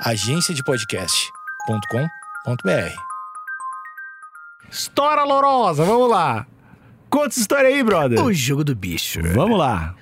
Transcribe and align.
agenciadepodcast.com.br. 0.00 3.00
História 4.70 5.24
lorosa, 5.24 5.84
vamos 5.84 6.10
lá. 6.10 6.46
Conta 7.08 7.28
essa 7.28 7.40
história 7.40 7.68
aí, 7.68 7.82
brother. 7.82 8.22
O 8.22 8.32
jogo 8.32 8.64
do 8.64 8.74
bicho. 8.74 9.20
Vamos 9.32 9.58
lá. 9.58 9.94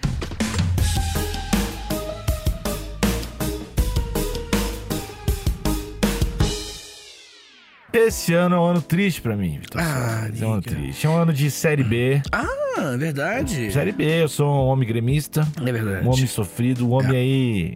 Esse 7.93 8.35
ano 8.35 8.57
é 8.57 8.59
um 8.59 8.65
ano 8.65 8.83
triste 8.83 9.23
pra 9.23 9.37
mim, 9.37 9.59
Vitor. 9.61 9.81
Ah, 9.81 10.29
é 10.41 10.45
um 10.45 10.53
ano 10.55 10.63
triste. 10.63 11.07
É 11.07 11.11
um 11.11 11.17
ano 11.17 11.33
de 11.33 11.49
Série 11.51 11.85
B. 11.85 12.21
Ah, 12.33 12.97
verdade. 12.99 13.71
Série 13.73 13.93
B, 13.93 14.23
eu 14.25 14.29
sou 14.29 14.49
um 14.49 14.67
homem 14.67 14.87
gremista, 14.89 15.47
É 15.65 15.71
verdade. 15.73 16.05
um 16.05 16.11
homem 16.11 16.27
sofrido, 16.27 16.89
um 16.89 16.93
homem 16.93 17.17
aí. 17.17 17.75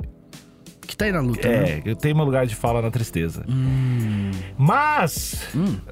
Que 0.99 1.05
tá 1.05 1.05
aí 1.05 1.13
na 1.13 1.21
luta, 1.21 1.49
né? 1.49 1.71
É, 1.71 1.83
eu 1.85 1.95
tenho 1.95 2.17
meu 2.17 2.25
lugar 2.25 2.45
de 2.45 2.57
fala 2.57 2.83
na 2.83 2.91
tristeza. 2.91 3.45
Hum. 3.49 4.33
Mas, 4.59 5.47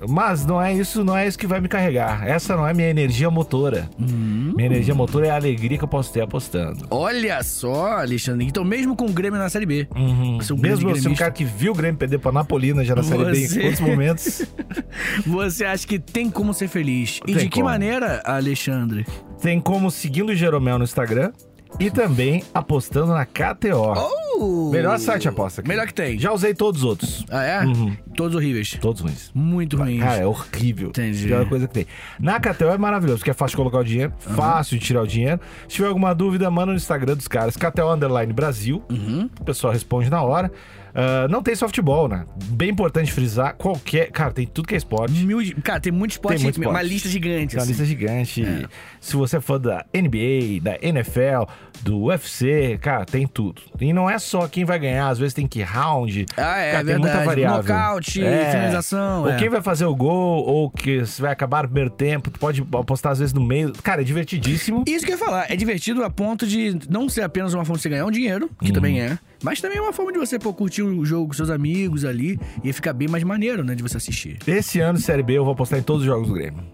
mas 0.09 0.45
não 0.45 0.61
é 0.61 0.75
isso, 0.75 1.05
não 1.05 1.17
é 1.17 1.29
isso 1.29 1.39
que 1.39 1.47
vai 1.47 1.61
me 1.61 1.69
carregar. 1.69 2.27
Essa 2.27 2.57
não 2.57 2.67
é 2.67 2.75
minha 2.75 2.89
energia 2.91 3.31
motora. 3.31 3.89
Hum. 4.01 4.53
Minha 4.57 4.67
energia 4.67 4.97
motora 4.97 5.29
é 5.29 5.31
a 5.31 5.37
alegria 5.37 5.79
que 5.79 5.85
eu 5.85 5.89
posso 5.89 6.13
ter 6.13 6.23
apostando. 6.23 6.85
Olha 6.91 7.41
só, 7.45 7.99
Alexandre. 7.99 8.45
Então, 8.45 8.65
mesmo 8.65 8.97
com 8.97 9.07
o 9.07 9.13
Grêmio 9.13 9.39
na 9.39 9.49
Série 9.49 9.65
B. 9.65 9.87
Uhum. 9.95 10.39
Você 10.41 10.53
é 10.53 10.57
um 10.57 10.59
Mesmo 10.59 10.91
um 10.91 11.15
cara 11.15 11.31
que 11.31 11.45
viu 11.45 11.71
o 11.71 11.75
Grêmio 11.77 11.97
perder 11.97 12.19
pra 12.19 12.33
Napolina 12.33 12.85
já 12.85 12.97
na 12.97 13.05
Série 13.05 13.25
B 13.27 13.47
Você- 13.47 13.61
em 13.61 13.63
quantos 13.63 13.81
momentos, 13.81 14.43
Você 15.25 15.65
acha 15.65 15.87
que 15.87 16.01
tem 16.01 16.29
como 16.29 16.53
ser 16.53 16.67
feliz? 16.67 17.21
E 17.25 17.27
Tem 17.33 17.37
de 17.45 17.49
que 17.49 17.61
como. 17.61 17.67
maneira, 17.67 18.21
Alexandre? 18.25 19.07
tem 19.41 19.61
como 19.61 19.91
seguindo 19.91 20.31
o 20.31 20.35
Jeromel 20.35 20.79
no 20.79 20.85
Instagram 20.85 21.31
e 21.79 21.91
também 21.91 22.43
apostando 22.55 23.13
na 23.13 23.25
KTO. 23.27 23.95
Oh! 24.39 24.71
Melhor 24.71 24.99
site 24.99 25.23
de 25.23 25.29
aposta. 25.29 25.63
Melhor 25.67 25.87
que 25.87 25.95
tem. 25.95 26.19
Já 26.19 26.33
usei 26.33 26.55
todos 26.55 26.83
os 26.83 26.89
outros. 26.89 27.25
Ah, 27.31 27.43
é? 27.43 27.65
Uhum. 27.65 27.97
Todos 28.15 28.35
horríveis. 28.35 28.77
Todos 28.81 29.01
ruins. 29.01 29.31
Muito 29.35 29.77
ruins. 29.77 30.01
Cara, 30.01 30.17
é 30.19 30.27
horrível. 30.27 30.89
Entendi. 30.89 31.27
Pior 31.27 31.49
coisa 31.49 31.67
que 31.67 31.75
tem. 31.75 31.87
Na 32.19 32.39
KTO 32.39 32.67
é 32.67 32.79
maravilhoso, 32.79 33.19
porque 33.19 33.31
é 33.31 33.35
fácil 33.35 33.53
de 33.53 33.57
colocar 33.57 33.79
o 33.79 33.85
dinheiro, 33.85 34.13
fácil 34.19 34.79
de 34.79 34.85
tirar 34.85 35.03
o 35.03 35.07
dinheiro. 35.07 35.41
Se 35.69 35.77
tiver 35.77 35.89
alguma 35.89 36.15
dúvida, 36.15 36.51
manda 36.51 36.73
no 36.73 36.77
Instagram 36.77 37.17
dos 37.17 37.29
caras, 37.29 37.57
KTO 37.57 37.93
Underline 37.93 38.33
Brasil. 38.33 38.83
Uhum. 38.91 39.31
O 39.41 39.45
pessoal 39.45 39.73
responde 39.73 40.11
na 40.11 40.23
hora. 40.23 40.51
Ah, 40.99 41.29
não 41.29 41.43
tem 41.43 41.55
softball, 41.55 42.09
né? 42.09 42.25
Bem 42.49 42.71
importante 42.71 43.13
frisar, 43.13 43.55
qualquer... 43.55 44.11
Cara, 44.11 44.33
tem 44.33 44.47
tudo 44.47 44.67
que 44.67 44.73
é 44.75 44.79
esporte. 44.79 45.13
Mil... 45.13 45.39
Cara, 45.63 45.79
tem 45.79 45.93
muito 45.93 46.13
esporte, 46.13 46.37
Tem 46.37 46.45
muito 46.45 46.57
uma 46.57 46.71
esporte. 46.71 46.89
lista 46.89 47.09
gigante. 47.11 47.49
Tem 47.49 47.59
uma 47.59 47.63
assim. 47.63 47.73
lista 47.73 47.85
gigante. 47.85 48.69
Se 48.99 49.15
você 49.15 49.39
for 49.39 49.59
da 49.59 49.85
NBA, 49.95 50.63
da 50.63 50.79
NFL, 50.81 51.45
do 51.83 52.05
UFC, 52.05 52.79
cara, 52.81 53.05
tem 53.05 53.27
tudo. 53.27 53.63
E 53.81 53.93
não 53.93 54.09
é 54.09 54.19
só 54.19 54.49
quem 54.49 54.65
vai 54.65 54.79
ganhar, 54.79 55.09
às 55.09 55.19
vezes 55.19 55.35
tem 55.35 55.47
que 55.47 55.63
round. 55.63 56.27
Ah, 56.37 56.59
é, 56.59 56.73
cara, 56.73 56.85
tem 56.85 56.99
muita 56.99 57.25
variável. 57.25 57.75
Nocaute, 57.75 58.13
finalização, 58.13 59.23
Ou 59.23 59.31
é. 59.31 59.37
quem 59.37 59.49
vai 59.49 59.63
fazer 59.63 59.85
o 59.85 59.95
gol, 59.95 60.45
ou 60.45 60.71
que 60.71 61.05
se 61.07 61.21
vai 61.21 61.33
acabar 61.33 61.63
no 61.63 61.69
primeiro 61.69 61.91
tempo, 61.91 62.31
tu 62.31 62.39
pode 62.39 62.67
apostar 62.73 63.13
às 63.13 63.19
vezes 63.19 63.33
no 63.33 63.41
meio. 63.41 63.73
Cara, 63.83 64.01
é 64.01 64.05
divertidíssimo. 64.05 64.85
Isso 64.87 65.05
que 65.05 65.13
eu 65.13 65.19
ia 65.19 65.25
falar, 65.25 65.51
é 65.51 65.57
divertido 65.57 66.03
a 66.03 66.11
ponto 66.11 66.47
de 66.47 66.79
não 66.89 67.09
ser 67.09 67.23
apenas 67.23 67.55
uma 67.55 67.65
forma 67.65 67.77
de 67.77 67.83
você 67.83 67.89
ganhar 67.89 68.07
um 68.07 68.11
dinheiro, 68.11 68.51
que 68.63 68.73
também 68.73 69.01
é, 69.01 69.19
mas 69.43 69.61
também 69.61 69.79
é 69.79 69.81
uma 69.81 69.93
forma 69.93 70.13
de 70.13 70.19
você 70.19 70.39
pô, 70.39 70.53
curtir 70.53 70.83
o 70.83 71.05
jogo 71.05 71.29
com 71.29 71.33
seus 71.35 71.51
amigos 71.51 72.05
ali 72.05 72.39
e 72.65 72.73
ficar 72.73 72.93
bem 72.93 73.09
mais 73.09 73.23
maneiro, 73.23 73.65
né, 73.65 73.75
de 73.75 73.83
você 73.83 73.97
assistir. 73.97 74.39
Esse 74.47 74.81
ano, 74.81 74.99
Série 74.99 75.23
B, 75.23 75.35
eu 75.35 75.45
vou 75.45 75.53
apostar 75.53 75.79
em 75.79 75.83
todos 75.83 76.03
os 76.03 76.07
jogos 76.07 76.29
do 76.29 76.35
Grêmio. 76.35 76.65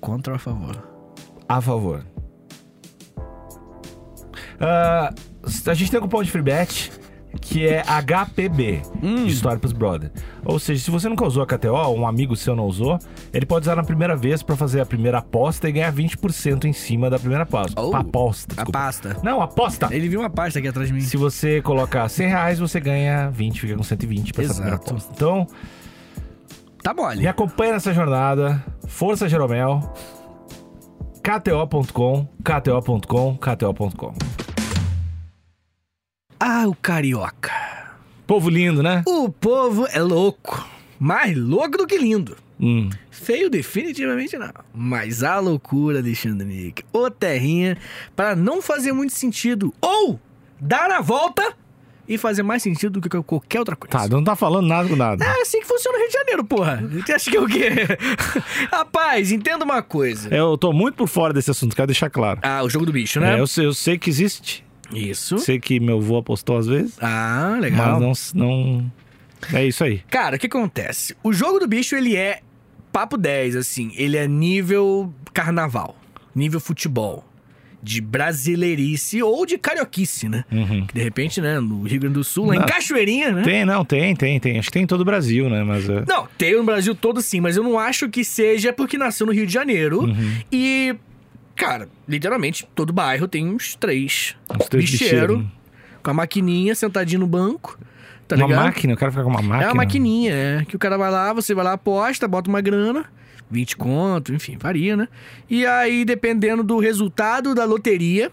Contra 0.00 0.32
ou 0.32 0.36
a 0.36 0.38
favor? 0.38 0.82
A 1.48 1.60
favor. 1.60 2.11
Ah, 4.62 5.12
a 5.66 5.74
gente 5.74 5.90
tem 5.90 5.98
um 5.98 6.04
cupom 6.04 6.22
de 6.22 6.30
free 6.30 6.40
bet 6.42 6.92
que 7.40 7.66
é 7.66 7.82
HPB, 7.82 8.82
Hum. 9.02 9.24
de 9.24 9.32
História 9.32 9.58
pros 9.58 9.72
Brother. 9.72 10.12
Ou 10.44 10.58
seja, 10.58 10.84
se 10.84 10.90
você 10.90 11.08
nunca 11.08 11.24
usou 11.26 11.42
a 11.42 11.46
KTO, 11.46 11.72
um 11.96 12.06
amigo 12.06 12.36
seu 12.36 12.54
não 12.54 12.66
usou, 12.66 12.98
ele 13.32 13.46
pode 13.46 13.64
usar 13.64 13.74
na 13.74 13.82
primeira 13.82 14.14
vez 14.14 14.42
pra 14.42 14.54
fazer 14.54 14.80
a 14.82 14.86
primeira 14.86 15.18
aposta 15.18 15.66
e 15.68 15.72
ganhar 15.72 15.90
20% 15.92 16.66
em 16.66 16.74
cima 16.74 17.08
da 17.08 17.18
primeira 17.18 17.44
aposta. 17.44 17.80
Oh, 17.80 17.96
aposta, 17.96 18.54
A 18.60 18.66
pasta. 18.70 19.16
Não, 19.22 19.40
aposta! 19.40 19.88
Ele 19.90 20.08
viu 20.10 20.20
uma 20.20 20.28
pasta 20.30 20.58
aqui 20.58 20.68
atrás 20.68 20.88
de 20.88 20.94
mim. 20.94 21.00
Se 21.00 21.16
você 21.16 21.62
colocar 21.62 22.06
100 22.08 22.28
reais, 22.28 22.58
você 22.58 22.78
ganha 22.78 23.30
20, 23.30 23.60
fica 23.60 23.76
com 23.76 23.82
120 23.82 24.32
pra 24.34 24.44
essa 24.44 24.52
primeira 24.54 24.76
Exato. 24.76 24.90
aposta. 24.90 25.12
Então, 25.16 25.46
Tá 26.82 26.92
mole. 26.92 27.18
me 27.20 27.26
acompanha 27.26 27.72
nessa 27.72 27.94
jornada. 27.94 28.62
Força 28.86 29.26
Jeromel. 29.26 29.80
KTO.com, 31.22 32.26
KTO.com, 32.44 33.36
KTO.com. 33.38 34.12
Ah, 36.44 36.66
o 36.66 36.74
carioca. 36.74 37.52
Povo 38.26 38.50
lindo, 38.50 38.82
né? 38.82 39.04
O 39.06 39.28
povo 39.28 39.86
é 39.92 40.02
louco. 40.02 40.68
Mais 40.98 41.36
louco 41.36 41.78
do 41.78 41.86
que 41.86 41.96
lindo. 41.96 42.36
Hum. 42.58 42.90
Feio 43.12 43.48
definitivamente 43.48 44.36
não. 44.36 44.50
Mas 44.74 45.22
a 45.22 45.38
loucura, 45.38 46.00
Alexandre 46.00 46.44
Nick. 46.44 46.82
Ô 46.92 47.08
terrinha, 47.08 47.78
para 48.16 48.34
não 48.34 48.60
fazer 48.60 48.90
muito 48.90 49.12
sentido. 49.12 49.72
Ou 49.80 50.18
dar 50.60 50.90
a 50.90 51.00
volta 51.00 51.54
e 52.08 52.18
fazer 52.18 52.42
mais 52.42 52.60
sentido 52.60 52.98
do 52.98 53.08
que 53.08 53.22
qualquer 53.22 53.60
outra 53.60 53.76
coisa. 53.76 53.96
Tá, 53.96 54.08
não 54.08 54.24
tá 54.24 54.34
falando 54.34 54.66
nada 54.66 54.88
com 54.88 54.96
nada. 54.96 55.24
É 55.24 55.42
assim 55.42 55.60
que 55.60 55.66
funciona 55.68 55.96
o 55.96 56.00
Rio 56.00 56.08
de 56.08 56.14
Janeiro, 56.14 56.44
porra. 56.44 56.82
Você 56.90 57.12
acha 57.12 57.30
que 57.30 57.36
é 57.36 57.40
o 57.40 57.46
quê? 57.46 57.68
Rapaz, 58.68 59.30
entenda 59.30 59.64
uma 59.64 59.80
coisa. 59.80 60.28
Eu 60.34 60.58
tô 60.58 60.72
muito 60.72 60.96
por 60.96 61.06
fora 61.06 61.32
desse 61.32 61.52
assunto, 61.52 61.76
quero 61.76 61.86
deixar 61.86 62.10
claro. 62.10 62.40
Ah, 62.42 62.64
o 62.64 62.68
jogo 62.68 62.84
do 62.84 62.90
bicho, 62.90 63.20
né? 63.20 63.36
É, 63.36 63.40
eu, 63.40 63.46
sei, 63.46 63.64
eu 63.64 63.72
sei 63.72 63.96
que 63.96 64.10
existe. 64.10 64.64
Isso. 64.94 65.38
Sei 65.38 65.58
que 65.58 65.78
meu 65.80 65.98
avô 65.98 66.18
apostou 66.18 66.56
às 66.58 66.66
vezes. 66.66 66.96
Ah, 67.00 67.56
legal. 67.60 68.00
Mas 68.00 68.32
não, 68.34 68.46
não. 68.46 68.92
É 69.52 69.64
isso 69.66 69.82
aí. 69.84 70.00
Cara, 70.10 70.36
o 70.36 70.38
que 70.38 70.46
acontece? 70.46 71.16
O 71.22 71.32
jogo 71.32 71.58
do 71.58 71.66
bicho, 71.66 71.96
ele 71.96 72.16
é 72.16 72.40
papo 72.92 73.16
10, 73.16 73.56
assim. 73.56 73.92
Ele 73.96 74.16
é 74.16 74.28
nível 74.28 75.12
carnaval, 75.32 75.96
nível 76.34 76.60
futebol. 76.60 77.24
De 77.84 78.00
brasileirice 78.00 79.20
ou 79.24 79.44
de 79.44 79.58
carioquice, 79.58 80.28
né? 80.28 80.44
Uhum. 80.52 80.86
Que 80.86 80.94
de 80.94 81.02
repente, 81.02 81.40
né, 81.40 81.58
no 81.58 81.82
Rio 81.82 81.98
Grande 81.98 82.14
do 82.14 82.22
Sul, 82.22 82.46
lá 82.46 82.54
em 82.54 82.58
Não. 82.60 82.66
Cachoeirinha, 82.66 83.32
né? 83.32 83.42
Tem, 83.42 83.64
não, 83.64 83.84
tem, 83.84 84.14
tem, 84.14 84.38
tem. 84.38 84.56
Acho 84.56 84.68
que 84.68 84.74
tem 84.74 84.84
em 84.84 84.86
todo 84.86 85.00
o 85.00 85.04
Brasil, 85.04 85.50
né? 85.50 85.64
Mas. 85.64 85.88
é- 85.90 86.04
Não, 86.06 86.28
tem 86.38 86.56
no 86.56 86.62
Brasil 86.62 86.94
todo 86.94 87.20
sim, 87.20 87.40
mas 87.40 87.56
eu 87.56 87.64
não 87.64 87.78
acho 87.80 88.08
que 88.08 88.22
seja 88.24 88.72
porque 88.72 88.96
nasceu 88.96 89.26
no 89.26 89.32
Rio 89.32 89.44
de 89.44 89.52
Janeiro. 89.52 90.02
Uhum. 90.04 90.32
E, 90.52 90.94
cara, 91.56 91.88
literalmente, 92.08 92.66
todo 92.74 92.92
bairro 92.92 93.26
tem 93.28 93.46
uns 93.46 93.74
três. 93.76 94.34
Uns 94.58 94.68
três 94.68 94.90
bicheiro, 94.90 95.36
bicheiros. 95.38 95.46
com 96.02 96.10
a 96.10 96.14
maquininha 96.14 96.74
sentadinho 96.74 97.20
no 97.20 97.26
banco. 97.26 97.78
Tá 98.28 98.36
uma 98.36 98.46
ligado? 98.46 98.64
máquina, 98.64 98.94
o 98.94 98.96
cara 98.96 99.10
fica 99.12 99.24
com 99.24 99.30
uma 99.30 99.42
máquina. 99.42 99.64
É 99.64 99.68
uma 99.68 99.74
maquininha, 99.74 100.32
é. 100.32 100.64
Que 100.64 100.76
o 100.76 100.78
cara 100.78 100.96
vai 100.96 101.10
lá, 101.10 101.32
você 101.32 101.54
vai 101.54 101.64
lá, 101.64 101.72
aposta, 101.74 102.26
bota 102.28 102.48
uma 102.48 102.60
grana, 102.60 103.04
20 103.50 103.76
conto, 103.76 104.32
enfim, 104.34 104.56
varia, 104.58 104.96
né? 104.96 105.08
E 105.50 105.66
aí, 105.66 106.04
dependendo 106.04 106.62
do 106.62 106.78
resultado 106.78 107.52
da 107.54 107.64
loteria, 107.64 108.30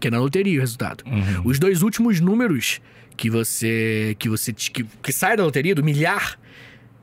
que 0.00 0.08
é 0.08 0.10
na 0.10 0.18
loteria 0.18 0.58
o 0.58 0.60
resultado, 0.60 1.04
Uhum. 1.06 1.42
os 1.44 1.58
dois 1.58 1.82
últimos 1.82 2.20
números 2.20 2.80
que 3.16 3.28
você. 3.30 4.14
que 4.18 4.28
você. 4.28 4.52
que, 4.52 4.84
que 4.84 5.12
sai 5.12 5.36
da 5.36 5.44
loteria, 5.44 5.74
do 5.74 5.84
milhar. 5.84 6.38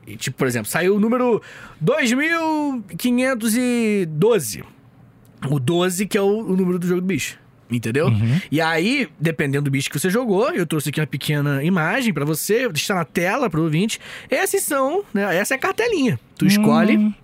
e, 0.06 0.16
tipo, 0.16 0.36
por 0.36 0.46
exemplo, 0.48 0.68
saiu 0.70 0.96
o 0.96 1.00
número 1.00 1.40
2512. 1.80 4.64
O 5.50 5.58
12, 5.58 6.06
que 6.06 6.16
é 6.16 6.20
o, 6.20 6.40
o 6.40 6.56
número 6.56 6.78
do 6.78 6.86
jogo 6.86 7.00
do 7.00 7.06
bicho. 7.06 7.38
Entendeu? 7.70 8.08
Uhum. 8.08 8.40
E 8.50 8.60
aí, 8.60 9.08
dependendo 9.18 9.64
do 9.64 9.70
bicho 9.70 9.90
que 9.90 9.98
você 9.98 10.10
jogou, 10.10 10.50
eu 10.50 10.66
trouxe 10.66 10.90
aqui 10.90 11.00
uma 11.00 11.06
pequena 11.06 11.64
imagem 11.64 12.12
pra 12.12 12.24
você, 12.24 12.68
deixar 12.68 12.94
na 12.94 13.04
tela 13.04 13.48
pro 13.48 13.62
ouvinte. 13.62 13.98
Esses 14.30 14.62
são, 14.62 15.02
né? 15.12 15.36
Essa 15.36 15.54
é 15.54 15.56
a 15.56 15.58
cartelinha. 15.58 16.20
Tu 16.36 16.46
escolhe. 16.46 16.98
Hum. 16.98 17.14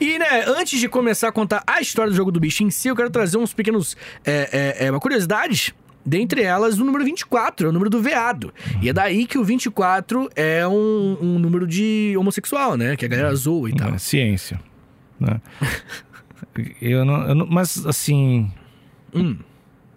E, 0.00 0.18
né, 0.18 0.44
antes 0.46 0.78
de 0.78 0.88
começar 0.88 1.28
a 1.28 1.32
contar 1.32 1.62
a 1.66 1.80
história 1.80 2.10
do 2.10 2.16
jogo 2.16 2.30
do 2.30 2.40
bicho 2.40 2.62
em 2.62 2.70
si, 2.70 2.88
eu 2.88 2.96
quero 2.96 3.10
trazer 3.10 3.36
uns 3.36 3.52
pequenos. 3.52 3.96
É, 4.24 4.76
é, 4.80 4.86
é, 4.86 4.90
uma 4.90 5.00
curiosidades. 5.00 5.72
Dentre 6.06 6.42
elas, 6.42 6.78
o 6.78 6.84
número 6.84 7.02
24, 7.02 7.66
é 7.66 7.70
o 7.70 7.72
número 7.72 7.88
do 7.88 8.00
veado. 8.00 8.52
E 8.82 8.90
é 8.90 8.92
daí 8.92 9.26
que 9.26 9.38
o 9.38 9.44
24 9.44 10.28
é 10.36 10.66
um, 10.68 11.16
um 11.18 11.38
número 11.38 11.66
de 11.66 12.14
homossexual, 12.18 12.76
né? 12.76 12.94
Que 12.94 13.06
a 13.06 13.08
galera 13.08 13.34
zoa 13.34 13.70
e 13.70 13.74
tal. 13.74 13.94
É, 13.94 13.98
ciência. 13.98 14.60
né? 15.18 15.40
eu, 16.80 17.04
não, 17.04 17.28
eu 17.28 17.34
não- 17.34 17.46
Mas, 17.46 17.84
assim. 17.86 18.50
Hum. 19.14 19.36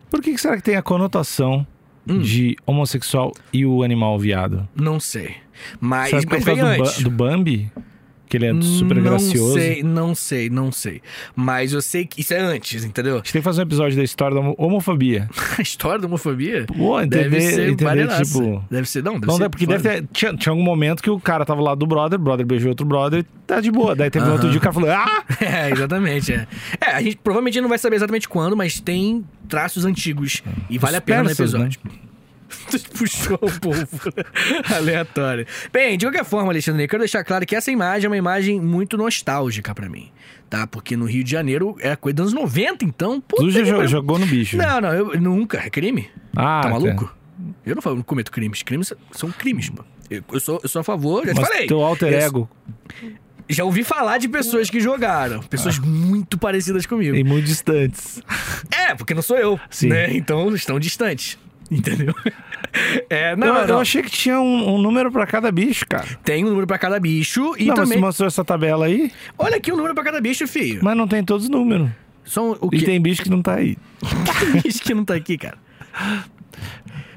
Por 0.10 0.22
que, 0.22 0.32
que 0.34 0.38
será 0.40 0.56
que 0.58 0.64
tem 0.64 0.76
a 0.76 0.82
conotação 0.82 1.66
Hum. 2.10 2.20
de 2.20 2.56
homossexual 2.66 3.34
e 3.52 3.66
o 3.66 3.84
animal 3.84 4.18
viado? 4.18 4.68
Não 4.76 5.00
sei. 5.00 5.36
Mas, 5.80 6.10
será 6.10 6.22
que 6.22 6.28
mas 6.30 6.44
por 6.44 6.56
causa 6.56 6.76
do. 6.78 6.84
Ba- 6.84 7.04
do 7.04 7.10
Bambi? 7.12 7.72
Que 8.30 8.38
ele 8.38 8.46
é 8.48 8.62
super 8.62 8.96
não 8.98 9.04
gracioso? 9.04 9.54
sei, 9.54 9.84
não 9.84 10.14
sei, 10.16 10.50
não 10.50 10.72
sei. 10.72 11.02
Mas 11.36 11.72
eu 11.74 11.82
sei 11.82 12.06
que 12.06 12.22
isso 12.22 12.34
é 12.34 12.40
antes, 12.40 12.84
entendeu? 12.84 13.16
A 13.16 13.18
gente 13.18 13.34
tem 13.34 13.42
que 13.42 13.46
fazer 13.46 13.62
um 13.62 13.64
episódio 13.64 13.96
da 13.98 14.04
história 14.04 14.36
da 14.36 14.42
homo- 14.42 14.56
homofobia. 14.58 15.30
A 15.58 15.62
história 15.62 16.00
da 16.00 16.08
homofobia 16.08 16.66
Pô, 16.68 17.00
entender, 17.02 17.30
deve 17.30 17.42
ser 17.42 17.70
entender 17.70 18.08
tipo. 18.24 18.64
Deve 18.70 18.88
ser, 18.88 19.04
não, 19.04 19.14
deve 19.14 19.28
Não, 19.28 19.38
ser 19.38 19.44
é 19.44 19.50
porque 19.50 19.66
foda. 19.66 19.78
deve 19.80 20.02
ter. 20.02 20.08
Tinha, 20.12 20.34
tinha 20.36 20.52
algum 20.52 20.64
momento 20.64 21.02
que 21.02 21.10
o 21.10 21.20
cara 21.20 21.46
tava 21.46 21.62
lá 21.62 21.74
do 21.74 21.86
brother, 21.88 22.20
o 22.20 22.22
brother 22.24 22.46
beijou 22.46 22.70
outro 22.70 22.86
brother 22.86 23.20
e 23.22 23.24
tá 23.46 23.60
de 23.62 23.72
boa. 23.72 23.96
Daí 23.96 24.10
teve 24.10 24.26
Aham. 24.26 24.34
outro 24.34 24.50
dia 24.50 24.58
o 24.58 24.62
cara 24.62 24.74
falou: 24.74 24.90
Ah! 24.92 25.24
É, 25.40 25.72
exatamente. 25.72 26.34
É. 26.34 26.48
é, 26.82 26.92
a 26.96 27.02
gente 27.02 27.18
provavelmente 27.18 27.62
não 27.62 27.70
vai 27.70 27.78
saber 27.78 27.96
exatamente 27.96 28.28
quando, 28.28 28.56
mas 28.58 28.80
tem 28.80 29.24
traços 29.48 29.86
antigos. 29.86 30.42
E 30.70 30.78
vale 30.78 30.98
a 30.98 31.02
pena 31.02 31.20
no 31.24 31.26
persas, 31.28 31.54
episódio. 31.54 31.80
Tu 31.80 31.90
puxou 32.98 33.38
o 33.42 33.60
povo. 33.60 33.88
Aleatório. 34.76 35.46
Bem, 35.72 35.98
de 35.98 36.06
qualquer 36.06 36.26
forma, 36.26 36.52
Alexandre, 36.52 36.84
eu 36.84 36.88
quero 36.88 37.02
deixar 37.02 37.24
claro 37.24 37.46
que 37.46 37.56
essa 37.56 37.72
imagem 37.72 38.06
é 38.06 38.10
uma 38.10 38.18
imagem 38.18 38.60
muito 38.60 38.98
nostálgica 38.98 39.74
pra 39.76 39.90
mim. 39.90 40.12
Tá? 40.50 40.66
Porque 40.66 40.96
no 40.96 41.06
Rio 41.06 41.24
de 41.24 41.32
Janeiro 41.32 41.76
é 41.80 41.96
coisa 41.96 42.16
dos 42.16 42.32
anos 42.34 42.42
90, 42.42 42.86
então. 42.86 43.20
Tu 43.22 43.52
já 43.52 43.60
que 43.60 43.66
jo- 43.66 43.74
pariu. 43.76 43.88
jogou 43.90 44.18
no 44.18 44.26
bicho. 44.26 44.56
Não, 44.56 44.80
não, 44.80 44.94
eu 44.94 45.20
nunca. 45.20 45.58
É 45.60 45.70
crime? 45.70 46.10
Ah, 46.36 46.62
tá 46.64 46.70
tá. 46.70 46.70
maluco? 46.70 47.14
Eu 47.66 47.76
não, 47.76 47.82
fa- 47.82 47.94
não 47.94 48.02
cometo 48.02 48.32
crimes. 48.32 48.64
Crimes 48.64 48.94
são 49.12 49.30
crimes, 49.32 49.70
pô. 49.70 49.84
Eu, 50.10 50.24
eu 50.32 50.40
sou, 50.40 50.60
eu 50.64 50.70
sou 50.70 50.80
a 50.80 50.84
favor, 50.84 51.26
já 51.26 51.34
te 51.34 51.42
Mas 51.42 51.50
falei. 51.50 51.68
teu 51.68 51.82
alter 51.84 52.14
Eu- 52.14 52.20
ego 52.20 52.50
Já 53.50 53.66
ouvi 53.66 53.84
falar 53.84 54.18
de 54.20 54.30
pessoas 54.30 54.70
que 54.70 54.80
jogaram. 54.80 55.42
Pessoas 55.42 55.78
muito 55.80 56.38
parecidas 56.38 56.86
comigo. 56.86 57.16
e 57.16 57.24
muito 57.26 57.46
distantes. 57.46 58.22
É, 58.72 58.96
porque 58.96 59.14
não 59.14 59.22
sou 59.22 59.38
eu. 59.38 59.60
Sim. 59.70 59.90
Né? 59.90 60.16
Então 60.16 60.54
estão 60.56 60.80
distantes. 60.80 61.38
Entendeu? 61.72 62.14
É, 63.10 63.36
não, 63.36 63.48
eu, 63.48 63.54
não, 63.54 63.62
eu 63.76 63.80
achei 63.80 64.04
que 64.04 64.10
tinha 64.12 64.40
um, 64.40 64.76
um 64.76 64.78
número 64.78 65.12
pra 65.12 65.26
cada 65.26 65.52
bicho, 65.52 65.86
cara. 65.88 66.06
Tem 66.24 66.46
um 66.46 66.50
número 66.50 66.68
pra 66.68 66.78
cada 66.78 67.00
bicho 67.00 67.56
e 67.58 67.66
não, 67.66 67.76
mas 67.76 67.84
também. 67.86 67.98
você 67.98 68.06
mostrou 68.06 68.28
essa 68.28 68.46
tabela 68.46 68.86
aí, 68.86 69.12
Olha 69.38 69.56
aqui 69.56 69.72
o 69.72 69.76
número 69.76 69.96
pra 69.96 70.04
cada 70.04 70.22
bicho, 70.22 70.46
filho. 70.48 70.82
mas 70.84 70.96
não 70.96 71.08
tem 71.08 71.24
todos 71.24 71.46
os 71.46 71.50
números. 71.50 71.90
São 72.24 72.56
o 72.62 72.68
E 72.72 72.78
que? 72.80 72.86
tem 72.86 73.02
bicho 73.02 73.24
que 73.24 73.30
não 73.30 73.42
tá 73.42 73.56
aí. 73.56 73.78
bicho 74.64 74.82
que 74.84 74.94
não 74.94 75.04
tá 75.04 75.16
aqui, 75.16 75.38
cara. 75.40 75.58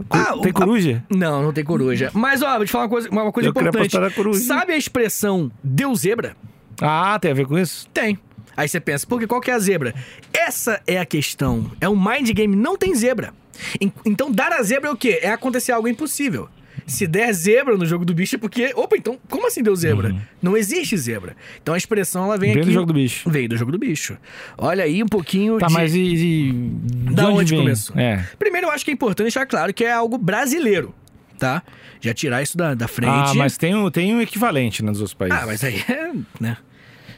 Ah, 0.09 0.35
o- 0.35 0.41
tem 0.41 0.53
coruja? 0.53 1.05
Não, 1.11 1.43
não 1.43 1.53
tem 1.53 1.65
coruja. 1.65 2.11
Mas, 2.15 2.41
ó, 2.43 2.57
vou 2.57 2.65
te 2.65 2.73
falar 2.73 2.85
uma 2.85 2.91
coisa, 2.91 3.11
uma 3.11 3.33
coisa 3.33 3.49
Eu 3.49 3.51
importante. 3.51 3.99
na 3.99 4.11
coruja. 4.11 4.41
Sabe 4.41 4.73
a 4.73 4.77
expressão 4.79 5.51
deu 5.63 5.95
zebra? 5.95 6.37
Ah, 6.81 7.19
tem 7.21 7.31
a 7.33 7.35
ver 7.35 7.47
com 7.47 7.59
isso? 7.59 7.87
Tem. 7.93 8.19
Aí 8.57 8.69
você 8.69 8.81
pensa, 8.81 9.07
porque 9.07 9.27
qual 9.27 9.41
que 9.41 9.51
é 9.51 9.55
a 9.55 9.59
zebra? 9.59 9.95
Essa 10.33 10.81
é 10.87 10.99
a 10.99 11.05
questão. 11.05 11.71
É 11.81 11.89
um 11.89 11.97
mind 11.97 12.31
game, 12.31 12.57
não 12.57 12.77
tem 12.79 12.95
zebra. 12.95 13.33
En- 13.81 13.93
Então, 14.05 14.31
dar 14.31 14.53
a 14.53 14.63
zebra 14.63 14.89
é 14.89 14.93
o 14.93 14.97
quê? 14.97 15.19
É 15.23 15.31
acontecer 15.31 15.73
algo 15.73 15.89
impossível. 15.89 16.49
Se 16.87 17.07
der 17.07 17.33
zebra 17.33 17.77
no 17.77 17.85
jogo 17.87 18.05
do 18.05 18.13
bicho 18.15 18.35
é 18.35 18.39
porque. 18.39 18.73
Opa, 18.75 18.97
então, 18.97 19.19
como 19.29 19.47
assim 19.47 19.63
deu 19.63 19.77
zebra? 19.77 20.15
Não 20.43 20.57
existe 20.57 20.97
zebra. 20.97 21.37
Então 21.63 21.75
a 21.75 21.79
expressão 21.79 22.25
ela 22.25 22.37
vem 22.39 22.53
Vem 22.53 22.63
aqui. 22.63 22.71
do 22.71 22.73
jogo 22.75 22.87
do 22.87 22.95
bicho. 22.95 23.29
Veio 23.31 23.49
do 23.49 23.57
jogo 23.57 23.71
do 23.71 23.79
bicho. 23.79 24.17
Olha 24.59 24.83
aí 24.85 25.03
um 25.03 25.07
pouquinho 25.07 25.59
Tá, 25.59 25.67
de. 25.69 25.73
mas 25.75 25.95
e. 25.95 26.01
e 26.01 26.17
de 26.53 27.15
Da 27.15 27.29
onde 27.29 27.51
vem? 27.51 27.61
começou? 27.61 27.97
É. 27.97 28.25
Primeiro, 28.39 28.67
eu 28.67 28.71
acho 28.73 28.85
que 28.85 28.91
é 28.91 28.95
importante 28.95 29.25
deixar 29.27 29.47
claro 29.47 29.73
que 29.73 29.85
é 29.85 29.93
algo 29.93 30.19
brasileiro, 30.19 30.93
tá? 31.39 31.63
Já 32.01 32.13
tirar 32.15 32.43
isso 32.43 32.57
da, 32.57 32.75
da 32.75 32.89
frente. 32.89 33.11
Ah, 33.13 33.35
mas 33.35 33.57
tem, 33.57 33.75
um- 33.75 33.91
tem 33.91 34.15
um 34.15 34.21
equivalente 34.21 34.83
né, 34.83 34.89
nos 34.91 35.01
outros 35.01 35.15
países. 35.15 35.39
Ah, 35.39 35.47
mas 35.47 35.63
aí 35.63 35.85
é. 35.89 36.13
né? 36.41 36.57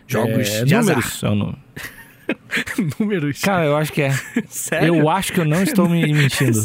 Jogos 0.06 0.50
é, 0.50 0.64
de 0.64 0.74
números. 0.74 1.22
é 1.22 1.28
o 1.28 1.32
azar. 1.32 1.54
números. 2.98 3.40
Cara, 3.40 3.64
eu 3.66 3.76
acho 3.76 3.92
que 3.92 4.02
é. 4.02 4.10
Sério? 4.48 4.96
Eu 4.96 5.08
acho 5.08 5.32
que 5.32 5.40
eu 5.40 5.44
não 5.44 5.62
estou 5.62 5.88
me 5.88 6.00
mentindo. 6.12 6.58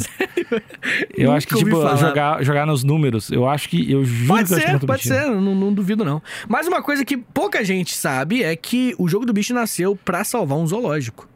Eu 1.16 1.32
acho 1.32 1.48
que, 1.48 1.54
Nunca 1.56 1.66
tipo, 1.66 1.98
jogar, 1.98 2.44
jogar 2.44 2.66
nos 2.66 2.84
números, 2.84 3.30
eu 3.32 3.48
acho 3.48 3.70
que. 3.70 3.92
Eu 3.92 4.04
juro 4.06 4.28
Pode 4.28 4.48
que 4.48 4.54
eu 4.54 4.58
acho 4.58 4.66
que 4.66 4.72
eu 4.72 4.74
ser, 4.76 4.80
tô 4.80 4.88
pode 4.88 5.10
mentindo. 5.10 5.26
ser, 5.36 5.42
não, 5.42 5.56
não 5.56 5.74
duvido 5.74 6.06
não. 6.06 6.22
Mas 6.48 6.68
uma 6.68 6.82
coisa 6.82 7.04
que 7.04 7.18
pouca 7.18 7.64
gente 7.64 7.94
sabe 7.96 8.44
é 8.44 8.56
que 8.56 8.96
o 8.98 9.08
jogo 9.08 9.26
do 9.26 9.34
bicho 9.34 9.54
nasceu 9.54 9.96
pra 9.96 10.24
salvar 10.24 10.58
um 10.58 10.66
zoológico. 10.68 11.28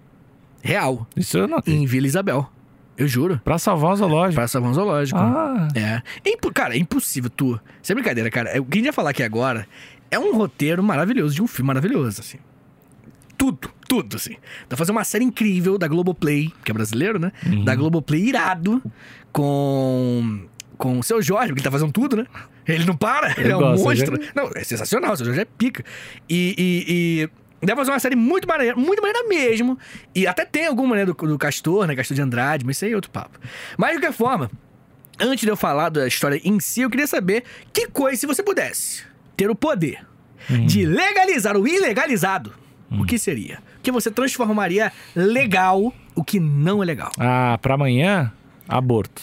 Real. 0.62 1.08
Isso 1.16 1.38
eu 1.38 1.48
não. 1.48 1.62
Em 1.66 1.86
Vila 1.86 2.06
Isabel. 2.08 2.48
Eu 2.98 3.08
juro. 3.08 3.42
Pra 3.44 3.58
salvar 3.58 3.94
o 3.94 3.96
zoológico. 3.96 4.36
Pra 4.36 4.48
salvar 4.48 4.70
um 4.70 4.74
zoológico. 4.74 5.18
Ah. 5.20 5.68
É. 5.76 6.02
Impo- 6.30 6.54
Cara, 6.54 6.76
é 6.76 6.78
impossível 6.78 7.30
tu. 7.30 7.60
Sem 7.82 7.96
brincadeira, 7.96 8.30
cara. 8.30 8.50
É, 8.52 8.60
O 8.60 8.66
que 8.66 8.78
a 8.78 8.80
gente 8.80 8.86
vai 8.86 8.94
falar 8.94 9.10
aqui 9.10 9.24
agora 9.24 9.68
é 10.12 10.20
um 10.20 10.36
roteiro 10.36 10.84
maravilhoso, 10.84 11.34
de 11.34 11.42
um 11.42 11.48
filme 11.48 11.68
maravilhoso, 11.68 12.20
assim. 12.22 12.38
Tudo, 13.42 13.72
tudo, 13.88 14.18
assim. 14.18 14.34
Dá 14.34 14.68
pra 14.70 14.78
fazer 14.78 14.92
uma 14.92 15.04
série 15.04 15.26
incrível 15.26 15.76
da 15.76 15.88
Globoplay, 15.88 16.54
que 16.64 16.70
é 16.70 16.74
brasileiro, 16.76 17.18
né? 17.18 17.32
Uhum. 17.44 17.64
Da 17.64 17.74
Globoplay 17.74 18.22
irado, 18.22 18.80
com. 19.32 20.46
Com 20.78 21.00
o 21.00 21.04
seu 21.04 21.24
Jorge, 21.24 21.48
porque 21.48 21.60
ele 21.60 21.64
tá 21.64 21.72
fazendo 21.72 21.92
tudo, 21.92 22.18
né? 22.18 22.28
Ele 22.68 22.86
não 22.86 22.96
para, 22.96 23.34
ele 23.40 23.52
é 23.52 23.58
um 23.58 23.76
monstro. 23.76 24.16
ele 24.16 24.30
Não, 24.36 24.52
é 24.56 24.64
sensacional, 24.64 25.14
o 25.14 25.18
seu 25.18 25.26
Jorge 25.26 25.42
é 25.42 25.46
pica. 25.46 25.84
E. 26.30 26.56
e, 26.56 26.86
e... 27.24 27.66
Deve 27.66 27.78
fazer 27.78 27.92
uma 27.92 28.00
série 28.00 28.16
muito 28.16 28.48
maneira, 28.48 28.76
muito 28.76 29.02
maneira 29.02 29.28
mesmo. 29.28 29.78
E 30.14 30.28
até 30.28 30.46
tem 30.46 30.68
alguma 30.68 30.90
maneira 30.90 31.12
do, 31.12 31.28
do 31.28 31.38
Castor, 31.40 31.88
né? 31.88 31.96
Castor 31.96 32.14
de 32.14 32.22
Andrade, 32.22 32.64
mas 32.64 32.76
isso 32.76 32.86
aí 32.86 32.92
é 32.92 32.96
outro 32.96 33.10
papo. 33.10 33.40
Mas 33.76 33.94
de 33.94 33.98
qualquer 33.98 34.14
forma, 34.14 34.52
Antes 35.20 35.44
de 35.44 35.50
eu 35.50 35.58
falar 35.58 35.90
da 35.90 36.08
história 36.08 36.40
em 36.44 36.60
si, 36.60 36.82
eu 36.82 36.90
queria 36.90 37.06
saber 37.06 37.44
que 37.72 37.88
coisa, 37.88 38.20
se 38.20 38.26
você 38.26 38.42
pudesse 38.42 39.04
ter 39.38 39.50
o 39.50 39.56
poder 39.56 40.04
de 40.66 40.86
legalizar 40.86 41.56
o 41.56 41.68
ilegalizado, 41.68 42.52
o 42.92 43.06
que 43.06 43.18
seria? 43.18 43.60
O 43.80 43.82
que 43.82 43.92
você 43.92 44.12
transformaria 44.12 44.92
legal 45.16 45.94
o 46.16 46.24
que 46.24 46.40
não 46.40 46.84
é 46.84 46.86
legal? 46.86 47.12
Ah, 47.18 47.58
pra 47.62 47.76
amanhã, 47.76 48.32
aborto. 48.68 49.22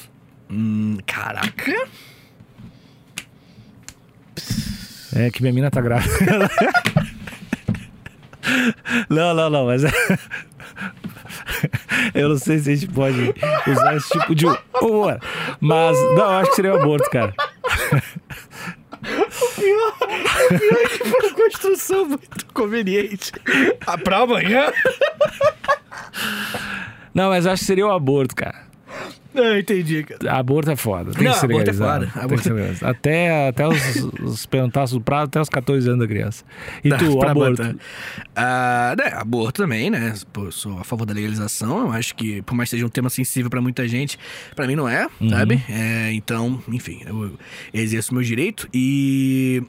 Hum, 0.50 0.99
caraca. 1.06 1.88
É 5.15 5.31
que 5.31 5.43
minha 5.43 5.53
mina 5.53 5.70
tá 5.70 5.81
grávida. 5.81 6.50
não, 9.11 9.35
não, 9.35 9.50
não, 9.50 9.67
mas. 9.67 9.82
eu 12.15 12.31
não 12.31 12.38
sei 12.38 12.59
se 12.59 12.70
a 12.70 12.75
gente 12.75 12.93
pode 12.93 13.35
usar 13.67 13.97
esse 13.97 14.09
tipo 14.11 14.35
de 14.35 14.47
humor. 14.47 15.20
Mas, 15.61 15.97
não, 16.15 16.25
eu 16.25 16.38
acho 16.38 16.50
que 16.50 16.56
seria 16.56 16.75
o 16.75 16.81
aborto, 16.81 17.11
cara. 17.11 17.35
Foi 19.31 19.73
uma 19.73 21.35
construção 21.35 22.05
muito 22.06 22.47
conveniente. 22.53 23.33
Ah, 23.87 23.97
pra 23.99 24.19
amanhã? 24.19 24.73
Não, 27.15 27.31
mas 27.31 27.47
eu 27.47 27.53
acho 27.53 27.61
que 27.61 27.67
seria 27.67 27.87
o 27.87 27.91
aborto, 27.93 28.35
cara. 28.35 28.67
Não, 29.38 29.58
entendi, 29.58 30.02
cara. 30.05 30.32
Aborto 30.38 30.70
é 30.70 30.76
foda. 30.76 31.12
Tem 31.12 31.25
Não, 31.25 31.32
que 31.32 31.38
ser 31.38 31.46
aborto 31.46 31.70
é 31.70 31.73
legalizado. 31.73 32.00
foda. 32.06 32.12
Tem 32.12 32.23
Aborto- 32.23 32.37
que 32.43 32.49
ser 32.49 32.55
legalizado. 32.55 32.90
Até, 32.93 33.49
até 33.49 33.69
os, 33.69 33.96
os 34.23 34.46
pelotaços 34.46 34.99
do 34.99 35.00
prazo, 35.00 35.25
até 35.25 35.40
os 35.40 35.49
14 35.49 35.88
anos 35.88 36.00
da 36.00 36.06
criança. 36.06 36.44
E 36.85 36.88
Dá 36.88 36.96
tu, 36.99 37.23
aborto? 37.23 37.62
Ah, 38.37 38.94
né, 38.99 39.12
aborto 39.14 39.62
também, 39.62 39.90
né? 39.90 40.14
Pô, 40.32 40.50
sou 40.50 40.79
a 40.79 40.85
favor 40.85 41.05
da 41.06 41.14
legalização. 41.14 41.87
Eu 41.87 41.93
acho 41.93 42.14
que, 42.14 42.43
por 42.43 42.55
mais 42.55 42.69
que 42.69 42.76
seja 42.76 42.87
um 42.87 42.90
tema 42.90 43.11
sensível 43.11 43.50
pra 43.50 43.61
muita 43.61 43.87
gente, 43.88 44.19
pra 44.55 44.67
mim 44.67 44.76
não 44.76 44.88
é, 44.88 45.06
Uhum. 45.20 45.31
sabe? 45.31 45.62
É, 45.69 46.12
então, 46.12 46.62
enfim, 46.69 47.00
eu 47.06 47.32
exerço 47.73 48.14
meu 48.14 48.23
direito 48.23 48.69
e. 48.73 49.62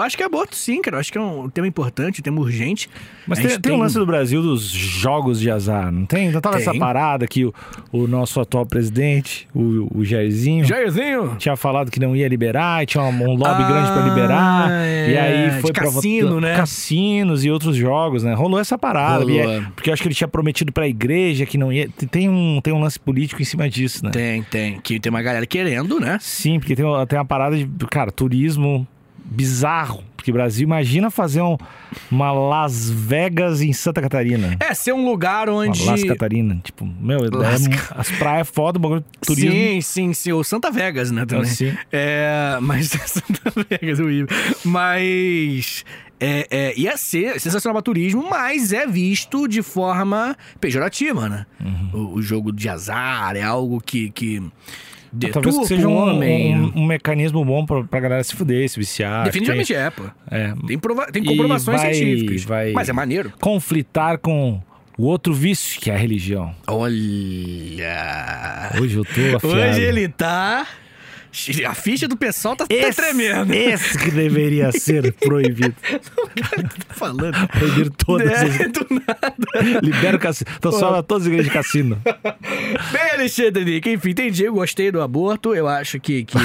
Eu 0.00 0.06
acho 0.06 0.16
que 0.16 0.22
é 0.22 0.26
aborto, 0.26 0.56
sim, 0.56 0.80
cara. 0.80 0.96
Eu 0.96 1.00
acho 1.00 1.12
que 1.12 1.18
é 1.18 1.20
um 1.20 1.48
tema 1.48 1.66
importante, 1.66 2.20
um 2.20 2.22
tema 2.22 2.40
urgente. 2.40 2.88
Mas 3.26 3.38
A 3.38 3.42
tem, 3.42 3.50
gente 3.50 3.60
tem 3.60 3.72
um 3.72 3.78
lance 3.78 3.94
do 3.98 4.06
Brasil 4.06 4.42
dos 4.42 4.62
jogos 4.70 5.38
de 5.38 5.50
azar, 5.50 5.92
não 5.92 6.06
tem? 6.06 6.28
Então 6.28 6.40
tava 6.40 6.56
Tem. 6.56 6.66
essa 6.68 6.78
parada 6.78 7.26
que 7.26 7.44
o, 7.44 7.54
o 7.92 8.06
nosso 8.06 8.40
atual 8.40 8.64
presidente, 8.66 9.46
o, 9.54 9.88
o 9.98 10.04
Jairzinho, 10.04 10.64
Jairzinho! 10.64 11.36
tinha 11.38 11.56
falado 11.56 11.90
que 11.90 12.00
não 12.00 12.16
ia 12.16 12.26
liberar, 12.28 12.82
e 12.82 12.86
tinha 12.86 13.02
um, 13.04 13.08
um 13.08 13.34
lobby 13.34 13.62
Ah, 13.62 13.68
grande 13.68 13.92
pra 13.92 14.02
liberar. 14.08 14.70
é, 14.70 15.10
e 15.10 15.16
aí 15.18 15.50
foi 15.60 15.70
de 15.72 15.80
pra 15.80 15.84
cassino, 15.92 16.40
né? 16.40 16.56
Cassinos 16.56 17.44
e 17.44 17.50
outros 17.50 17.76
jogos, 17.76 18.22
né? 18.24 18.32
Rolou 18.34 18.58
essa 18.58 18.78
parada. 18.78 19.24
Rolou. 19.24 19.38
é- 19.38 19.60
porque 19.76 19.90
eu 19.90 19.94
acho 19.94 20.02
que 20.02 20.08
ele 20.08 20.14
tinha 20.14 20.28
prometido 20.28 20.72
pra 20.72 20.88
igreja 20.88 21.44
que 21.46 21.58
não 21.58 21.72
ia. 21.72 21.88
Tem 22.10 22.28
um, 22.28 22.60
tem 22.62 22.72
um 22.72 22.80
lance 22.80 22.98
político 22.98 23.40
em 23.42 23.44
cima 23.44 23.68
disso, 23.68 24.04
né? 24.04 24.10
Tem, 24.10 24.42
tem. 24.44 24.80
Que 24.80 24.98
tem 24.98 25.10
uma 25.10 25.22
galera 25.22 25.46
querendo, 25.46 26.00
né? 26.00 26.16
Sim, 26.20 26.58
porque 26.58 26.74
tem, 26.74 26.84
tem 27.06 27.18
uma 27.18 27.24
parada 27.24 27.56
de, 27.56 27.66
cara, 27.90 28.10
turismo 28.10 28.86
bizarro. 29.30 30.02
Porque 30.16 30.30
Brasil, 30.30 30.64
imagina 30.64 31.10
fazer 31.10 31.40
um- 31.40 31.56
uma 32.10 32.30
Las 32.30 32.90
Vegas 32.90 33.62
em 33.62 33.72
Santa 33.72 34.02
Catarina. 34.02 34.54
É, 34.60 34.74
ser 34.74 34.92
um 34.92 35.06
lugar 35.06 35.48
onde. 35.48 35.80
Uma 35.82 35.92
Las 35.92 36.04
Catarina. 36.04 36.60
Tipo, 36.62 36.84
meu, 36.84 37.20
é- 37.20 37.28
as 37.96 38.10
praias 38.10 38.40
é 38.42 38.52
foda, 38.52 38.78
o 38.78 38.80
bagulho 38.82 39.00
de 39.00 39.26
turismo. 39.26 39.50
Sim, 39.52 39.80
sim, 39.80 40.12
sim. 40.12 40.32
O 40.32 40.44
Santa 40.44 40.70
Vegas, 40.70 41.10
né? 41.10 41.24
Também. 41.24 41.44
Assim. 41.50 41.72
É, 41.90 42.58
mas 42.60 42.88
Santa 43.06 43.50
Vegas, 43.70 43.98
o 43.98 44.04
horrível. 44.04 44.28
Mas 44.64 45.84
é, 46.18 46.46
é, 46.50 46.78
ia 46.78 46.96
ser 46.98 47.40
sensacional 47.40 47.74
para 47.76 47.82
turismo, 47.82 48.26
mas 48.28 48.74
é 48.74 48.86
visto 48.86 49.48
de 49.48 49.62
forma 49.62 50.36
pejorativa, 50.60 51.28
né? 51.30 51.46
Uhum. 51.58 51.90
O, 51.94 52.14
o 52.16 52.22
jogo 52.22 52.52
de 52.52 52.68
azar 52.68 53.36
é 53.36 53.42
algo 53.42 53.80
que, 53.80 54.10
que 54.10 54.42
Deturpa 55.12 55.48
Talvez 55.50 55.66
seja 55.68 55.88
um, 55.88 55.96
homem. 55.96 56.56
um- 56.56 56.72
um 56.76 56.86
mecanismo 56.86 57.44
bom 57.44 57.66
pra, 57.66 57.82
pra 57.82 57.98
galera 58.00 58.22
se 58.22 58.34
fuder, 58.36 58.68
se 58.68 58.78
viciar. 58.78 59.24
Definitivamente 59.24 59.74
é, 59.74 59.90
pô. 59.90 60.04
É. 60.30 60.52
Tem, 60.66 60.78
prova 60.78 61.06
tem 61.10 61.24
comprovações 61.24 61.80
vai- 61.82 61.94
científicas. 61.94 62.44
vai- 62.44 62.72
Mas 62.72 62.88
é 62.88 62.92
maneiro. 62.92 63.32
Conflitar 63.40 64.18
com 64.18 64.60
o 64.96 65.04
outro 65.04 65.34
vício, 65.34 65.80
que 65.80 65.90
é 65.90 65.94
a 65.94 65.98
religião. 65.98 66.54
Olha. 66.68 66.94
Hoje 68.80 68.96
eu 68.96 69.04
tô 69.04 69.36
afiado. 69.36 69.70
Hoje 69.70 69.82
ele 69.82 70.08
tá. 70.08 70.66
A 71.66 71.74
ficha 71.74 72.08
do 72.08 72.16
pessoal 72.16 72.56
tá, 72.56 72.66
tá 72.66 72.92
tremendo. 72.94 73.52
Esse 73.52 73.96
que 73.96 74.10
deveria 74.10 74.72
ser 74.72 75.12
proibido. 75.12 75.74
Tá 76.40 76.94
falando. 76.94 77.48
Proibir 77.48 77.90
todas 77.90 78.30
as... 78.30 78.60
É, 78.60 78.68
do 78.68 78.86
nada. 78.90 79.80
Libera 79.82 80.16
o 80.16 80.20
cassino. 80.20 80.50
Então 80.56 80.72
sola 80.72 81.02
todas 81.02 81.24
as 81.24 81.28
igrejas 81.28 81.46
de 81.46 81.52
cassino. 81.52 82.02
Bem, 82.92 83.10
Alexandre 83.12 83.64
Nick, 83.64 83.90
enfim, 83.90 84.10
entendi, 84.10 84.44
eu 84.44 84.52
gostei 84.52 84.90
do 84.90 85.00
aborto, 85.00 85.54
eu 85.54 85.68
acho 85.68 85.98
que... 86.00 86.24
que... 86.24 86.36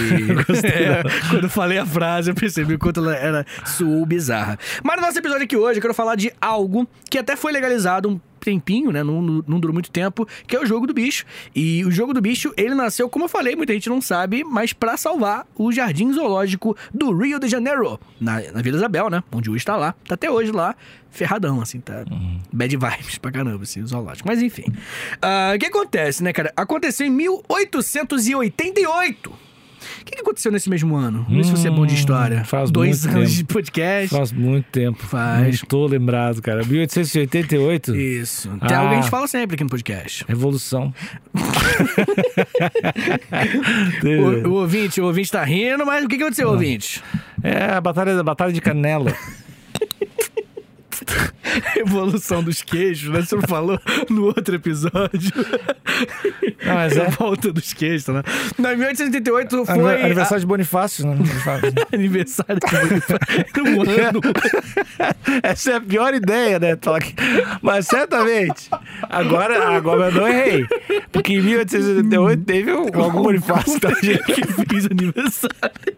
É, 0.63 1.03
quando 1.29 1.49
falei 1.49 1.77
a 1.77 1.85
frase, 1.85 2.31
eu 2.31 2.35
percebi 2.35 2.75
o 2.75 2.79
quanto 2.79 2.99
ela 2.99 3.15
era 3.15 3.45
suou 3.65 4.05
bizarra. 4.05 4.57
Mas 4.83 4.95
no 4.97 5.03
nosso 5.03 5.17
episódio 5.17 5.43
aqui 5.43 5.55
hoje, 5.55 5.77
eu 5.79 5.81
quero 5.81 5.93
falar 5.93 6.15
de 6.15 6.31
algo 6.41 6.87
que 7.09 7.17
até 7.17 7.35
foi 7.35 7.51
legalizado 7.51 8.09
um 8.09 8.19
tempinho, 8.45 8.91
né? 8.91 9.03
Não, 9.03 9.21
não, 9.21 9.59
durou 9.59 9.73
muito 9.73 9.91
tempo, 9.91 10.25
que 10.47 10.55
é 10.55 10.61
o 10.61 10.65
jogo 10.65 10.87
do 10.87 10.93
bicho. 10.93 11.25
E 11.53 11.83
o 11.83 11.91
jogo 11.91 12.13
do 12.13 12.21
bicho, 12.21 12.53
ele 12.55 12.73
nasceu, 12.75 13.09
como 13.09 13.25
eu 13.25 13.29
falei, 13.29 13.55
muita 13.55 13.73
gente 13.73 13.89
não 13.89 13.99
sabe, 13.99 14.43
mas 14.43 14.71
pra 14.71 14.95
salvar 14.95 15.47
o 15.55 15.71
jardim 15.71 16.13
zoológico 16.13 16.77
do 16.93 17.11
Rio 17.15 17.39
de 17.39 17.47
Janeiro, 17.47 17.99
na, 18.21 18.39
na 18.51 18.61
Vila 18.61 18.77
Isabel, 18.77 19.09
né? 19.09 19.23
Onde 19.31 19.49
o 19.49 19.55
está 19.55 19.75
lá. 19.75 19.93
Tá 20.07 20.13
até 20.15 20.29
hoje 20.31 20.51
lá, 20.51 20.75
ferradão, 21.09 21.61
assim, 21.61 21.79
tá? 21.79 22.05
Bad 22.53 22.77
vibes 22.77 23.17
pra 23.17 23.31
caramba, 23.31 23.63
assim, 23.63 23.81
o 23.81 23.87
zoológico. 23.87 24.27
Mas 24.27 24.39
enfim. 24.41 24.65
Ah, 25.21 25.53
O 25.55 25.59
que 25.59 25.65
acontece, 25.65 26.23
né, 26.23 26.31
cara? 26.31 26.53
Aconteceu 26.55 27.07
em 27.07 27.09
1888. 27.09 29.33
O 30.01 30.05
que 30.05 30.15
que 30.15 30.21
aconteceu 30.21 30.51
nesse 30.51 30.69
mesmo 30.69 30.95
ano? 30.95 31.25
Vê 31.29 31.43
se 31.43 31.51
você 31.51 31.67
é 31.67 31.71
bom 31.71 31.85
de 31.85 31.95
história. 31.95 32.41
Hum, 32.41 32.45
faz 32.45 32.71
Dois 32.71 33.03
muito 33.05 33.17
anos 33.17 33.29
tempo. 33.31 33.47
de 33.47 33.53
podcast. 33.53 34.09
Faz 34.15 34.31
muito 34.31 34.65
tempo. 34.71 35.03
Faz. 35.05 35.61
Não 35.61 35.67
tô 35.67 35.85
lembrado, 35.87 36.41
cara. 36.41 36.63
1888? 36.63 37.95
Isso. 37.95 38.49
Tem 38.67 38.75
Ah. 38.75 38.79
algo 38.79 38.89
que 38.91 38.95
a 38.97 39.01
gente 39.01 39.09
fala 39.09 39.27
sempre 39.27 39.55
aqui 39.55 39.63
no 39.63 39.69
podcast. 39.69 40.25
Revolução. 40.27 40.93
O, 44.03 44.49
o 44.49 44.53
ouvinte, 44.61 45.01
o 45.01 45.05
ouvinte 45.05 45.31
tá 45.31 45.43
rindo, 45.43 45.85
mas 45.85 46.03
o 46.03 46.07
que, 46.07 46.17
que 46.17 46.23
aconteceu, 46.23 46.49
ouvinte? 46.49 47.03
É 47.43 47.71
a 47.73 47.81
batalha, 47.81 48.19
a 48.19 48.23
batalha 48.23 48.53
de 48.53 48.61
Canela. 48.61 49.13
Evolução 51.77 52.43
dos 52.43 52.61
queijos, 52.61 53.11
né? 53.13 53.21
Você 53.21 53.39
falou 53.47 53.79
no 54.09 54.25
outro 54.25 54.55
episódio. 54.55 55.31
Não, 56.65 56.73
mas 56.75 56.97
é. 56.97 57.05
A 57.05 57.09
volta 57.15 57.51
dos 57.53 57.73
queijos, 57.73 58.07
né? 58.07 58.21
Não, 58.57 58.71
em 58.73 58.77
1888 58.77 59.65
foi. 59.65 59.73
Anive- 59.75 60.01
Aniversário 60.05 60.39
de 60.41 60.45
Bonifácio, 60.47 61.07
né? 61.07 61.15
Bonifácio. 61.15 61.73
a- 61.91 61.95
aniversário 61.95 62.57
de 63.53 63.61
um 63.61 63.81
ano. 63.81 64.21
Essa 65.43 65.71
é 65.71 65.75
a 65.75 65.81
pior 65.81 66.13
ideia, 66.13 66.59
né? 66.59 66.77
Falar 66.81 66.99
que- 67.01 67.15
Mas 67.61 67.87
certamente. 67.87 68.69
Agora, 69.03 69.75
agora 69.75 70.05
eu 70.07 70.11
não 70.11 70.27
errei. 70.27 70.65
Porque 71.11 71.33
em 71.33 71.41
1888 71.41 72.43
teve 72.43 72.73
um- 72.73 72.89
algum 73.01 73.21
Bonifácio, 73.23 73.79
tá, 73.79 73.89
gente? 74.01 74.23
que 74.23 74.65
fez 74.69 74.85
aniversário. 74.85 75.95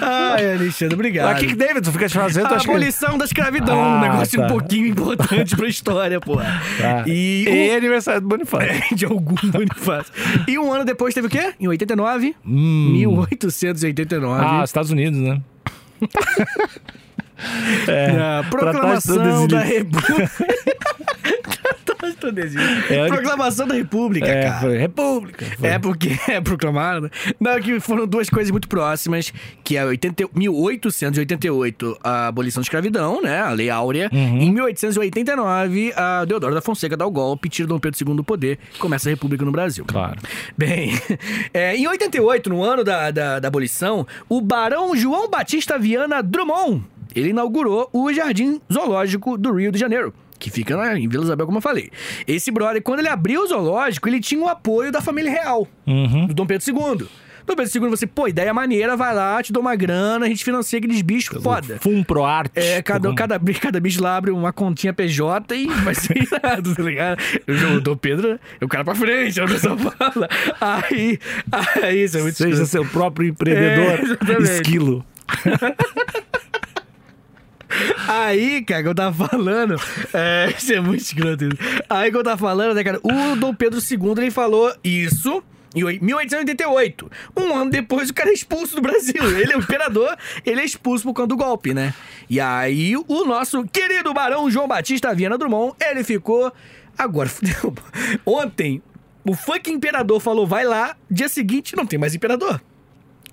Ai, 0.00 0.54
Alexandre, 0.54 0.94
obrigado. 0.94 1.36
O 1.36 1.38
que, 1.40 1.46
que 1.48 1.54
Davidson 1.54 1.92
fica 1.92 2.08
te 2.08 2.14
fazendo? 2.14 2.46
A 2.46 2.56
acha 2.56 2.64
que- 2.64 2.70
abolição 2.70 3.16
da 3.18 3.24
escravidão, 3.24 3.78
um 3.78 3.94
Ah, 3.96 4.00
negócio 4.00 4.38
um 4.40 4.42
tá. 4.42 4.48
pouquinho 4.48 4.86
importante 4.86 5.56
pra 5.56 5.68
história, 5.68 6.20
pô. 6.20 6.36
Tá. 6.36 7.04
E, 7.06 7.44
E 7.48 7.72
um- 7.72 7.76
aniversário 7.76 8.20
do 8.20 8.28
Bonifácio. 8.28 8.82
de 8.96 9.04
algum 9.04 9.34
Bonifácio. 9.50 10.12
E 10.48 10.58
um 10.58 10.72
ano 10.72 10.84
depois 10.84 11.14
teve 11.14 11.26
o 11.26 11.30
quê? 11.30 11.52
Em 11.60 11.68
89? 11.68 12.34
Hum. 12.44 12.90
1889. 12.92 14.44
Ah, 14.44 14.62
Estados 14.64 14.90
Unidos, 14.90 15.18
né? 15.20 15.40
É, 17.86 18.42
de 18.42 18.50
proclamação 18.50 19.46
da 19.46 19.60
República. 19.60 20.30
É, 22.90 23.06
proclamação 23.08 23.66
da 23.66 23.74
República, 23.74 24.26
É, 24.26 24.42
cara. 24.44 24.60
foi 24.60 24.78
República. 24.78 25.46
Foi. 25.58 25.68
É 25.68 25.78
porque 25.78 26.16
é 26.28 26.40
proclamado. 26.40 27.02
né? 27.02 27.10
Não, 27.38 27.60
que 27.60 27.78
foram 27.80 28.06
duas 28.06 28.28
coisas 28.28 28.50
muito 28.50 28.68
próximas, 28.68 29.32
que 29.62 29.76
é 29.76 29.84
80, 29.84 30.28
1888 30.34 31.98
a 32.02 32.28
abolição 32.28 32.60
da 32.60 32.64
escravidão, 32.64 33.22
né, 33.22 33.40
a 33.40 33.50
Lei 33.50 33.70
Áurea. 33.70 34.10
Uhum. 34.12 34.40
Em 34.40 34.52
1889, 34.52 35.92
a 35.96 36.24
Deodoro 36.24 36.54
da 36.54 36.60
Fonseca 36.60 36.96
dá 36.96 37.06
o 37.06 37.10
golpe, 37.10 37.48
tira 37.48 37.68
Dom 37.68 37.78
Pedro 37.78 37.98
II 38.08 38.16
do 38.16 38.24
poder, 38.24 38.58
começa 38.78 39.08
a 39.08 39.10
República 39.10 39.44
no 39.44 39.52
Brasil. 39.52 39.84
Claro. 39.86 40.18
Bem, 40.56 40.92
é, 41.52 41.76
em 41.76 41.86
88, 41.86 42.50
no 42.50 42.62
ano 42.62 42.82
da, 42.82 43.10
da, 43.10 43.38
da 43.38 43.48
abolição, 43.48 44.06
o 44.28 44.40
Barão 44.40 44.96
João 44.96 45.28
Batista 45.30 45.78
Viana 45.78 46.22
Drummond, 46.22 46.84
ele 47.16 47.30
inaugurou 47.30 47.88
o 47.92 48.12
Jardim 48.12 48.60
Zoológico 48.72 49.36
do 49.38 49.52
Rio 49.54 49.72
de 49.72 49.78
Janeiro. 49.78 50.12
Que 50.38 50.50
fica 50.50 50.76
na- 50.76 50.98
em 50.98 51.08
Vila 51.08 51.24
Isabel, 51.24 51.46
como 51.46 51.58
eu 51.58 51.62
falei. 51.62 51.90
Esse 52.26 52.50
brother, 52.50 52.82
quando 52.82 52.98
ele 53.00 53.08
abriu 53.08 53.42
o 53.42 53.46
zoológico, 53.46 54.06
ele 54.08 54.20
tinha 54.20 54.40
o 54.42 54.48
apoio 54.48 54.92
da 54.92 55.00
família 55.00 55.30
real, 55.30 55.66
Uhum. 55.86 56.26
do 56.26 56.34
Dom 56.34 56.46
Pedro 56.46 56.62
II. 56.68 57.08
Dom 57.46 57.54
Pedro 57.54 57.72
II, 57.84 57.88
você, 57.90 58.06
pô, 58.08 58.26
ideia 58.26 58.52
maneira, 58.52 58.96
vai 58.96 59.14
lá, 59.14 59.40
te 59.40 59.52
dou 59.52 59.62
uma 59.62 59.76
grana, 59.76 60.26
a 60.26 60.28
gente 60.28 60.44
financia 60.44 60.78
aqueles 60.80 61.00
bichos 61.00 61.40
foda. 61.40 61.78
Fum 61.80 62.02
pro 62.02 62.24
arte. 62.24 62.50
É, 62.58 62.82
cada, 62.82 63.14
cada, 63.14 63.38
bi- 63.38 63.54
cada 63.58 63.78
bicho 63.80 64.02
lá 64.02 64.16
abre 64.16 64.32
uma 64.32 64.52
continha 64.52 64.92
PJ 64.92 65.54
e 65.54 65.66
vai 65.68 65.94
ser 65.94 66.16
irado, 66.20 66.74
tá 66.74 66.82
ligado? 66.82 67.18
O 67.76 67.80
Dom 67.80 67.96
Pedro 67.96 68.38
é 68.60 68.64
o 68.64 68.68
cara 68.68 68.84
pra 68.84 68.94
frente, 68.96 69.40
a 69.40 69.46
pessoa 69.46 69.78
fala. 69.78 70.28
Aí, 70.60 71.18
aí, 71.82 72.02
isso 72.04 72.18
é 72.18 72.22
muito 72.22 72.36
Seja 72.36 72.66
seu 72.66 72.84
próprio 72.84 73.28
empreendedor. 73.28 73.92
É, 73.92 74.02
exatamente. 74.02 74.50
esquilo. 74.50 75.04
Aí, 78.08 78.62
cara, 78.62 78.82
que 78.82 78.88
eu 78.88 78.94
tava 78.94 79.28
falando. 79.28 79.76
É, 80.12 80.52
isso 80.56 80.72
é 80.72 80.80
muito 80.80 81.00
escroto. 81.02 81.44
isso. 81.44 81.56
Aí 81.88 82.10
que 82.10 82.16
eu 82.16 82.22
tava 82.22 82.36
falando, 82.38 82.74
né, 82.74 82.82
cara? 82.84 82.98
O 83.02 83.36
Dom 83.36 83.54
Pedro 83.54 83.78
II 83.80 84.12
ele 84.22 84.30
falou 84.30 84.72
isso. 84.82 85.42
Em 85.74 85.84
oi- 85.84 85.98
1888. 86.00 87.10
Um 87.36 87.54
ano 87.54 87.70
depois, 87.70 88.08
o 88.08 88.14
cara 88.14 88.30
é 88.30 88.32
expulso 88.32 88.76
do 88.76 88.80
Brasil. 88.82 89.22
Ele 89.38 89.52
é 89.52 89.56
o 89.56 89.60
imperador, 89.60 90.16
ele 90.44 90.60
é 90.60 90.64
expulso 90.64 91.04
por 91.04 91.12
conta 91.12 91.28
do 91.28 91.36
golpe, 91.36 91.74
né? 91.74 91.92
E 92.30 92.40
aí, 92.40 92.96
o 92.96 93.24
nosso 93.24 93.62
querido 93.64 94.14
barão 94.14 94.50
João 94.50 94.66
Batista 94.66 95.14
Viana 95.14 95.36
Drummond, 95.36 95.74
ele 95.80 96.02
ficou. 96.02 96.50
Agora. 96.96 97.28
Ontem, 98.24 98.82
o 99.24 99.34
fucking 99.34 99.72
imperador 99.74 100.18
falou: 100.20 100.46
vai 100.46 100.64
lá, 100.64 100.96
dia 101.10 101.28
seguinte, 101.28 101.76
não 101.76 101.84
tem 101.86 101.98
mais 101.98 102.14
imperador. 102.14 102.58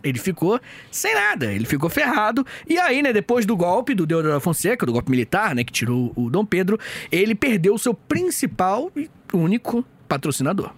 Ele 0.03 0.19
ficou 0.19 0.59
sem 0.91 1.13
nada, 1.15 1.51
ele 1.51 1.65
ficou 1.65 1.89
ferrado. 1.89 2.45
E 2.67 2.77
aí, 2.77 3.01
né, 3.01 3.13
depois 3.13 3.45
do 3.45 3.55
golpe 3.55 3.95
do 3.95 4.05
Deodoro 4.05 4.33
da 4.33 4.39
Fonseca, 4.39 4.85
do 4.85 4.91
golpe 4.91 5.09
militar, 5.09 5.55
né, 5.55 5.63
que 5.63 5.71
tirou 5.71 6.11
o 6.15 6.29
Dom 6.29 6.45
Pedro, 6.45 6.77
ele 7.11 7.33
perdeu 7.35 7.73
o 7.73 7.79
seu 7.79 7.93
principal 7.93 8.91
e 8.95 9.09
único 9.33 9.85
patrocinador. 10.07 10.71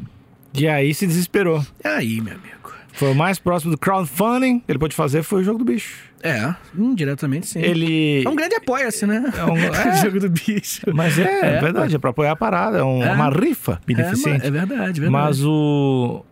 E 0.53 0.67
aí 0.67 0.93
se 0.93 1.05
desesperou. 1.07 1.65
É 1.83 1.89
aí, 1.89 2.21
meu 2.21 2.33
amigo. 2.35 2.55
Foi 2.93 3.11
o 3.11 3.15
mais 3.15 3.37
próximo 3.37 3.71
do 3.71 3.77
crowdfunding 3.77 4.59
que 4.59 4.71
ele 4.71 4.79
pôde 4.79 4.95
fazer 4.95 5.21
foi 5.21 5.41
o 5.41 5.43
jogo 5.43 5.59
do 5.59 5.65
bicho. 5.65 6.05
É, 6.23 6.55
indiretamente 6.77 7.45
sim. 7.45 7.59
Ele. 7.59 8.23
É 8.25 8.29
um 8.29 8.35
grande 8.35 8.55
apoia-se, 8.55 9.05
né? 9.05 9.31
É 9.37 9.43
um- 9.45 9.57
é. 9.57 9.97
jogo 10.01 10.19
do 10.19 10.29
bicho. 10.29 10.81
Mas 10.93 11.19
é, 11.19 11.57
É, 11.57 11.59
verdade, 11.59 11.93
é 11.95 11.99
pra 11.99 12.11
apoiar 12.11 12.31
a 12.31 12.35
parada. 12.37 12.77
É, 12.77 12.83
um- 12.83 13.03
É. 13.03 13.11
uma 13.11 13.29
rifa 13.29 13.73
É, 13.73 13.85
beneficente. 13.85 14.47
é 14.47 14.49
verdade, 14.49 15.01
verdade. 15.01 15.09
Mas 15.09 15.43
o. 15.43 16.23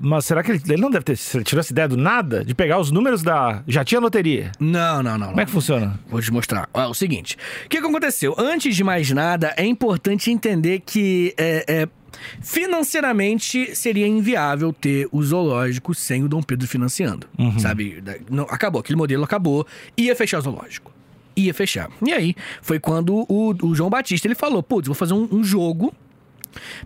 Mas 0.00 0.24
será 0.24 0.42
que 0.42 0.50
ele, 0.52 0.62
ele 0.68 0.80
não 0.80 0.90
deve 0.90 1.04
ter 1.04 1.16
se 1.16 1.36
ele 1.36 1.44
tirou 1.44 1.60
essa 1.60 1.72
ideia 1.72 1.86
do 1.86 1.96
nada 1.96 2.44
de 2.44 2.54
pegar 2.54 2.78
os 2.78 2.90
números 2.90 3.22
da. 3.22 3.62
Já 3.66 3.84
tinha 3.84 4.00
loteria. 4.00 4.50
Não, 4.58 5.02
não, 5.02 5.18
não. 5.18 5.26
Como 5.26 5.36
não. 5.36 5.42
é 5.42 5.46
que 5.46 5.52
funciona? 5.52 5.98
Vou 6.08 6.20
te 6.20 6.32
mostrar. 6.32 6.68
Ó, 6.72 6.88
o 6.90 6.94
seguinte: 6.94 7.36
o 7.64 7.68
que, 7.68 7.78
aconteceu? 7.78 8.34
Antes 8.38 8.74
de 8.74 8.82
mais 8.82 9.10
nada, 9.10 9.52
é 9.56 9.64
importante 9.64 10.30
entender 10.30 10.80
que 10.84 11.34
é, 11.36 11.64
é, 11.68 11.88
financeiramente 12.40 13.74
seria 13.76 14.06
inviável 14.06 14.72
ter 14.72 15.08
o 15.12 15.22
zoológico 15.22 15.94
sem 15.94 16.24
o 16.24 16.28
Dom 16.28 16.42
Pedro 16.42 16.66
financiando. 16.66 17.26
Sabe? 17.58 18.00
Da- 18.00 18.16
não- 18.30 18.44
acabou, 18.44 18.80
aquele 18.80 18.96
modelo 18.96 19.22
acabou, 19.24 19.66
ia 19.96 20.16
fechar 20.16 20.38
o 20.38 20.42
zoológico. 20.42 20.92
Ia 21.36 21.52
fechar. 21.52 21.90
E 22.04 22.12
aí, 22.12 22.34
foi 22.62 22.78
quando 22.78 23.26
o, 23.28 23.54
o 23.62 23.74
João 23.74 23.90
Batista 23.90 24.26
ele 24.26 24.34
falou: 24.34 24.62
putz, 24.62 24.86
vou 24.86 24.94
fazer 24.94 25.14
um, 25.14 25.28
um 25.30 25.44
jogo 25.44 25.92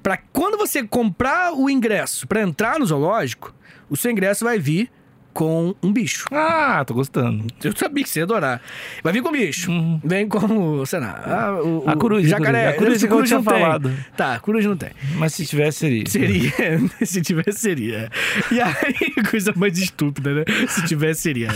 Pra 0.02 0.16
quando 0.16 0.56
você 0.56 0.82
comprar 0.82 1.52
o 1.52 1.68
ingresso 1.68 2.26
pra 2.26 2.42
entrar 2.42 2.78
no 2.78 2.86
zoológico, 2.86 3.54
o 3.88 3.96
seu 3.96 4.10
ingresso 4.10 4.44
vai 4.44 4.58
vir 4.58 4.90
com 5.38 5.72
um 5.80 5.92
bicho. 5.92 6.26
Ah, 6.32 6.84
tô 6.84 6.94
gostando. 6.94 7.44
Eu 7.62 7.72
sabia 7.76 8.02
que 8.02 8.10
você 8.10 8.18
ia 8.18 8.24
adorar. 8.24 8.60
Vai 9.04 9.12
vir 9.12 9.22
com 9.22 9.30
bicho. 9.30 9.70
Vem 10.02 10.26
com, 10.26 10.84
sei 10.84 10.98
lá, 10.98 11.22
ah, 11.24 11.62
o, 11.62 11.84
A 11.88 11.94
coruja, 11.94 12.26
jacaré. 12.26 12.66
a 12.66 12.72
coruja 12.72 13.06
que 13.06 13.14
eu 13.14 13.22
tinha 13.22 13.38
não 13.38 13.44
tem. 13.44 13.60
falado. 13.60 13.94
Tá, 14.16 14.40
coruja 14.40 14.68
não 14.68 14.76
tem. 14.76 14.90
Mas 15.14 15.34
se 15.34 15.46
tivesse, 15.46 15.78
seria. 15.78 16.04
Seria, 16.08 16.52
se 17.06 17.22
tivesse, 17.22 17.60
seria. 17.60 18.10
E 18.50 18.60
aí, 18.60 19.14
coisa 19.30 19.52
mais 19.54 19.78
estúpida, 19.78 20.34
né? 20.34 20.44
Se 20.66 20.84
tivesse, 20.84 21.20
seria. 21.20 21.50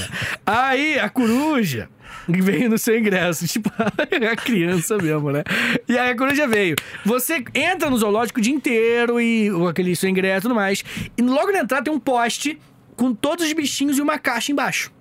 Aí, 0.46 1.00
a 1.00 1.08
coruja 1.08 1.88
veio 2.28 2.70
no 2.70 2.78
seu 2.78 2.96
ingresso, 2.96 3.48
tipo, 3.48 3.68
a 3.78 4.36
criança 4.36 4.96
mesmo, 4.96 5.32
né? 5.32 5.42
E 5.88 5.98
aí 5.98 6.10
a 6.10 6.16
coruja 6.16 6.46
veio. 6.46 6.76
Você 7.04 7.42
entra 7.52 7.90
no 7.90 7.96
zoológico 7.96 8.38
o 8.38 8.42
dia 8.42 8.54
inteiro 8.54 9.20
e 9.20 9.50
aquele 9.68 9.96
seu 9.96 10.08
ingresso 10.08 10.38
e 10.38 10.42
tudo 10.42 10.54
mais. 10.54 10.84
E 11.18 11.22
logo 11.22 11.50
na 11.50 11.60
entrada 11.60 11.82
tem 11.82 11.92
um 11.92 11.98
poste 11.98 12.60
com 12.96 13.14
todos 13.14 13.44
os 13.46 13.52
bichinhos 13.52 13.98
e 13.98 14.02
uma 14.02 14.18
caixa 14.18 14.52
embaixo. 14.52 14.92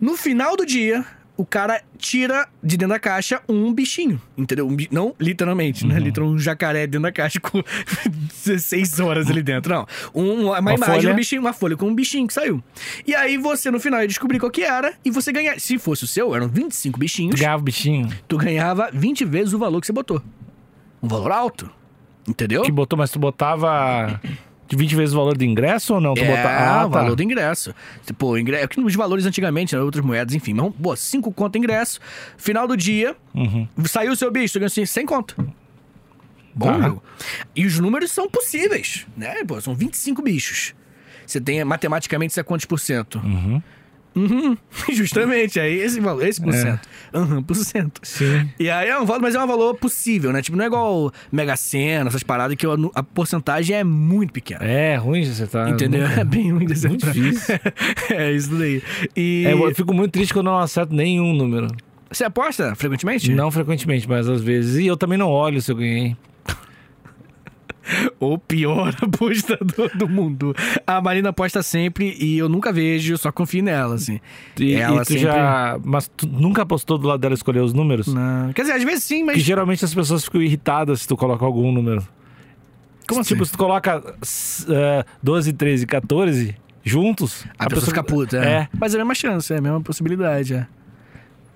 No 0.00 0.16
final 0.16 0.56
do 0.56 0.64
dia, 0.64 1.04
o 1.36 1.44
cara 1.44 1.82
tira 1.98 2.48
de 2.62 2.76
dentro 2.76 2.94
da 2.94 2.98
caixa 2.98 3.40
um 3.48 3.72
bichinho, 3.72 4.20
entendeu? 4.36 4.66
Um 4.66 4.76
não 4.90 5.14
literalmente, 5.20 5.86
né? 5.86 5.98
Literalmente 5.98 6.36
um 6.36 6.38
jacaré 6.42 6.86
dentro 6.86 7.02
da 7.02 7.12
caixa 7.12 7.38
com 7.40 7.62
16 8.44 9.00
horas 9.00 9.30
ali 9.30 9.42
dentro. 9.42 9.72
Não. 9.74 9.86
Um- 10.14 10.44
uma, 10.48 10.58
Uma 10.60 10.74
imagem 10.74 10.94
folha. 11.02 11.08
do 11.10 11.14
bichinho, 11.16 11.40
uma 11.42 11.52
folha 11.52 11.76
com 11.76 11.86
um 11.86 11.94
bichinho 11.94 12.26
que 12.26 12.34
saiu. 12.34 12.62
E 13.06 13.14
aí 13.14 13.36
você, 13.36 13.70
no 13.70 13.78
final, 13.80 14.00
ia 14.00 14.08
descobrir 14.08 14.38
qual 14.38 14.50
que 14.50 14.62
era 14.62 14.94
e 15.04 15.10
você 15.10 15.32
ganha. 15.32 15.58
Se 15.58 15.78
fosse 15.78 16.04
o 16.04 16.06
seu, 16.06 16.34
eram 16.34 16.48
25 16.48 16.98
bichinhos, 16.98 17.38
Ganhava 17.38 17.60
o 17.60 17.64
bichinho. 17.64 18.08
tu 18.26 18.36
ganhava 18.38 18.90
20 18.92 19.24
vezes 19.24 19.52
o 19.52 19.58
valor 19.58 19.80
que 19.80 19.86
você 19.86 19.92
botou. 19.92 20.22
Um 21.02 21.08
valor 21.08 21.30
alto. 21.32 21.70
Entendeu? 22.28 22.62
Que 22.62 22.70
botou, 22.72 22.98
mas 22.98 23.10
tu 23.10 23.18
botava. 23.18 24.20
De 24.70 24.76
20 24.76 24.94
vezes 24.94 25.12
o 25.14 25.18
valor 25.18 25.36
do 25.36 25.44
ingresso 25.44 25.94
ou 25.94 26.00
não? 26.00 26.14
Tu 26.14 26.22
é, 26.22 26.28
botar- 26.28 26.80
Ah, 26.80 26.86
o 26.86 26.90
tá. 26.90 27.00
valor 27.00 27.16
do 27.16 27.22
ingresso. 27.24 27.74
Pô, 28.16 28.38
ingresso, 28.38 28.68
que 28.68 28.80
os 28.80 28.94
valores 28.94 29.26
antigamente, 29.26 29.74
né, 29.74 29.82
outras 29.82 30.04
moedas, 30.04 30.32
enfim. 30.32 30.54
Mas, 30.54 30.72
pô, 30.80 30.94
5 30.94 31.32
conto 31.32 31.58
ingresso. 31.58 31.98
Final 32.36 32.68
do 32.68 32.76
dia, 32.76 33.16
Uhum. 33.34 33.66
saiu 33.86 34.12
o 34.12 34.16
seu 34.16 34.30
bicho, 34.30 34.54
ganhou 34.60 34.66
assim, 34.68 34.86
100 34.86 35.04
conto. 35.06 35.34
Bom 36.54 36.66
Tá. 36.66 36.82
jogo. 36.88 37.02
E 37.56 37.66
os 37.66 37.78
números 37.80 38.12
são 38.12 38.28
possíveis, 38.30 39.06
né? 39.16 39.42
Pô, 39.44 39.60
são 39.60 39.74
25 39.74 40.22
bichos. 40.22 40.72
Você 41.26 41.40
tem, 41.40 41.64
matematicamente, 41.64 42.30
isso 42.30 42.40
é 42.40 42.42
quantos 42.44 42.66
por 42.66 42.78
cento? 42.78 43.18
Uhum. 43.18 43.60
Uhum. 44.14 44.56
Justamente, 44.92 45.58
aí 45.60 45.78
esse 45.78 46.00
valor, 46.00 46.26
esse 46.26 46.40
por 46.40 46.52
É. 46.54 46.56
cento. 46.62 46.88
Uhum, 47.14 47.42
por 47.42 47.54
cento. 47.56 48.00
Sim. 48.02 48.48
E 48.58 48.68
aí 48.70 48.88
é 48.88 48.98
um 48.98 49.04
valor, 49.04 49.22
mas 49.22 49.34
é 49.34 49.42
um 49.42 49.46
valor 49.46 49.74
possível, 49.76 50.32
né? 50.32 50.42
Tipo, 50.42 50.56
não 50.56 50.64
é 50.64 50.66
igual 50.66 51.12
Mega 51.30 51.56
Sena, 51.56 52.08
essas 52.08 52.22
paradas 52.22 52.56
que 52.56 52.66
a, 52.94 53.02
porcentagem 53.02 53.76
é 53.76 53.84
muito 53.84 54.32
pequena. 54.32 54.64
É 54.64 54.96
ruim 54.96 55.22
de 55.22 55.30
acertar. 55.30 55.68
Entendeu? 55.68 56.08
Nunca- 56.08 56.20
É 56.20 56.24
bem 56.24 56.52
ruim 56.52 56.66
de 56.66 56.86
Muito 56.88 57.06
acertar. 57.06 57.12
difícil. 57.12 57.54
é 58.16 58.32
isso 58.32 58.54
daí. 58.56 58.82
E 59.16 59.44
É, 59.46 59.52
eu 59.52 59.74
fico 59.74 59.92
muito 59.94 60.12
triste 60.12 60.32
quando 60.32 60.46
eu 60.46 60.52
não 60.52 60.58
acerto 60.60 60.94
nenhum 60.94 61.32
número. 61.32 61.68
você 62.10 62.24
aposta 62.24 62.74
frequentemente? 62.74 63.32
Não 63.32 63.50
frequentemente, 63.50 64.08
mas 64.08 64.28
às 64.28 64.42
vezes. 64.42 64.76
E 64.78 64.86
eu 64.86 64.96
também 64.96 65.16
não 65.18 65.28
olho 65.28 65.60
se 65.62 65.70
eu 65.70 65.76
ganhei. 65.76 66.16
O 68.20 68.36
pior 68.38 68.94
apostador 69.02 69.90
do 69.96 70.08
mundo. 70.08 70.54
A 70.86 71.00
Marina 71.00 71.30
aposta 71.30 71.62
sempre 71.62 72.16
e 72.20 72.38
eu 72.38 72.48
nunca 72.48 72.72
vejo, 72.72 73.16
só 73.18 73.32
confio 73.32 73.62
nela, 73.62 73.94
assim. 73.94 74.20
E, 74.58 74.74
Ela 74.74 74.96
e 74.96 75.04
tu 75.04 75.08
sempre- 75.08 75.20
já. 75.20 75.78
Mas 75.84 76.08
tu 76.16 76.26
nunca 76.26 76.62
apostou 76.62 76.98
do 76.98 77.08
lado 77.08 77.20
dela 77.20 77.34
escolher 77.34 77.60
os 77.60 77.72
números? 77.72 78.06
Não. 78.06 78.52
Quer 78.52 78.62
dizer, 78.62 78.74
às 78.74 78.84
vezes 78.84 79.04
sim, 79.04 79.20
mas. 79.24 79.34
Porque 79.34 79.40
geralmente 79.46 79.84
as 79.84 79.94
pessoas 79.94 80.24
ficam 80.24 80.42
irritadas 80.42 81.02
se 81.02 81.08
tu 81.08 81.16
coloca 81.16 81.44
algum 81.44 81.72
número. 81.72 82.06
Como 83.08 83.22
Tipo, 83.24 83.42
assim? 83.42 83.46
se 83.46 83.52
tu 83.52 83.58
coloca 83.58 84.02
eh, 84.68 85.04
12, 85.22 85.52
13 85.54 85.82
e 85.82 85.86
14 85.86 86.56
juntos. 86.84 87.44
A, 87.58 87.66
pessoa, 87.68 87.86
fica 87.86 88.04
puta, 88.04 88.36
é. 88.38 88.48
É. 88.52 88.68
Mas 88.78 88.94
é 88.94 88.96
a 88.96 89.00
mesma 89.00 89.14
chance, 89.14 89.52
é 89.52 89.58
a 89.58 89.60
mesma 89.60 89.80
possibilidade, 89.80 90.54
é. 90.54 90.66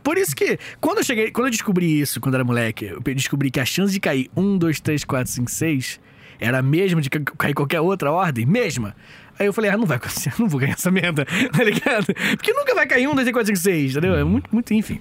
Por 0.02 0.18
isso 0.18 0.34
que, 0.36 0.58
quando 0.80 0.98
eu 0.98 1.04
cheguei, 1.04 1.30
quando 1.30 1.46
eu 1.46 1.50
descobri 1.50 2.00
isso, 2.00 2.20
quando 2.20 2.34
era 2.34 2.44
moleque, 2.44 2.86
eu 2.86 3.00
descobri 3.14 3.50
que 3.50 3.58
a 3.60 3.64
chance 3.64 3.92
de 3.92 4.00
cair 4.00 4.28
1, 4.36 4.58
2, 4.58 4.80
3, 4.80 5.04
4, 5.04 5.32
5, 5.32 5.50
6 5.50 6.00
era 6.40 6.58
a 6.58 6.62
mesma 6.62 7.00
de 7.00 7.10
ca- 7.10 7.20
cair 7.38 7.54
qualquer 7.54 7.80
outra 7.80 8.10
ordem, 8.12 8.44
mesma. 8.46 8.94
Aí 9.38 9.46
eu 9.46 9.52
falei, 9.52 9.70
ah, 9.70 9.76
não 9.76 9.86
vai 9.86 9.96
acontecer, 9.96 10.32
não 10.38 10.48
vou 10.48 10.60
ganhar 10.60 10.74
essa 10.74 10.90
merda, 10.90 11.24
tá 11.56 11.64
ligado? 11.64 12.06
Porque 12.36 12.52
nunca 12.52 12.74
vai 12.74 12.86
cair 12.86 13.06
1, 13.08 13.14
2, 13.14 13.24
3, 13.24 13.32
4, 13.32 13.46
5, 13.56 13.58
6, 13.58 13.90
entendeu? 13.96 14.14
É 14.16 14.24
muito, 14.24 14.48
muito, 14.52 14.72
enfim. 14.74 15.00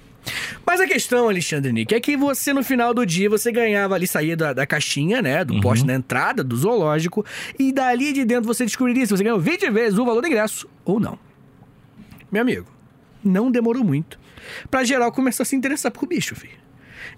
Mas 0.66 0.80
a 0.80 0.86
questão, 0.86 1.28
Alexandre 1.28 1.70
Nick, 1.70 1.94
é 1.94 2.00
que 2.00 2.16
você, 2.16 2.52
no 2.52 2.64
final 2.64 2.94
do 2.94 3.04
dia, 3.04 3.28
você 3.28 3.52
ganhava 3.52 3.94
ali, 3.94 4.06
saía 4.06 4.34
da, 4.36 4.52
da 4.54 4.66
caixinha, 4.66 5.20
né? 5.20 5.44
Do 5.44 5.60
poste 5.60 5.84
na 5.86 5.94
entrada 5.94 6.42
do 6.42 6.56
zoológico, 6.56 7.24
e 7.58 7.70
dali 7.70 8.12
de 8.12 8.24
dentro 8.24 8.46
você 8.46 8.64
descobriria 8.64 9.04
se 9.06 9.14
você 9.14 9.22
ganhou 9.22 9.38
20 9.38 9.70
vezes 9.70 9.98
o 9.98 10.04
valor 10.04 10.22
do 10.22 10.26
ingresso 10.26 10.66
ou 10.84 10.98
não. 10.98 11.18
Meu 12.32 12.40
amigo, 12.42 12.66
não 13.22 13.50
demorou 13.50 13.84
muito 13.84 14.18
pra 14.70 14.82
geral 14.82 15.12
começar 15.12 15.42
a 15.42 15.46
se 15.46 15.54
interessar 15.54 15.92
por 15.92 16.06
bicho, 16.08 16.34
filho. 16.34 16.54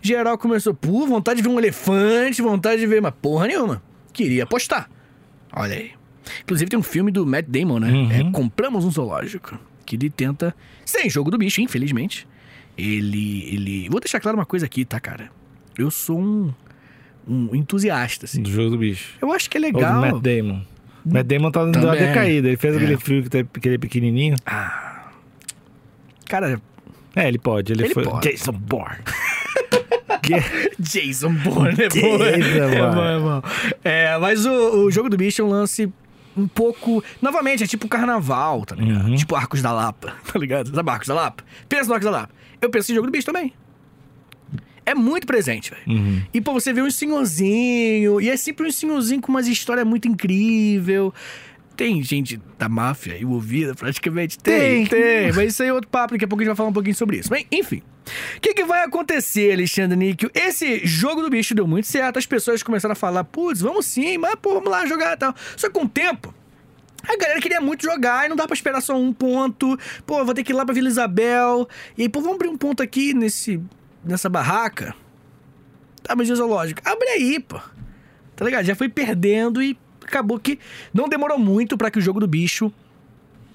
Geral 0.03 0.37
começou, 0.37 0.75
pô, 0.75 1.07
vontade 1.07 1.39
de 1.41 1.49
ver 1.49 1.55
um 1.55 1.59
elefante, 1.59 2.43
vontade 2.43 2.81
de 2.81 2.87
ver, 2.87 3.01
mas 3.01 3.15
porra 3.23 3.47
nenhuma. 3.47 3.83
Queria 4.17 4.45
apostar. 4.45 4.89
Olha 5.53 5.75
aí. 5.77 5.91
Inclusive 6.43 6.71
tem 6.71 6.79
um 6.79 6.83
filme 6.83 7.13
do 7.13 7.27
Matt 7.27 7.45
Damon, 7.47 7.79
né? 7.79 7.91
Uhum. 7.93 8.11
É 8.11 8.33
Compramos 8.33 8.85
um 8.87 8.91
Zoológico. 8.91 9.59
Que 9.85 9.95
ele 9.95 10.09
tenta. 10.09 10.55
Sem 10.87 11.11
jogo 11.11 11.31
do 11.31 11.37
bicho, 11.37 11.61
infelizmente. 11.61 12.27
Ele. 12.79 13.45
ele... 13.53 13.89
Vou 13.91 14.01
deixar 14.01 14.19
claro 14.21 14.39
uma 14.39 14.47
coisa 14.47 14.65
aqui, 14.65 14.85
tá, 14.87 14.99
cara? 14.99 15.31
Eu 15.77 15.91
sou 15.91 16.19
um. 16.19 16.53
Um 17.29 17.55
entusiasta, 17.55 18.25
assim. 18.25 18.41
Do 18.41 18.51
jogo 18.51 18.71
do 18.71 18.79
bicho. 18.79 19.19
Eu 19.21 19.31
acho 19.33 19.51
que 19.51 19.59
é 19.59 19.61
Ou 19.61 19.71
do 19.73 19.77
legal. 19.77 20.01
Matt 20.01 20.23
Damon. 20.23 20.63
Matt 21.05 21.27
Damon 21.27 21.51
tá 21.51 21.65
dando 21.65 21.85
uma 21.85 21.95
decaída. 21.97 22.49
Ele 22.49 22.57
fez 22.57 22.75
É. 22.75 22.77
aquele 22.79 22.97
filme 22.97 23.23
que 23.25 23.29
tá- 23.31 23.61
que 23.61 23.69
ele 23.69 23.75
é 23.75 23.79
pequenininho. 23.79 24.37
Cara, 26.27 26.61
É, 27.15 27.29
ele 27.29 27.39
pode. 27.39 27.73
Ele, 27.73 27.85
Ele 27.85 27.95
foi. 27.95 28.05
pode. 28.05 28.29
Jason 28.31 28.53
Bourne. 28.53 28.99
Jason 30.79 31.33
Bourne 31.35 31.83
é 31.83 31.89
bom. 31.89 32.25
É, 32.25 32.33
é 32.35 32.93
bom, 32.93 33.05
é 33.05 33.19
bom. 33.19 33.43
É, 33.85 34.19
mas 34.19 34.45
o, 34.47 34.85
o 34.85 34.91
jogo 34.91 35.09
do 35.09 35.17
bicho 35.17 35.43
é 35.43 35.45
um 35.45 35.49
lance 35.49 35.93
um 36.37 36.47
pouco. 36.47 37.03
Novamente, 37.21 37.65
é 37.65 37.67
tipo 37.67 37.89
carnaval, 37.89 38.65
tá 38.65 38.77
ligado? 38.77 39.09
Uhum. 39.09 39.17
Tipo 39.17 39.35
Arcos 39.35 39.63
da 39.63 39.73
Lapa, 39.73 40.15
tá 40.31 40.39
ligado? 40.39 40.75
Sabe 40.75 40.91
Arcos 40.91 41.09
da 41.09 41.15
Lapa? 41.15 41.45
Pensa 41.69 41.89
no 41.89 41.95
Arcos 41.95 42.05
da 42.05 42.11
Lapa. 42.11 42.35
Eu 42.61 42.71
penso 42.71 42.93
em 42.93 42.95
jogo 42.95 43.07
do 43.07 43.11
bicho 43.11 43.27
também. 43.27 43.53
É 44.85 44.95
muito 44.95 45.27
presente, 45.27 45.73
velho. 45.73 45.83
Uhum. 45.89 46.23
E 46.33 46.41
pô, 46.41 46.53
você 46.53 46.73
vê 46.73 46.81
um 46.81 46.91
senhorzinho, 46.91 48.21
e 48.21 48.31
é 48.31 48.37
sempre 48.37 48.69
um 48.69 48.71
senhorzinho 48.71 49.21
com 49.21 49.33
umas 49.33 49.49
histórias 49.49 49.85
muito 49.85 50.07
incrível. 50.07 51.13
Tem 51.77 52.03
gente 52.03 52.41
da 52.59 52.69
máfia 52.69 53.21
envolvida, 53.21 53.75
praticamente. 53.75 54.39
Tem, 54.39 54.87
Tem. 54.87 54.87
tem. 54.87 55.33
Mas 55.33 55.53
isso 55.53 55.63
aí 55.63 55.69
é 55.69 55.73
outro 55.73 55.91
papo, 55.91 56.15
daqui 56.15 56.25
a 56.25 56.29
pouco 56.29 56.41
a 56.41 56.45
gente 56.45 56.49
vai 56.49 56.57
falar 56.57 56.71
um 56.71 56.73
pouquinho 56.73 56.95
sobre 56.97 57.19
isso. 57.19 57.29
Mas, 57.31 57.45
enfim. 57.53 57.83
O 58.37 58.41
que, 58.41 58.55
que 58.55 58.65
vai 58.65 58.85
acontecer, 58.85 59.53
Alexandre 59.53 59.97
Níquel? 59.97 60.31
Esse 60.33 60.87
jogo 60.87 61.21
do 61.23 61.29
bicho 61.29 61.55
deu 61.55 61.67
muito 61.67 61.87
certo, 61.87 62.19
as 62.19 62.25
pessoas 62.27 62.63
começaram 62.63 62.93
a 62.93 62.97
falar, 62.97 63.25
putz, 63.25 63.61
vamos 63.61 63.85
sim, 63.87 64.17
mas 64.17 64.37
pô, 64.37 64.55
vamos 64.55 64.71
lá 64.71 64.87
jogar 64.87 65.15
e 65.15 65.17
tal. 65.17 65.35
Só 65.57 65.67
que 65.67 65.75
com 65.75 65.85
o 65.85 65.89
tempo, 65.89 66.33
a 67.07 67.17
galera 67.17 67.41
queria 67.41 67.61
muito 67.61 67.83
jogar 67.85 68.25
e 68.25 68.29
não 68.29 68.37
dá 68.37 68.47
pra 68.47 68.55
esperar 68.55 68.81
só 68.81 68.97
um 68.97 69.13
ponto. 69.13 69.79
Pô, 70.07 70.25
vou 70.25 70.33
ter 70.35 70.45
que 70.45 70.53
ir 70.53 70.55
lá 70.55 70.65
pra 70.65 70.73
Vila 70.75 70.89
Isabel. 70.89 71.69
E 71.99 72.03
aí, 72.03 72.09
pô, 72.09 72.21
vamos 72.21 72.37
abrir 72.37 72.49
um 72.49 72.57
ponto 72.57 72.83
aqui 72.83 73.13
nesse, 73.13 73.61
nessa 74.05 74.29
barraca. 74.29 74.95
Tá, 76.03 76.15
mas 76.15 76.31
o 76.31 76.37
zoológico? 76.37 76.81
Abre 76.85 77.09
aí, 77.09 77.41
pô. 77.41 77.61
Tá 78.37 78.45
ligado? 78.45 78.65
Já 78.65 78.75
foi 78.77 78.89
perdendo 78.89 79.63
e 79.63 79.77
acabou 80.07 80.39
que 80.39 80.59
não 80.93 81.09
demorou 81.09 81.39
muito 81.39 81.77
pra 81.77 81.91
que 81.91 81.99
o 81.99 82.03
jogo 82.03 82.21
do 82.21 82.27
bicho 82.27 82.73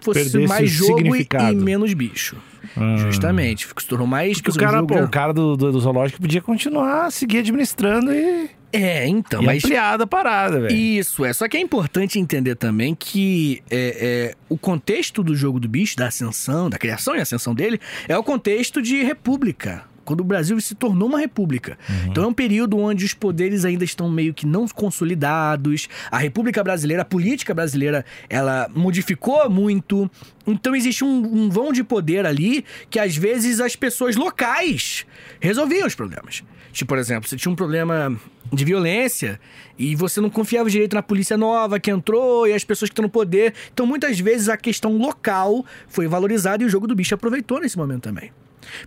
fosse 0.02 0.32
Perdesse 0.32 0.48
mais 0.48 0.70
jogo 0.70 1.16
e, 1.16 1.28
e 1.52 1.56
menos 1.56 1.94
bicho. 1.94 2.36
Ah. 2.76 2.98
Justamente. 2.98 3.68
Se 3.68 3.88
tornou 3.88 4.08
mais... 4.08 4.42
Porque 4.42 4.52
o 4.52 4.60
cara, 4.60 4.84
pô, 4.84 4.96
jogo 4.96 5.06
o 5.06 5.10
cara 5.10 5.34
do, 5.34 5.56
do, 5.56 5.72
do 5.72 5.80
zoológico 5.80 6.22
podia 6.22 6.42
continuar, 6.42 7.12
seguir 7.12 7.40
administrando 7.40 8.12
e, 8.14 8.50
É, 8.72 9.08
então, 9.08 9.42
e 9.42 9.46
mas... 9.46 9.64
ampliar 9.64 10.02
a 10.02 10.08
parada, 10.08 10.60
velho. 10.62 10.76
Isso, 10.76 11.26
é. 11.26 11.34
Só 11.34 11.48
que 11.48 11.58
é 11.58 11.60
importante 11.60 12.20
entender 12.20 12.56
também 12.56 12.96
que 12.96 13.62
é, 13.70 14.32
é, 14.32 14.36
o 14.50 14.58
contexto 14.58 15.24
do 15.24 15.36
jogo 15.36 15.60
do 15.60 15.68
bicho, 15.68 15.98
da 15.98 16.08
ascensão, 16.08 16.70
da 16.70 16.78
criação 16.78 17.16
e 17.16 17.20
ascensão 17.20 17.54
dele, 17.54 17.80
é 18.08 18.18
o 18.18 18.24
contexto 18.24 18.82
de 18.82 19.04
república. 19.04 19.84
Quando 20.12 20.20
o 20.20 20.26
Brasil 20.26 20.60
se 20.60 20.76
tornou 20.76 21.08
uma 21.08 21.20
república. 21.20 21.78
Então 22.06 22.26
é 22.26 22.28
um 22.28 22.34
período 22.34 22.78
onde 22.78 23.06
os 23.06 23.14
poderes 23.14 23.64
ainda 23.64 23.86
estão 23.86 24.12
meio 24.12 24.34
que 24.34 24.46
não 24.46 24.68
consolidados. 24.68 25.88
A 26.12 26.18
República 26.18 26.62
Brasileira, 26.62 27.04
a 27.04 27.06
política 27.06 27.54
brasileira, 27.54 28.04
ela 28.30 28.70
modificou 28.76 29.50
muito. 29.50 30.12
Então 30.46 30.76
existe 30.76 31.06
um, 31.06 31.46
um 31.46 31.50
vão 31.50 31.72
de 31.72 31.82
poder 31.82 32.26
ali 32.26 32.66
que 32.90 33.00
às 33.00 33.16
vezes 33.16 33.62
as 33.62 33.74
pessoas 33.74 34.18
locais 34.18 35.06
resolviam 35.40 35.88
os 35.88 35.96
problemas. 35.96 36.44
Tipo, 36.74 36.90
por 36.90 36.98
exemplo, 36.98 37.30
você 37.30 37.38
tinha 37.38 37.50
um 37.52 37.56
problema 37.56 38.20
de 38.52 38.66
violência 38.66 39.40
e 39.80 39.96
você 39.96 40.20
não 40.20 40.30
confiava 40.30 40.70
direito 40.70 40.94
na 40.94 41.02
polícia 41.02 41.38
nova 41.38 41.80
que 41.80 41.90
entrou 41.90 42.46
e 42.46 42.54
as 42.54 42.66
pessoas 42.66 42.90
que 42.90 42.94
estão 42.94 43.04
no 43.04 43.10
poder. 43.10 43.54
Então, 43.72 43.86
muitas 43.86 44.20
vezes 44.20 44.50
a 44.50 44.58
questão 44.58 44.98
local 44.98 45.66
foi 45.88 46.06
valorizada 46.06 46.64
e 46.64 46.66
o 46.66 46.70
jogo 46.70 46.86
do 46.86 46.96
bicho 46.96 47.16
aproveitou 47.16 47.62
nesse 47.62 47.78
momento 47.78 48.04
também. 48.04 48.30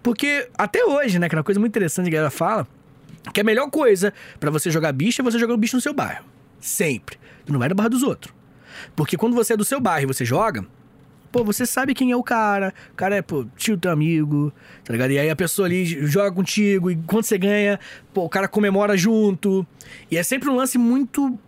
Porque 0.02 0.48
até 0.56 0.84
hoje, 0.84 1.18
né, 1.18 1.28
que 1.28 1.36
é 1.36 1.42
coisa 1.42 1.60
muito 1.60 1.72
interessante 1.72 2.08
que 2.08 2.16
a 2.16 2.20
galera 2.20 2.30
fala, 2.30 2.66
que 3.32 3.40
a 3.40 3.44
melhor 3.44 3.70
coisa 3.70 4.12
pra 4.38 4.50
você 4.50 4.70
jogar 4.70 4.92
bicho 4.92 5.20
é 5.20 5.24
você 5.24 5.38
jogar 5.38 5.54
o 5.54 5.58
bicho 5.58 5.76
no 5.76 5.80
seu 5.80 5.94
bairro. 5.94 6.24
Sempre. 6.60 7.18
Não 7.48 7.58
vai 7.58 7.68
no 7.68 7.74
bairro 7.74 7.90
dos 7.90 8.02
outros. 8.02 8.34
Porque 8.96 9.16
quando 9.16 9.34
você 9.34 9.54
é 9.54 9.56
do 9.56 9.64
seu 9.64 9.80
bairro 9.80 10.04
e 10.04 10.14
você 10.14 10.24
joga, 10.24 10.64
pô, 11.30 11.44
você 11.44 11.66
sabe 11.66 11.94
quem 11.94 12.10
é 12.10 12.16
o 12.16 12.22
cara. 12.22 12.72
O 12.92 12.94
cara 12.94 13.16
é, 13.16 13.22
pô, 13.22 13.44
tio 13.56 13.76
teu 13.76 13.90
amigo, 13.90 14.52
tá 14.84 14.92
ligado? 14.92 15.10
E 15.10 15.18
aí 15.18 15.28
a 15.28 15.36
pessoa 15.36 15.66
ali 15.66 15.84
joga 15.84 16.32
contigo 16.32 16.90
e 16.90 16.96
quando 17.06 17.24
você 17.24 17.36
ganha, 17.36 17.78
pô, 18.12 18.24
o 18.24 18.28
cara 18.28 18.48
comemora 18.48 18.96
junto. 18.96 19.66
E 20.10 20.16
é 20.16 20.22
sempre 20.22 20.48
um 20.48 20.56
lance 20.56 20.78
muito 20.78 21.38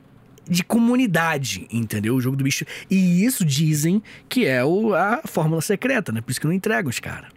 de 0.48 0.64
comunidade, 0.64 1.66
entendeu? 1.70 2.14
O 2.14 2.20
jogo 2.20 2.36
do 2.36 2.44
bicho. 2.44 2.64
E 2.90 3.24
isso 3.24 3.44
dizem 3.44 4.02
que 4.28 4.46
é 4.46 4.64
o, 4.64 4.94
a 4.94 5.22
fórmula 5.24 5.60
secreta, 5.60 6.12
né? 6.12 6.20
Por 6.20 6.30
isso 6.30 6.40
que 6.40 6.46
não 6.46 6.52
entregam 6.52 6.90
os 6.90 7.00
caras. 7.00 7.30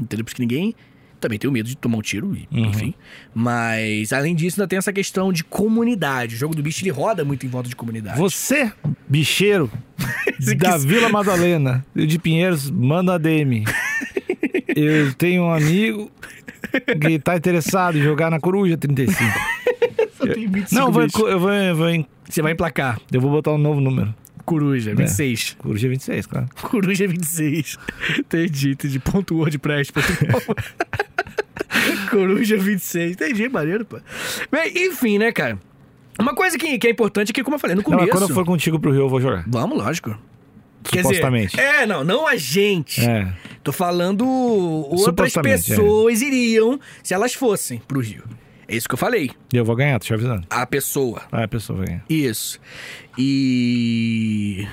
Entendeu? 0.00 0.24
Por 0.24 0.28
isso 0.30 0.36
que 0.36 0.42
ninguém 0.42 0.74
também 1.18 1.38
tem 1.38 1.48
o 1.48 1.52
medo 1.52 1.66
de 1.68 1.76
tomar 1.76 1.96
um 1.96 2.02
tiro, 2.02 2.26
Uhum. 2.28 2.46
enfim. 2.52 2.94
Mas, 3.34 4.12
além 4.12 4.34
disso, 4.34 4.60
ainda 4.60 4.68
tem 4.68 4.76
essa 4.78 4.92
questão 4.92 5.32
de 5.32 5.42
comunidade. 5.42 6.34
O 6.34 6.38
jogo 6.38 6.54
do 6.54 6.62
bicho, 6.62 6.82
ele 6.84 6.90
roda 6.90 7.24
muito 7.24 7.46
em 7.46 7.48
volta 7.48 7.68
de 7.68 7.74
comunidade. 7.76 8.18
Você, 8.18 8.70
bicheiro 9.08 9.70
da 10.58 10.76
Vila 10.76 11.08
Madalena 11.08 11.84
de 11.94 12.18
Pinheiros, 12.18 12.70
manda 12.70 13.14
a 13.14 13.18
DM. 13.18 13.64
Eu 14.76 15.14
tenho 15.14 15.44
um 15.44 15.50
amigo 15.52 16.10
que 17.00 17.18
tá 17.18 17.34
interessado 17.36 17.96
em 17.96 18.02
jogar 18.02 18.30
na 18.30 18.38
Coruja 18.38 18.76
35. 18.76 19.22
Só 20.18 20.26
tem 20.26 20.46
25 20.46 20.74
Não, 20.74 20.86
eu 20.88 20.92
vou, 20.92 21.02
eu 21.30 21.40
vou, 21.40 21.50
eu 21.52 21.76
vou, 21.76 22.06
Você 22.28 22.42
vai 22.42 22.52
emplacar. 22.52 23.00
eu 23.10 23.20
vou 23.20 23.30
botar 23.30 23.52
um 23.52 23.58
novo 23.58 23.80
número. 23.80 24.14
Coruja, 24.46 24.94
26. 24.94 25.56
Coruja 25.58 25.88
26, 25.88 26.26
claro. 26.26 26.48
Coruja 26.62 27.06
26. 27.06 27.76
Entendi, 28.18 28.70
entendi. 28.70 28.98
Ponto 29.00 29.36
WordPress. 29.36 29.92
ponto. 29.92 30.56
Coruja 32.10 32.56
26. 32.56 33.12
Entendi, 33.12 33.48
maneiro, 33.48 33.84
pô. 33.84 33.98
Bem, 34.50 34.72
enfim, 34.86 35.18
né, 35.18 35.32
cara? 35.32 35.58
Uma 36.18 36.34
coisa 36.34 36.56
que, 36.56 36.78
que 36.78 36.86
é 36.86 36.90
importante 36.90 37.30
é 37.30 37.32
que, 37.32 37.42
como 37.42 37.56
eu 37.56 37.60
falei 37.60 37.74
no 37.74 37.82
Não, 37.82 37.84
começo. 37.84 38.02
mas 38.02 38.10
quando 38.10 38.30
eu 38.30 38.34
for 38.34 38.46
contigo 38.46 38.78
pro 38.78 38.92
Rio, 38.92 39.02
eu 39.02 39.08
vou 39.08 39.20
jogar. 39.20 39.44
Vamos, 39.48 39.76
lógico. 39.76 40.16
Quer 40.84 41.02
dizer, 41.02 41.16
Supostamente. 41.16 41.60
é, 41.60 41.84
não, 41.84 42.04
não 42.04 42.26
a 42.26 42.36
gente. 42.36 43.04
É. 43.04 43.32
Tô 43.64 43.72
falando 43.72 44.24
outras 44.24 45.36
é. 45.36 45.42
pessoas 45.42 46.22
iriam 46.22 46.78
se 47.02 47.12
elas 47.12 47.34
fossem 47.34 47.82
pro 47.86 47.98
Rio. 48.00 48.22
É 48.68 48.74
isso 48.74 48.88
que 48.88 48.94
eu 48.94 48.98
falei. 48.98 49.30
E 49.52 49.56
eu 49.56 49.64
vou 49.64 49.76
ganhar, 49.76 49.98
tô 49.98 50.06
te 50.06 50.14
avisando. 50.14 50.46
A 50.50 50.66
pessoa. 50.66 51.22
Ah, 51.30 51.44
a 51.44 51.48
pessoa 51.48 51.78
vai 51.78 51.86
ganhar. 51.86 52.04
Isso. 52.08 52.60
E. 53.16 54.66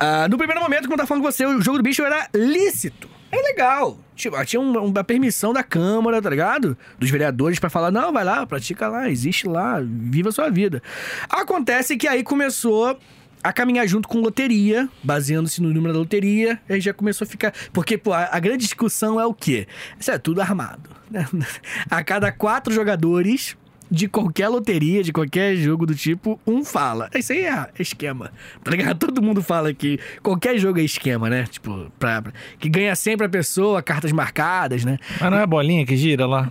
Ah, 0.00 0.26
no 0.28 0.36
primeiro 0.38 0.60
momento, 0.60 0.82
como 0.82 0.94
eu 0.94 0.96
tava 0.96 1.06
falando 1.06 1.22
com 1.22 1.30
você, 1.30 1.44
o 1.44 1.60
jogo 1.60 1.78
do 1.78 1.84
bicho 1.84 2.02
era 2.02 2.28
lícito. 2.34 3.08
Era 3.30 3.42
legal. 3.42 3.98
Tipo, 4.14 4.44
tinha 4.44 4.60
uma, 4.60 4.80
uma 4.80 5.04
permissão 5.04 5.52
da 5.52 5.62
Câmara, 5.62 6.20
tá 6.20 6.28
ligado? 6.28 6.76
Dos 6.98 7.10
vereadores 7.10 7.58
pra 7.58 7.70
falar: 7.70 7.90
não, 7.90 8.12
vai 8.12 8.24
lá, 8.24 8.46
pratica 8.46 8.88
lá, 8.88 9.08
existe 9.08 9.46
lá, 9.46 9.80
viva 9.82 10.30
a 10.30 10.32
sua 10.32 10.50
vida. 10.50 10.82
Acontece 11.28 11.96
que 11.96 12.08
aí 12.08 12.22
começou 12.22 12.98
a 13.42 13.52
caminhar 13.52 13.86
junto 13.88 14.08
com 14.08 14.20
loteria, 14.20 14.88
baseando-se 15.02 15.60
no 15.62 15.72
número 15.72 15.92
da 15.92 15.98
loteria, 15.98 16.60
aí 16.68 16.80
já 16.80 16.92
começou 16.94 17.24
a 17.24 17.28
ficar. 17.28 17.52
Porque, 17.72 17.98
pô, 17.98 18.12
a, 18.12 18.28
a 18.32 18.38
grande 18.38 18.58
discussão 18.64 19.20
é 19.20 19.26
o 19.26 19.34
quê? 19.34 19.66
Isso 19.98 20.10
é 20.10 20.18
tudo 20.18 20.40
armado. 20.40 20.90
né? 21.10 21.26
A 21.90 22.02
cada 22.04 22.30
quatro 22.30 22.72
jogadores 22.72 23.56
de 23.90 24.08
qualquer 24.08 24.48
loteria, 24.48 25.02
de 25.02 25.12
qualquer 25.12 25.54
jogo 25.56 25.84
do 25.84 25.94
tipo, 25.94 26.40
um 26.46 26.64
fala. 26.64 27.10
Isso 27.14 27.32
aí 27.32 27.44
é 27.44 27.68
esquema. 27.78 28.32
Tá 28.64 28.70
ligado? 28.70 28.96
Todo 29.06 29.20
mundo 29.20 29.42
fala 29.42 29.74
que 29.74 29.98
qualquer 30.22 30.56
jogo 30.58 30.78
é 30.80 30.82
esquema, 30.82 31.28
né? 31.28 31.44
Tipo, 31.44 31.92
pra, 31.98 32.22
pra- 32.22 32.32
que 32.58 32.70
ganha 32.70 32.94
sempre 32.96 33.26
a 33.26 33.28
pessoa, 33.28 33.82
cartas 33.82 34.10
marcadas, 34.12 34.82
né? 34.84 34.96
Mas 35.20 35.30
não 35.30 35.38
é 35.38 35.42
a 35.42 35.46
bolinha 35.46 35.84
que 35.84 35.94
gira 35.96 36.24
lá? 36.26 36.50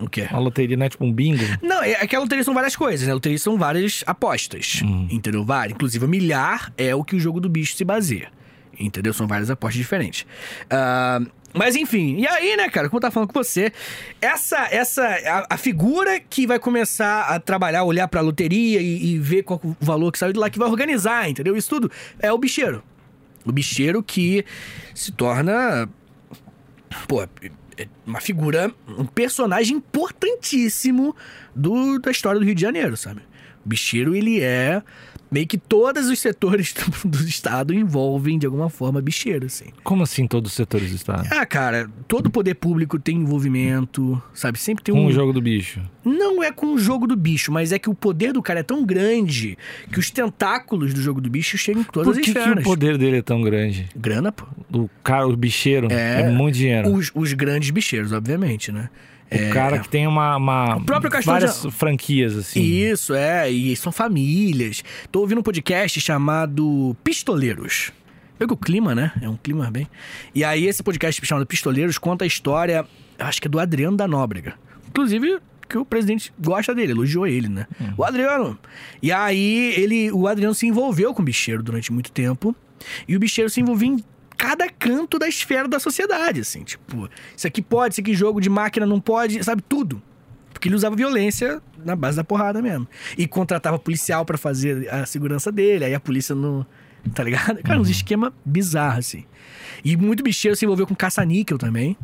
O 0.00 0.08
quê? 0.08 0.26
A 0.30 0.38
loteria 0.38 0.76
não 0.76 0.86
é 0.86 0.88
tipo 0.88 1.04
um 1.04 1.12
bingo? 1.12 1.42
Não, 1.62 1.82
é 1.82 1.92
é 1.92 2.06
que 2.06 2.14
a 2.14 2.20
loteria 2.20 2.44
são 2.44 2.54
várias 2.54 2.76
coisas, 2.76 3.06
né? 3.06 3.12
A 3.12 3.14
loteria 3.14 3.38
são 3.38 3.58
várias 3.58 4.04
apostas. 4.06 4.80
Entendeu? 5.10 5.44
Várias. 5.44 5.74
Inclusive, 5.74 6.04
a 6.04 6.08
milhar 6.08 6.72
é 6.76 6.94
o 6.94 7.02
que 7.02 7.16
o 7.16 7.20
jogo 7.20 7.40
do 7.40 7.48
bicho 7.48 7.74
se 7.74 7.84
baseia. 7.84 8.30
Entendeu? 8.78 9.12
São 9.12 9.26
várias 9.26 9.50
apostas 9.50 9.76
diferentes. 9.76 10.24
Ah, 10.70 11.20
mas 11.52 11.74
enfim, 11.74 12.16
e 12.18 12.26
aí, 12.26 12.56
né, 12.56 12.68
cara, 12.68 12.88
como 12.88 12.98
eu 12.98 13.00
tava 13.00 13.12
falando 13.12 13.32
com 13.32 13.42
você, 13.42 13.72
essa, 14.20 14.68
essa, 14.70 15.02
a, 15.02 15.54
a 15.54 15.56
figura 15.56 16.20
que 16.20 16.46
vai 16.46 16.58
começar 16.58 17.22
a 17.22 17.40
trabalhar, 17.40 17.84
olhar 17.84 18.06
pra 18.06 18.20
loteria 18.20 18.80
e, 18.80 19.14
e 19.14 19.18
ver 19.18 19.42
qual 19.42 19.58
o 19.64 19.74
valor 19.80 20.12
que 20.12 20.18
saiu 20.18 20.32
de 20.32 20.38
lá, 20.38 20.50
que 20.50 20.58
vai 20.58 20.68
organizar, 20.68 21.28
entendeu? 21.28 21.56
Isso 21.56 21.70
tudo 21.70 21.90
é 22.20 22.30
o 22.32 22.38
bicheiro. 22.38 22.82
O 23.44 23.50
bicheiro 23.50 24.02
que 24.02 24.44
se 24.94 25.10
torna 25.10 25.88
pô, 27.06 27.26
uma 28.06 28.20
figura, 28.20 28.72
um 28.86 29.04
personagem 29.04 29.76
importantíssimo 29.76 31.14
do, 31.54 31.98
da 31.98 32.10
história 32.10 32.40
do 32.40 32.46
Rio 32.46 32.54
de 32.54 32.62
Janeiro, 32.62 32.96
sabe? 32.96 33.20
O 33.64 33.68
bicheiro, 33.68 34.14
ele 34.14 34.40
é 34.40 34.82
meio 35.30 35.46
que 35.46 35.58
todos 35.58 36.08
os 36.08 36.18
setores 36.18 36.72
do, 37.04 37.08
do 37.08 37.22
estado 37.28 37.74
envolvem 37.74 38.38
de 38.38 38.46
alguma 38.46 38.68
forma 38.70 39.00
bicheiro, 39.00 39.46
assim. 39.46 39.66
Como 39.84 40.02
assim 40.02 40.26
todos 40.26 40.50
os 40.52 40.56
setores 40.56 40.90
do 40.90 40.96
estado? 40.96 41.28
Ah, 41.30 41.44
cara, 41.46 41.88
todo 42.06 42.30
poder 42.30 42.54
público 42.54 42.98
tem 42.98 43.16
envolvimento, 43.16 44.20
sabe? 44.34 44.58
Sempre 44.58 44.84
tem 44.84 44.94
Com 44.94 45.02
um. 45.02 45.06
o 45.06 45.12
jogo 45.12 45.32
do 45.32 45.40
bicho. 45.40 45.80
Não 46.04 46.42
é 46.42 46.50
com 46.52 46.68
o 46.74 46.78
jogo 46.78 47.06
do 47.06 47.16
bicho, 47.16 47.50
mas 47.52 47.72
é 47.72 47.78
que 47.78 47.90
o 47.90 47.94
poder 47.94 48.32
do 48.32 48.42
cara 48.42 48.60
é 48.60 48.62
tão 48.62 48.84
grande 48.84 49.56
que 49.92 49.98
os 49.98 50.10
tentáculos 50.10 50.94
do 50.94 51.00
jogo 51.02 51.20
do 51.20 51.28
bicho 51.28 51.58
chegam 51.58 51.82
em 51.82 51.84
todas 51.84 52.06
Por 52.08 52.14
que, 52.14 52.30
as 52.30 52.34
que 52.34 52.38
esferas. 52.38 52.64
o 52.64 52.68
poder 52.68 52.96
dele 52.98 53.18
é 53.18 53.22
tão 53.22 53.42
grande? 53.42 53.88
Grana, 53.94 54.32
pô. 54.32 54.46
O 54.72 54.88
cara, 55.04 55.26
o 55.26 55.36
bicheiro, 55.36 55.88
É. 55.90 56.22
é, 56.22 56.28
muito 56.30 56.54
dinheiro. 56.54 56.90
Os, 56.92 57.10
os 57.14 57.32
grandes 57.32 57.70
bicheiros, 57.70 58.12
obviamente, 58.12 58.72
né? 58.72 58.88
O 59.30 59.52
cara 59.52 59.78
que 59.78 59.88
tem 59.88 60.06
uma, 60.06 60.36
uma 60.36 60.76
O 60.76 60.84
próprio 60.84 61.10
várias 61.22 61.62
de- 61.62 61.70
franquias 61.70 62.36
assim. 62.36 62.60
Isso, 62.62 63.14
é, 63.14 63.50
e 63.50 63.76
são 63.76 63.92
famílias. 63.92 64.82
Tô 65.12 65.20
ouvindo 65.20 65.38
um 65.38 65.42
podcast 65.42 66.00
chamado 66.00 66.96
Pistoleiros. 67.04 67.92
Pega 68.38 68.54
o 68.54 68.56
clima, 68.56 68.94
né? 68.94 69.12
É 69.20 69.28
um 69.28 69.36
clima 69.36 69.70
bem. 69.70 69.86
E 70.34 70.44
aí, 70.44 70.64
esse 70.66 70.82
podcast 70.82 71.24
chamado 71.26 71.44
Pistoleiros 71.46 71.98
conta 71.98 72.24
a 72.24 72.26
história, 72.26 72.86
acho 73.18 73.40
que 73.40 73.48
é 73.48 73.50
do 73.50 73.58
Adriano 73.58 73.96
da 73.96 74.06
Nóbrega. 74.08 74.54
Inclusive, 74.88 75.38
que 75.68 75.76
o 75.76 75.84
presidente 75.84 76.32
gosta 76.38 76.74
dele, 76.74 76.92
elogiou 76.92 77.26
ele, 77.26 77.48
né? 77.48 77.66
O 77.96 78.04
Adriano. 78.04 78.56
E 79.02 79.10
aí, 79.12 79.74
ele, 79.76 80.10
o 80.12 80.26
Adriano 80.28 80.54
se 80.54 80.66
envolveu 80.66 81.12
com 81.12 81.20
o 81.20 81.24
bicheiro 81.24 81.62
durante 81.62 81.92
muito 81.92 82.10
tempo. 82.12 82.54
E 83.06 83.16
o 83.16 83.18
bicheiro 83.18 83.50
se 83.50 83.60
envolvia 83.60 83.88
em 83.88 84.04
cada 84.38 84.70
canto 84.70 85.18
da 85.18 85.28
esfera 85.28 85.66
da 85.66 85.80
sociedade, 85.80 86.40
assim. 86.40 86.62
Tipo, 86.62 87.10
isso 87.36 87.46
aqui 87.46 87.60
pode, 87.60 87.94
isso 87.94 88.00
aqui 88.00 88.14
jogo 88.14 88.40
de 88.40 88.48
máquina 88.48 88.86
não 88.86 89.00
pode, 89.00 89.42
sabe? 89.42 89.60
Tudo. 89.68 90.00
Porque 90.52 90.68
ele 90.68 90.76
usava 90.76 90.96
violência 90.96 91.60
na 91.84 91.94
base 91.94 92.16
da 92.16 92.24
porrada 92.24 92.62
mesmo. 92.62 92.88
E 93.16 93.26
contratava 93.26 93.78
policial 93.78 94.24
pra 94.24 94.38
fazer 94.38 94.88
a 94.92 95.04
segurança 95.04 95.52
dele. 95.52 95.84
Aí 95.84 95.94
a 95.94 96.00
polícia 96.00 96.34
não. 96.34 96.64
Tá 97.14 97.22
ligado? 97.22 97.62
Cara, 97.62 97.80
uns 97.80 97.88
esquema 97.90 98.32
bizarro, 98.44 98.98
assim. 98.98 99.24
E 99.84 99.96
muito 99.96 100.22
bicheiro 100.22 100.56
se 100.56 100.64
envolveu 100.64 100.86
com 100.86 100.94
caça-níquel 100.94 101.58
também. 101.58 101.96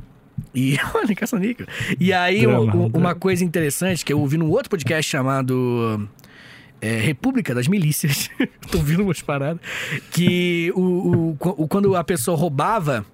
E, 0.55 0.77
olha, 0.95 1.15
caça-níquel. 1.15 1.67
E 1.99 2.13
aí, 2.13 2.43
Drama, 2.43 2.67
drama. 2.67 2.91
uma 2.95 3.15
coisa 3.15 3.45
interessante 3.45 4.05
que 4.05 4.13
eu 4.13 4.21
ouvi 4.21 4.37
num 4.37 4.51
outro 4.51 4.71
podcast 4.71 5.11
chamado 5.11 6.09
é, 6.87 6.99
República 7.01 7.55
das 7.55 7.67
Milícias. 7.69 8.29
Tô 8.71 8.79
ouvindo 8.79 9.03
umas 9.03 9.21
paradas. 9.23 9.61
Que 10.11 10.73
o, 10.75 10.81
o- 10.81 11.37
o- 11.63 11.69
quando 11.69 11.95
a 11.97 12.05
pessoa 12.05 12.37
roubava. 12.37 13.05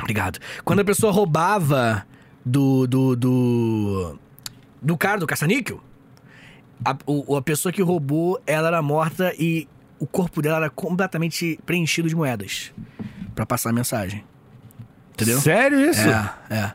Obrigado. 0.00 0.38
Quando 0.64 0.80
a 0.80 0.84
pessoa 0.84 1.12
roubava 1.12 2.06
do. 2.44 2.86
do. 2.86 3.16
do, 3.16 4.18
do 4.82 4.96
cara 4.96 5.18
do 5.18 5.26
caça-níquel, 5.26 5.80
a, 6.84 6.96
o- 7.06 7.36
a 7.36 7.42
pessoa 7.42 7.72
que 7.72 7.82
roubou, 7.82 8.40
ela 8.46 8.68
era 8.68 8.82
morta 8.82 9.32
e 9.38 9.66
o 9.98 10.06
corpo 10.06 10.40
dela 10.42 10.56
era 10.58 10.70
completamente 10.70 11.58
preenchido 11.66 12.08
de 12.08 12.14
moedas. 12.14 12.72
Pra 13.34 13.44
passar 13.46 13.70
a 13.70 13.72
mensagem. 13.72 14.24
Entendeu? 15.12 15.40
Sério 15.40 15.80
isso? 15.80 16.00
É, 16.08 16.32
é. 16.50 16.72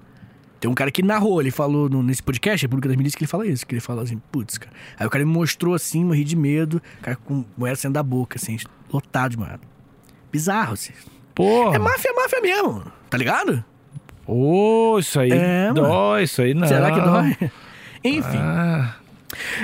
Tem 0.63 0.71
um 0.71 0.73
cara 0.73 0.89
que 0.89 1.03
narrou, 1.03 1.41
ele 1.41 1.51
falou 1.51 1.89
no- 1.89 2.01
nesse 2.01 2.23
podcast, 2.23 2.63
República 2.65 2.87
das 2.87 2.95
Milícias, 2.95 3.17
que 3.17 3.23
ele 3.25 3.29
fala 3.29 3.45
isso, 3.45 3.67
que 3.67 3.73
ele 3.75 3.81
fala 3.81 4.01
assim, 4.01 4.17
putz, 4.31 4.57
cara. 4.57 4.73
Aí 4.97 5.05
o 5.05 5.09
cara 5.09 5.25
me 5.25 5.29
mostrou 5.29 5.75
assim, 5.75 6.05
morri 6.05 6.23
de 6.23 6.37
medo, 6.37 6.81
o 6.99 7.03
cara 7.03 7.17
com 7.17 7.43
moeda 7.57 7.75
saindo 7.75 7.95
da 7.95 8.01
boca, 8.01 8.37
assim, 8.37 8.57
lotado 8.89 9.31
de 9.31 9.37
moeda. 9.37 9.59
Bizarro, 10.31 10.71
assim. 10.71 10.93
Porra. 11.35 11.75
É 11.75 11.79
máfia, 11.79 12.13
máfia 12.13 12.39
mesmo, 12.39 12.81
tá 13.09 13.17
ligado? 13.17 13.61
Ô, 14.25 14.97
isso 14.99 15.19
aí 15.19 15.31
É, 15.33 15.67
mano. 15.67 15.81
dói, 15.81 16.23
isso 16.23 16.41
aí 16.41 16.53
não. 16.53 16.65
Será 16.65 16.91
que 16.93 17.01
dói? 17.01 17.51
Enfim. 18.01 18.37
Ah, 18.39 18.95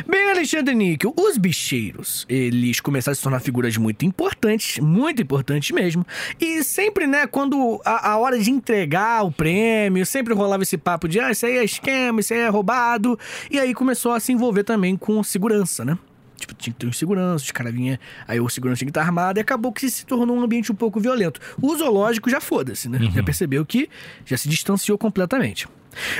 Bem, 0.08 0.32
Alexandre 0.32 0.73
Níquel, 0.75 1.13
os 1.17 1.38
bicheiros, 1.38 2.25
eles 2.29 2.79
começaram 2.79 3.13
a 3.13 3.15
se 3.15 3.21
tornar 3.21 3.39
figuras 3.39 3.75
muito 3.77 4.05
importantes, 4.05 4.79
muito 4.79 5.21
importantes 5.21 5.71
mesmo. 5.71 6.05
E 6.39 6.63
sempre, 6.63 7.08
né, 7.08 7.27
quando 7.27 7.82
a, 7.86 8.12
a 8.12 8.17
hora 8.17 8.39
de 8.39 8.51
entregar 8.51 9.23
o 9.23 9.32
prêmio, 9.32 10.05
sempre 10.05 10.34
rolava 10.34 10.63
esse 10.63 10.77
papo 10.77 11.08
de, 11.08 11.19
ah, 11.19 11.32
isso 11.32 11.45
aí 11.45 11.58
é 11.58 11.63
esquema, 11.63 12.19
isso 12.19 12.34
aí 12.34 12.39
é 12.39 12.49
roubado. 12.49 13.17
E 13.49 13.60
aí 13.60 13.73
começou 13.73 14.12
a 14.12 14.19
se 14.19 14.32
envolver 14.32 14.63
também 14.63 14.95
com 14.95 15.21
segurança, 15.23 15.84
né? 15.86 15.97
Tipo, 16.38 16.53
tinha 16.53 16.73
que 16.73 16.79
ter 16.79 16.88
um 16.88 16.93
segurança, 16.93 17.43
os 17.43 17.51
caras 17.51 17.73
vinham, 17.73 17.97
aí 18.27 18.39
o 18.39 18.47
segurança 18.49 18.79
tinha 18.79 18.88
que 18.88 18.91
estar 18.91 19.01
armado 19.01 19.39
e 19.39 19.41
acabou 19.41 19.73
que 19.73 19.89
se 19.89 20.05
tornou 20.05 20.38
um 20.38 20.41
ambiente 20.41 20.71
um 20.71 20.75
pouco 20.75 20.99
violento. 20.99 21.39
O 21.62 21.75
zoológico 21.75 22.29
já 22.29 22.39
foda-se, 22.39 22.88
né? 22.88 22.99
Já 23.13 23.21
percebeu 23.21 23.65
que 23.65 23.89
já 24.25 24.38
se 24.38 24.47
distanciou 24.47 24.97
completamente. 24.97 25.67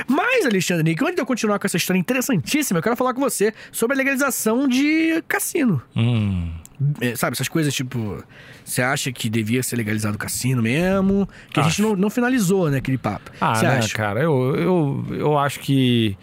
Mas, 0.06 0.46
Alexandre 0.46 0.84
Nick, 0.84 1.02
antes 1.02 1.16
de 1.16 1.22
eu 1.22 1.26
continuar 1.26 1.58
com 1.58 1.66
essa 1.66 1.76
história 1.76 1.98
interessantíssima, 1.98 2.78
eu 2.78 2.82
quero 2.82 2.96
falar 2.96 3.14
com 3.14 3.20
você 3.20 3.52
sobre 3.72 3.94
a 3.94 3.98
legalização 3.98 4.68
de 4.68 5.22
cassino. 5.28 5.82
hum. 5.96 6.52
É, 6.98 7.14
sabe, 7.14 7.34
essas 7.34 7.48
coisas 7.48 7.74
tipo. 7.74 8.24
Você 8.64 8.80
acha 8.80 9.12
que 9.12 9.28
devia 9.28 9.62
ser 9.62 9.76
legalizado 9.76 10.14
o 10.14 10.18
cassino 10.18 10.62
mesmo? 10.62 11.28
Que 11.52 11.60
a 11.60 11.64
gente 11.64 11.72
Acho. 11.72 11.82
não, 11.82 11.94
não 11.94 12.08
finalizou, 12.08 12.70
né, 12.70 12.78
aquele 12.78 12.96
papo. 12.96 13.30
Ah, 13.38 13.60
né, 13.60 13.78
acha? 13.78 13.94
cara, 13.94 14.22
eu, 14.22 14.56
eu, 14.56 15.04
eu 15.10 15.38
acho 15.38 15.60
que 15.60 16.16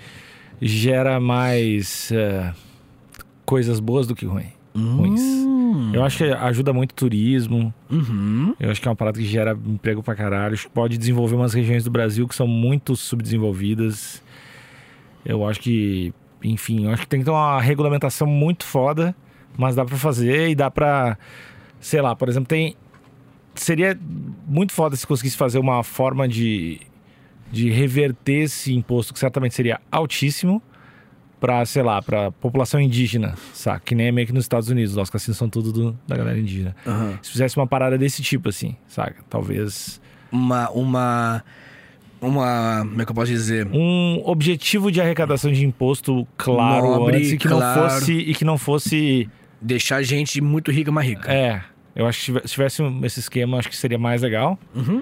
gera 0.60 1.20
mais 1.20 2.12
é, 2.12 2.52
coisas 3.46 3.80
boas 3.80 4.08
do 4.08 4.16
que 4.16 4.26
ruim, 4.26 4.52
ruins. 4.76 5.22
Hum, 5.76 5.92
Eu 5.94 6.04
acho 6.04 6.18
que 6.20 6.24
ajuda 6.26 6.72
muito 6.72 6.92
o 6.92 6.96
turismo. 6.96 7.74
uhum. 7.90 8.56
Eu 8.60 8.72
acho 8.72 8.82
que 8.82 8.88
é 8.88 8.92
uma 8.92 8.96
parada 8.96 9.20
que 9.20 9.26
gera 9.26 9.52
emprego 9.66 10.02
pra 10.02 10.16
caralho. 10.16 10.54
Acho 10.54 10.68
que 10.68 10.74
pode 10.74 10.98
desenvolver 10.98 11.36
umas 11.36 11.54
regiões 11.54 11.84
do 11.84 11.92
Brasil 11.92 12.28
que 12.28 12.36
são 12.36 12.48
muito 12.48 12.96
subdesenvolvidas. 12.96 14.24
Eu 15.26 15.46
acho 15.48 15.60
que, 15.60 16.14
enfim, 16.44 16.86
eu 16.86 16.92
acho 16.92 17.02
que 17.02 17.08
tem 17.08 17.20
que 17.20 17.26
ter 17.26 17.32
uma 17.32 17.60
regulamentação 17.62 18.28
muito 18.28 18.64
foda, 18.66 19.16
mas 19.58 19.76
dá 19.76 19.84
pra 19.84 19.98
fazer 19.98 20.50
e 20.50 20.56
dá 20.56 20.72
pra, 20.72 21.18
sei 21.80 22.02
lá, 22.02 22.16
por 22.16 22.30
exemplo, 22.30 22.48
tem 22.48 22.76
seria 23.56 23.98
muito 24.48 24.72
foda 24.72 24.96
se 24.96 25.06
conseguisse 25.08 25.36
fazer 25.36 25.58
uma 25.60 25.82
forma 25.84 26.28
de 26.28 26.80
de 27.52 27.70
reverter 27.72 28.44
esse 28.44 28.74
imposto 28.76 29.14
que 29.14 29.20
certamente 29.20 29.56
seria 29.56 29.80
altíssimo 29.92 30.62
pra, 31.40 31.66
sei 31.66 31.84
lá, 31.84 32.02
pra 32.02 32.32
população 32.32 32.80
indígena, 32.80 33.36
saca? 33.54 33.82
Que 33.86 33.94
nem 33.96 34.08
é 34.08 34.12
meio 34.12 34.26
que 34.28 34.34
nos 34.34 34.46
Estados 34.46 34.70
Unidos, 34.70 34.96
lá 34.96 35.04
os 35.04 35.10
cassinos 35.10 35.38
são 35.38 35.50
tudo 35.50 35.72
do- 35.72 36.00
da 36.08 36.16
galera 36.18 36.38
indígena. 36.40 36.76
Aham. 36.86 37.20
Se 37.22 37.32
fizesse 37.32 37.58
uma 37.58 37.68
parada 37.68 37.98
desse 37.98 38.22
tipo, 38.24 38.50
assim, 38.50 38.76
saca? 38.88 39.24
Talvez. 39.30 40.02
Uma. 40.32 40.70
uma... 40.72 41.44
uma. 42.22 42.86
Como 42.90 43.02
é 43.02 43.06
que 43.06 43.12
eu 43.12 43.16
posso 43.16 43.32
dizer? 43.32 43.68
Um 43.72 44.22
objetivo 44.26 44.92
de 44.92 45.00
arrecadação 45.02 45.52
de 45.52 45.66
imposto 45.66 46.28
claro 46.38 46.86
Nobre, 46.88 47.18
antes 47.18 47.32
e 47.34 47.38
que 47.38 47.48
claro. 47.48 47.82
não 47.82 47.90
fosse 47.90 48.14
e 48.14 48.34
que 48.36 48.46
não 48.46 48.58
fosse 48.58 49.30
Deixar 49.62 49.98
a 49.98 50.04
gente 50.04 50.40
muito 50.42 50.72
rica 50.72 50.92
mais 50.92 51.08
rica. 51.08 51.32
é, 51.34 51.62
eu 51.96 52.06
acho 52.06 52.32
que 52.34 52.48
se 52.48 52.54
tivesse 52.54 52.84
esse 53.04 53.20
esquema, 53.22 53.58
acho 53.58 53.68
que 53.70 53.76
seria 53.76 53.98
mais 53.98 54.22
legal. 54.22 54.58
Uhum. 54.76 55.02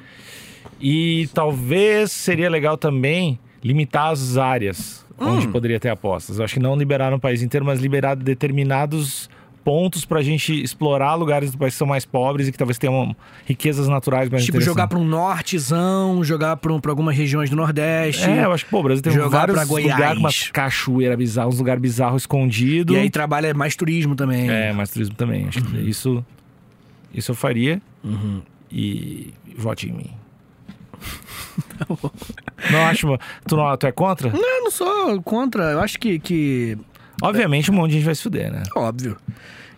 E 0.80 1.28
talvez 1.34 2.12
seria 2.12 2.50
legal 2.50 2.78
também 2.78 3.40
limitar 3.64 4.12
as 4.12 4.38
áreas 4.38 5.05
Hum. 5.20 5.38
onde 5.38 5.48
poderia 5.48 5.80
ter 5.80 5.90
apostas. 5.90 6.40
Eu 6.40 6.46
acho 6.46 6.54
que 6.56 6.60
não 6.60 6.76
liberar 6.76 7.12
no 7.12 7.20
país 7.20 7.42
inteiro, 7.42 7.66
mas 7.66 7.80
liberar 7.80 8.16
determinados 8.16 9.30
pontos 9.66 10.06
pra 10.06 10.22
gente 10.22 10.54
explorar 10.62 11.16
lugares 11.16 11.52
do 11.52 11.58
país 11.58 11.74
que 11.74 11.80
são 11.80 11.88
mais 11.88 12.06
pobres 12.06 12.48
e 12.48 12.52
que 12.52 12.58
talvez 12.58 12.78
tenham 12.78 13.16
riquezas 13.48 13.88
naturais 13.88 14.30
mais 14.30 14.46
Tipo, 14.46 14.62
jogar 14.62 14.88
pra 14.88 15.00
um 15.00 15.04
nortezão, 15.04 16.24
jogar 16.24 16.56
pra, 16.58 16.72
um, 16.72 16.80
algumas 16.88 17.18
regiões 17.18 17.50
do 17.50 17.56
Nordeste. 17.56 18.30
É, 18.30 18.46
eu 18.46 18.52
acho 18.52 18.64
que, 18.66 18.70
pô, 18.70 18.82
o 18.82 18.84
Brasil 18.84 19.02
tem 19.02 19.12
Jogar 19.12 19.48
vários 19.48 19.68
lugares 19.68 20.14
com 20.14 20.20
umas 20.20 20.52
cachoeiras 20.52 21.18
bizarras, 21.18 21.56
uns 21.56 21.60
lugares 21.60 21.82
bizarros 21.82 22.22
escondidos. 22.22 22.96
E 22.96 23.00
aí 23.00 23.10
trabalha 23.10 23.52
mais 23.56 23.76
turismo 23.76 24.16
também. 24.16 24.48
É, 24.48 24.72
mais 24.72 24.92
turismo 24.92 25.16
também. 25.16 25.48
Acho 25.48 25.64
que 25.64 25.78
isso, 25.78 26.24
isso 27.12 27.32
eu 27.32 27.36
faria. 27.36 27.82
Uhum. 28.04 28.44
E 28.72 29.34
vote 29.58 29.90
em 29.90 29.94
mim. 29.94 30.12
Não 32.72 32.86
acho. 32.86 33.18
Tu, 33.48 33.56
não, 33.56 33.78
tu 33.78 33.88
é 33.88 33.92
contra? 33.92 34.30
Não, 34.32 34.64
não 34.64 34.72
sou 34.72 35.22
contra. 35.22 35.72
Eu 35.72 35.80
acho 35.82 36.00
que, 36.00 36.20
que. 36.20 36.78
Obviamente 37.22 37.72
um 37.72 37.74
monte 37.74 37.92
de 37.92 37.98
gente 37.98 38.06
vai 38.06 38.16
se 38.16 38.24
fuder, 38.24 38.52
né? 38.52 38.64
Óbvio. 38.76 39.18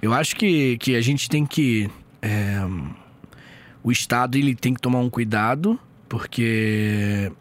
Eu 0.02 0.14
acho 0.14 0.36
que, 0.36 0.78
que 0.78 0.96
a 0.96 1.02
gente 1.02 1.30
tem 1.30 1.46
que. 1.46 1.90
é, 2.22 2.60
o 3.84 3.92
Estado 3.92 4.38
ele 4.38 4.54
tem 4.56 4.74
que 4.74 4.82
tomar 4.82 5.00
um 5.00 5.10
cuidado, 5.10 5.80
porque. 6.10 7.32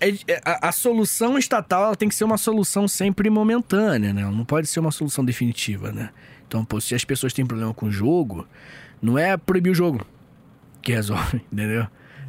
é- 0.00 0.10
é- 0.28 0.40
a, 0.44 0.68
a 0.68 0.72
solução 0.72 1.38
estatal 1.38 1.84
ela 1.84 1.96
tem 1.96 2.08
que 2.08 2.14
ser 2.14 2.24
uma 2.24 2.38
solução 2.38 2.86
sempre 2.88 3.28
momentânea, 3.30 4.12
né? 4.12 4.22
Ela 4.22 4.30
não 4.32 4.44
pode 4.44 4.66
ser 4.66 4.80
uma 4.80 4.90
solução 4.90 5.24
definitiva, 5.24 5.92
né? 5.92 6.10
Então, 6.46 6.64
pô, 6.64 6.80
se 6.80 6.94
as 6.94 7.04
pessoas 7.04 7.32
têm 7.32 7.46
problema 7.46 7.72
com 7.72 7.86
o 7.86 7.90
jogo, 7.90 8.46
não 9.00 9.16
é 9.18 9.36
proibir 9.36 9.70
o 9.70 9.74
jogo 9.74 10.04
que 10.82 10.92
resolve, 10.92 11.40
entendeu? 11.50 11.86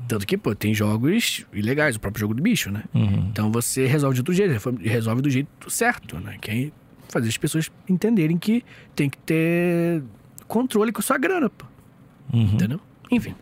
Tanto 0.07 0.27
que, 0.27 0.37
pô, 0.37 0.53
tem 0.53 0.73
jogos 0.73 1.45
ilegais, 1.53 1.95
o 1.95 1.99
próprio 1.99 2.21
jogo 2.21 2.33
do 2.33 2.41
bicho, 2.41 2.71
né? 2.71 2.83
Uhum. 2.93 3.27
Então 3.31 3.51
você 3.51 3.85
resolve 3.85 4.15
de 4.15 4.21
outro 4.21 4.33
jeito, 4.33 4.51
resolve 4.81 5.21
do 5.21 5.29
jeito 5.29 5.69
certo, 5.69 6.19
né? 6.19 6.37
Que 6.41 6.51
é 6.51 6.71
fazer 7.09 7.29
as 7.29 7.37
pessoas 7.37 7.71
entenderem 7.87 8.37
que 8.37 8.63
tem 8.95 9.09
que 9.09 9.17
ter 9.19 10.03
controle 10.47 10.91
com 10.91 10.99
a 10.99 11.03
sua 11.03 11.17
grana, 11.17 11.49
pô. 11.49 11.65
Uhum. 12.33 12.43
Entendeu? 12.53 12.79
Enfim. 13.11 13.35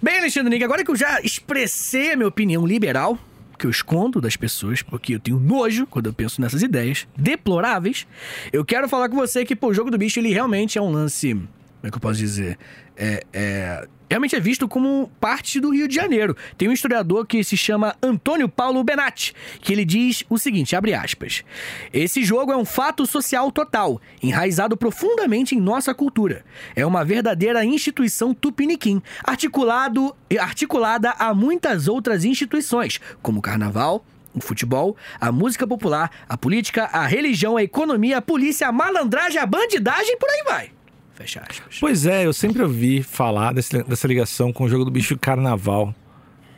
Bem, 0.00 0.18
Alexandre 0.18 0.50
Nick, 0.50 0.64
agora 0.64 0.84
que 0.84 0.90
eu 0.90 0.96
já 0.96 1.20
expressei 1.20 2.12
a 2.12 2.16
minha 2.16 2.28
opinião 2.28 2.64
liberal, 2.64 3.18
que 3.58 3.66
eu 3.66 3.70
escondo 3.70 4.20
das 4.20 4.36
pessoas, 4.36 4.80
porque 4.80 5.14
eu 5.14 5.18
tenho 5.18 5.40
nojo 5.40 5.86
quando 5.86 6.06
eu 6.06 6.12
penso 6.12 6.40
nessas 6.40 6.62
ideias 6.62 7.08
deploráveis, 7.16 8.06
eu 8.52 8.64
quero 8.64 8.88
falar 8.88 9.08
com 9.08 9.16
você 9.16 9.44
que, 9.44 9.56
pô, 9.56 9.68
o 9.68 9.74
jogo 9.74 9.90
do 9.90 9.98
bicho, 9.98 10.20
ele 10.20 10.32
realmente 10.32 10.78
é 10.78 10.82
um 10.82 10.90
lance. 10.90 11.34
Como 11.34 11.48
é 11.82 11.90
que 11.90 11.96
eu 11.96 12.00
posso 12.00 12.18
dizer? 12.18 12.56
É. 12.96 13.24
é 13.32 13.88
realmente 14.08 14.36
é 14.36 14.40
visto 14.40 14.68
como 14.68 15.10
parte 15.20 15.60
do 15.60 15.70
Rio 15.70 15.88
de 15.88 15.94
Janeiro. 15.94 16.36
Tem 16.56 16.68
um 16.68 16.72
historiador 16.72 17.26
que 17.26 17.42
se 17.44 17.56
chama 17.56 17.96
Antônio 18.02 18.48
Paulo 18.48 18.82
Benatti, 18.82 19.34
que 19.60 19.72
ele 19.72 19.84
diz 19.84 20.24
o 20.28 20.38
seguinte, 20.38 20.74
abre 20.74 20.94
aspas: 20.94 21.44
Esse 21.92 22.24
jogo 22.24 22.52
é 22.52 22.56
um 22.56 22.64
fato 22.64 23.06
social 23.06 23.50
total, 23.52 24.00
enraizado 24.22 24.76
profundamente 24.76 25.54
em 25.54 25.60
nossa 25.60 25.94
cultura. 25.94 26.44
É 26.74 26.84
uma 26.86 27.04
verdadeira 27.04 27.64
instituição 27.64 28.34
tupiniquim, 28.34 29.02
articulado, 29.22 30.14
articulada 30.38 31.10
a 31.18 31.34
muitas 31.34 31.88
outras 31.88 32.24
instituições, 32.24 33.00
como 33.22 33.38
o 33.38 33.42
carnaval, 33.42 34.04
o 34.34 34.40
futebol, 34.40 34.96
a 35.20 35.30
música 35.32 35.66
popular, 35.66 36.10
a 36.28 36.36
política, 36.36 36.84
a 36.92 37.06
religião, 37.06 37.56
a 37.56 37.62
economia, 37.62 38.18
a 38.18 38.22
polícia, 38.22 38.68
a 38.68 38.72
malandragem, 38.72 39.40
a 39.40 39.46
bandidagem, 39.46 40.16
por 40.18 40.28
aí 40.30 40.42
vai. 40.44 40.77
Fecha 41.18 41.42
aspas. 41.48 41.78
Pois 41.80 42.06
é, 42.06 42.24
eu 42.26 42.32
sempre 42.32 42.62
ouvi 42.62 43.02
falar 43.02 43.52
desse- 43.52 43.82
dessa 43.82 44.06
ligação 44.06 44.52
com 44.52 44.64
o 44.64 44.68
jogo 44.68 44.84
do 44.84 44.90
bicho 44.90 45.18
carnaval. 45.18 45.92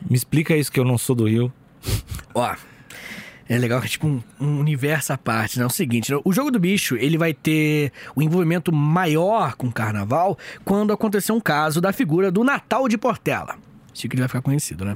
Me 0.07 0.15
explica 0.15 0.55
isso 0.55 0.71
que 0.71 0.79
eu 0.79 0.85
não 0.85 0.97
sou 0.99 1.15
do 1.15 1.27
Rio. 1.27 1.51
Ó, 2.35 2.55
é 3.49 3.57
legal 3.57 3.79
que 3.81 3.87
é 3.87 3.89
tipo 3.89 4.07
um, 4.07 4.21
um 4.39 4.59
universo 4.59 5.11
à 5.13 5.17
parte, 5.17 5.57
né? 5.57 5.63
É 5.63 5.67
o 5.67 5.69
seguinte, 5.69 6.11
né? 6.11 6.19
o 6.23 6.31
jogo 6.31 6.51
do 6.51 6.59
bicho, 6.59 6.95
ele 6.95 7.17
vai 7.17 7.33
ter 7.33 7.91
o 8.15 8.21
envolvimento 8.21 8.71
maior 8.71 9.55
com 9.55 9.67
o 9.67 9.71
carnaval 9.71 10.37
quando 10.63 10.93
acontecer 10.93 11.31
um 11.31 11.39
caso 11.39 11.81
da 11.81 11.91
figura 11.91 12.31
do 12.31 12.43
Natal 12.43 12.87
de 12.87 12.97
Portela. 12.99 13.55
Assim 13.91 14.07
que 14.07 14.13
ele 14.15 14.21
vai 14.21 14.27
ficar 14.29 14.41
conhecido, 14.43 14.85
né? 14.85 14.95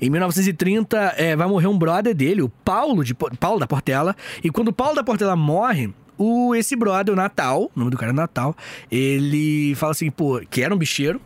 Em 0.00 0.10
1930, 0.10 1.14
é, 1.16 1.36
vai 1.36 1.46
morrer 1.46 1.66
um 1.66 1.78
brother 1.78 2.14
dele, 2.14 2.42
o 2.42 2.48
Paulo, 2.48 3.04
de, 3.04 3.14
Paulo 3.14 3.58
da 3.58 3.66
Portela. 3.66 4.14
E 4.42 4.50
quando 4.50 4.68
o 4.68 4.72
Paulo 4.72 4.94
da 4.94 5.04
Portela 5.04 5.36
morre, 5.36 5.92
o, 6.18 6.54
esse 6.54 6.74
brother, 6.76 7.12
o 7.12 7.16
Natal, 7.16 7.64
o 7.64 7.78
nome 7.78 7.90
do 7.90 7.96
cara 7.96 8.12
é 8.12 8.14
Natal, 8.14 8.56
ele 8.90 9.74
fala 9.74 9.92
assim, 9.92 10.10
pô, 10.10 10.40
que 10.48 10.62
era 10.62 10.74
um 10.74 10.78
bicheiro. 10.78 11.20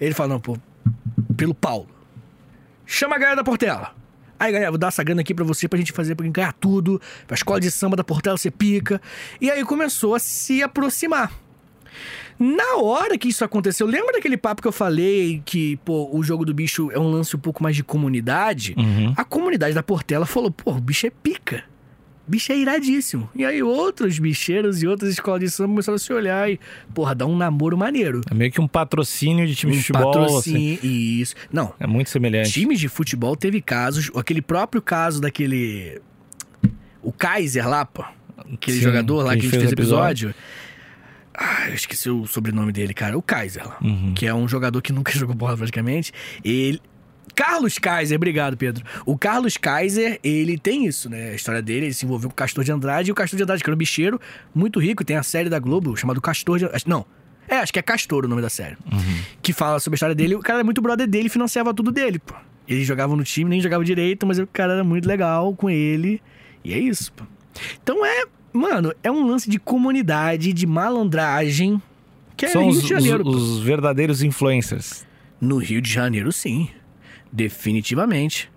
Ele 0.00 0.14
fala, 0.14 0.30
não, 0.30 0.40
pô, 0.40 0.56
pelo 1.36 1.54
Paulo. 1.54 1.88
Chama 2.84 3.16
a 3.16 3.18
galera 3.18 3.36
da 3.36 3.44
Portela. 3.44 3.94
Aí, 4.38 4.52
galera, 4.52 4.70
vou 4.70 4.78
dar 4.78 4.88
essa 4.88 5.02
grana 5.02 5.22
aqui 5.22 5.34
pra 5.34 5.44
você, 5.44 5.66
pra 5.66 5.78
gente 5.78 5.92
fazer, 5.92 6.14
pra 6.14 6.26
ganhar 6.28 6.52
tudo. 6.52 7.00
Pra 7.26 7.34
escola 7.34 7.58
de 7.58 7.70
samba 7.70 7.96
da 7.96 8.04
Portela 8.04 8.36
você 8.36 8.50
pica. 8.50 9.00
E 9.40 9.50
aí 9.50 9.64
começou 9.64 10.14
a 10.14 10.18
se 10.18 10.62
aproximar. 10.62 11.32
Na 12.38 12.76
hora 12.76 13.16
que 13.16 13.28
isso 13.28 13.44
aconteceu, 13.44 13.86
lembra 13.86 14.12
daquele 14.12 14.36
papo 14.36 14.60
que 14.60 14.68
eu 14.68 14.72
falei 14.72 15.40
que, 15.44 15.76
pô, 15.84 16.10
o 16.12 16.22
jogo 16.22 16.44
do 16.44 16.52
bicho 16.52 16.90
é 16.92 16.98
um 16.98 17.10
lance 17.10 17.34
um 17.34 17.38
pouco 17.38 17.62
mais 17.62 17.74
de 17.74 17.82
comunidade? 17.82 18.74
Uhum. 18.76 19.14
A 19.16 19.24
comunidade 19.24 19.74
da 19.74 19.82
Portela 19.82 20.26
falou, 20.26 20.50
pô, 20.50 20.72
o 20.72 20.80
bicho 20.80 21.06
é 21.06 21.10
pica. 21.10 21.64
O 22.26 22.30
bicho 22.30 22.52
é 22.52 22.56
iradíssimo. 22.58 23.30
E 23.36 23.44
aí 23.44 23.62
outros 23.62 24.18
bicheiros 24.18 24.82
e 24.82 24.86
outras 24.86 25.12
escolas 25.12 25.40
de 25.40 25.48
samba 25.48 25.68
começaram 25.70 25.94
a 25.94 25.98
se 25.98 26.12
olhar 26.12 26.50
e, 26.50 26.58
porra, 26.92 27.14
dá 27.14 27.24
um 27.24 27.36
namoro 27.36 27.78
maneiro. 27.78 28.20
É 28.28 28.34
meio 28.34 28.50
que 28.50 28.60
um 28.60 28.66
patrocínio 28.66 29.46
de 29.46 29.54
time 29.54 29.72
de 29.72 29.78
Um 29.78 29.82
futebol. 29.82 30.10
assim. 30.10 30.74
patrocínio, 30.74 30.78
isso. 30.82 31.34
Não, 31.52 31.72
É 31.78 31.86
muito 31.86 32.10
semelhante. 32.10 32.50
Times 32.50 32.80
de 32.80 32.88
futebol 32.88 33.36
teve 33.36 33.62
casos, 33.62 34.10
aquele 34.16 34.42
próprio 34.42 34.82
caso 34.82 35.20
daquele. 35.20 36.00
O 37.00 37.12
Kaiser 37.12 37.68
lá, 37.68 37.84
pô. 37.84 38.04
Aquele 38.52 38.76
Sim, 38.78 38.82
jogador 38.82 39.22
lá 39.22 39.32
que 39.32 39.38
a 39.38 39.42
gente 39.42 39.50
fez 39.50 39.62
fez 39.62 39.72
episódio. 39.72 40.34
Ah, 41.36 41.68
eu 41.68 41.74
esqueci 41.74 42.08
o 42.08 42.26
sobrenome 42.26 42.72
dele, 42.72 42.94
cara. 42.94 43.16
O 43.16 43.22
Kaiser. 43.22 43.66
Uhum. 43.82 44.14
Que 44.14 44.26
é 44.26 44.34
um 44.34 44.48
jogador 44.48 44.80
que 44.80 44.90
nunca 44.92 45.12
jogou 45.12 45.34
bola 45.34 45.56
praticamente. 45.56 46.12
Ele. 46.44 46.80
Carlos 47.34 47.78
Kaiser, 47.78 48.16
obrigado, 48.16 48.56
Pedro. 48.56 48.82
O 49.04 49.18
Carlos 49.18 49.58
Kaiser, 49.58 50.18
ele 50.24 50.56
tem 50.56 50.86
isso, 50.86 51.10
né? 51.10 51.30
A 51.30 51.34
história 51.34 51.60
dele, 51.60 51.86
ele 51.86 51.94
se 51.94 52.06
envolveu 52.06 52.30
com 52.30 52.32
o 52.32 52.36
Castor 52.36 52.64
de 52.64 52.72
Andrade. 52.72 53.10
E 53.10 53.12
o 53.12 53.14
Castor 53.14 53.36
de 53.36 53.42
Andrade, 53.42 53.62
que 53.62 53.68
era 53.68 53.74
um 53.74 53.78
bicheiro 53.78 54.18
muito 54.54 54.80
rico, 54.80 55.04
tem 55.04 55.16
a 55.16 55.22
série 55.22 55.50
da 55.50 55.58
Globo 55.58 55.94
chamada 55.96 56.18
Castor 56.20 56.58
de 56.58 56.64
Andrade. 56.64 56.84
Não. 56.86 57.04
É, 57.46 57.58
acho 57.58 57.72
que 57.72 57.78
é 57.78 57.82
Castor 57.82 58.24
o 58.24 58.28
nome 58.28 58.40
da 58.40 58.48
série. 58.48 58.76
Que 59.42 59.52
fala 59.52 59.78
sobre 59.80 59.94
a 59.94 59.96
história 59.96 60.14
dele. 60.14 60.34
O 60.34 60.40
cara 60.40 60.58
era 60.58 60.64
muito 60.64 60.80
brother 60.80 61.06
dele, 61.06 61.28
financiava 61.28 61.74
tudo 61.74 61.92
dele, 61.92 62.18
pô. 62.18 62.34
Ele 62.66 62.84
jogava 62.84 63.14
no 63.14 63.22
time, 63.22 63.50
nem 63.50 63.60
jogava 63.60 63.84
direito, 63.84 64.26
mas 64.26 64.38
o 64.38 64.46
cara 64.46 64.72
era 64.72 64.84
muito 64.84 65.06
legal 65.06 65.54
com 65.54 65.68
ele. 65.68 66.22
E 66.64 66.72
é 66.72 66.78
isso, 66.78 67.12
pô. 67.12 67.24
Então 67.82 68.04
é, 68.04 68.24
mano, 68.56 68.92
é 69.02 69.10
um 69.10 69.26
lance 69.26 69.48
de 69.48 69.58
comunidade, 69.58 70.52
de 70.52 70.66
malandragem. 70.66 71.80
Que 72.36 72.46
é 72.46 72.48
São 72.48 72.62
Rio 72.62 72.70
os, 72.72 72.82
de 72.82 72.88
Janeiro. 72.88 73.26
os- 73.28 73.42
os 73.50 73.58
verdadeiros 73.60 74.22
influencers. 74.22 75.06
No 75.40 75.58
Rio 75.58 75.80
de 75.80 75.90
Janeiro, 75.90 76.32
sim. 76.32 76.68
Definitivamente. 77.32 78.50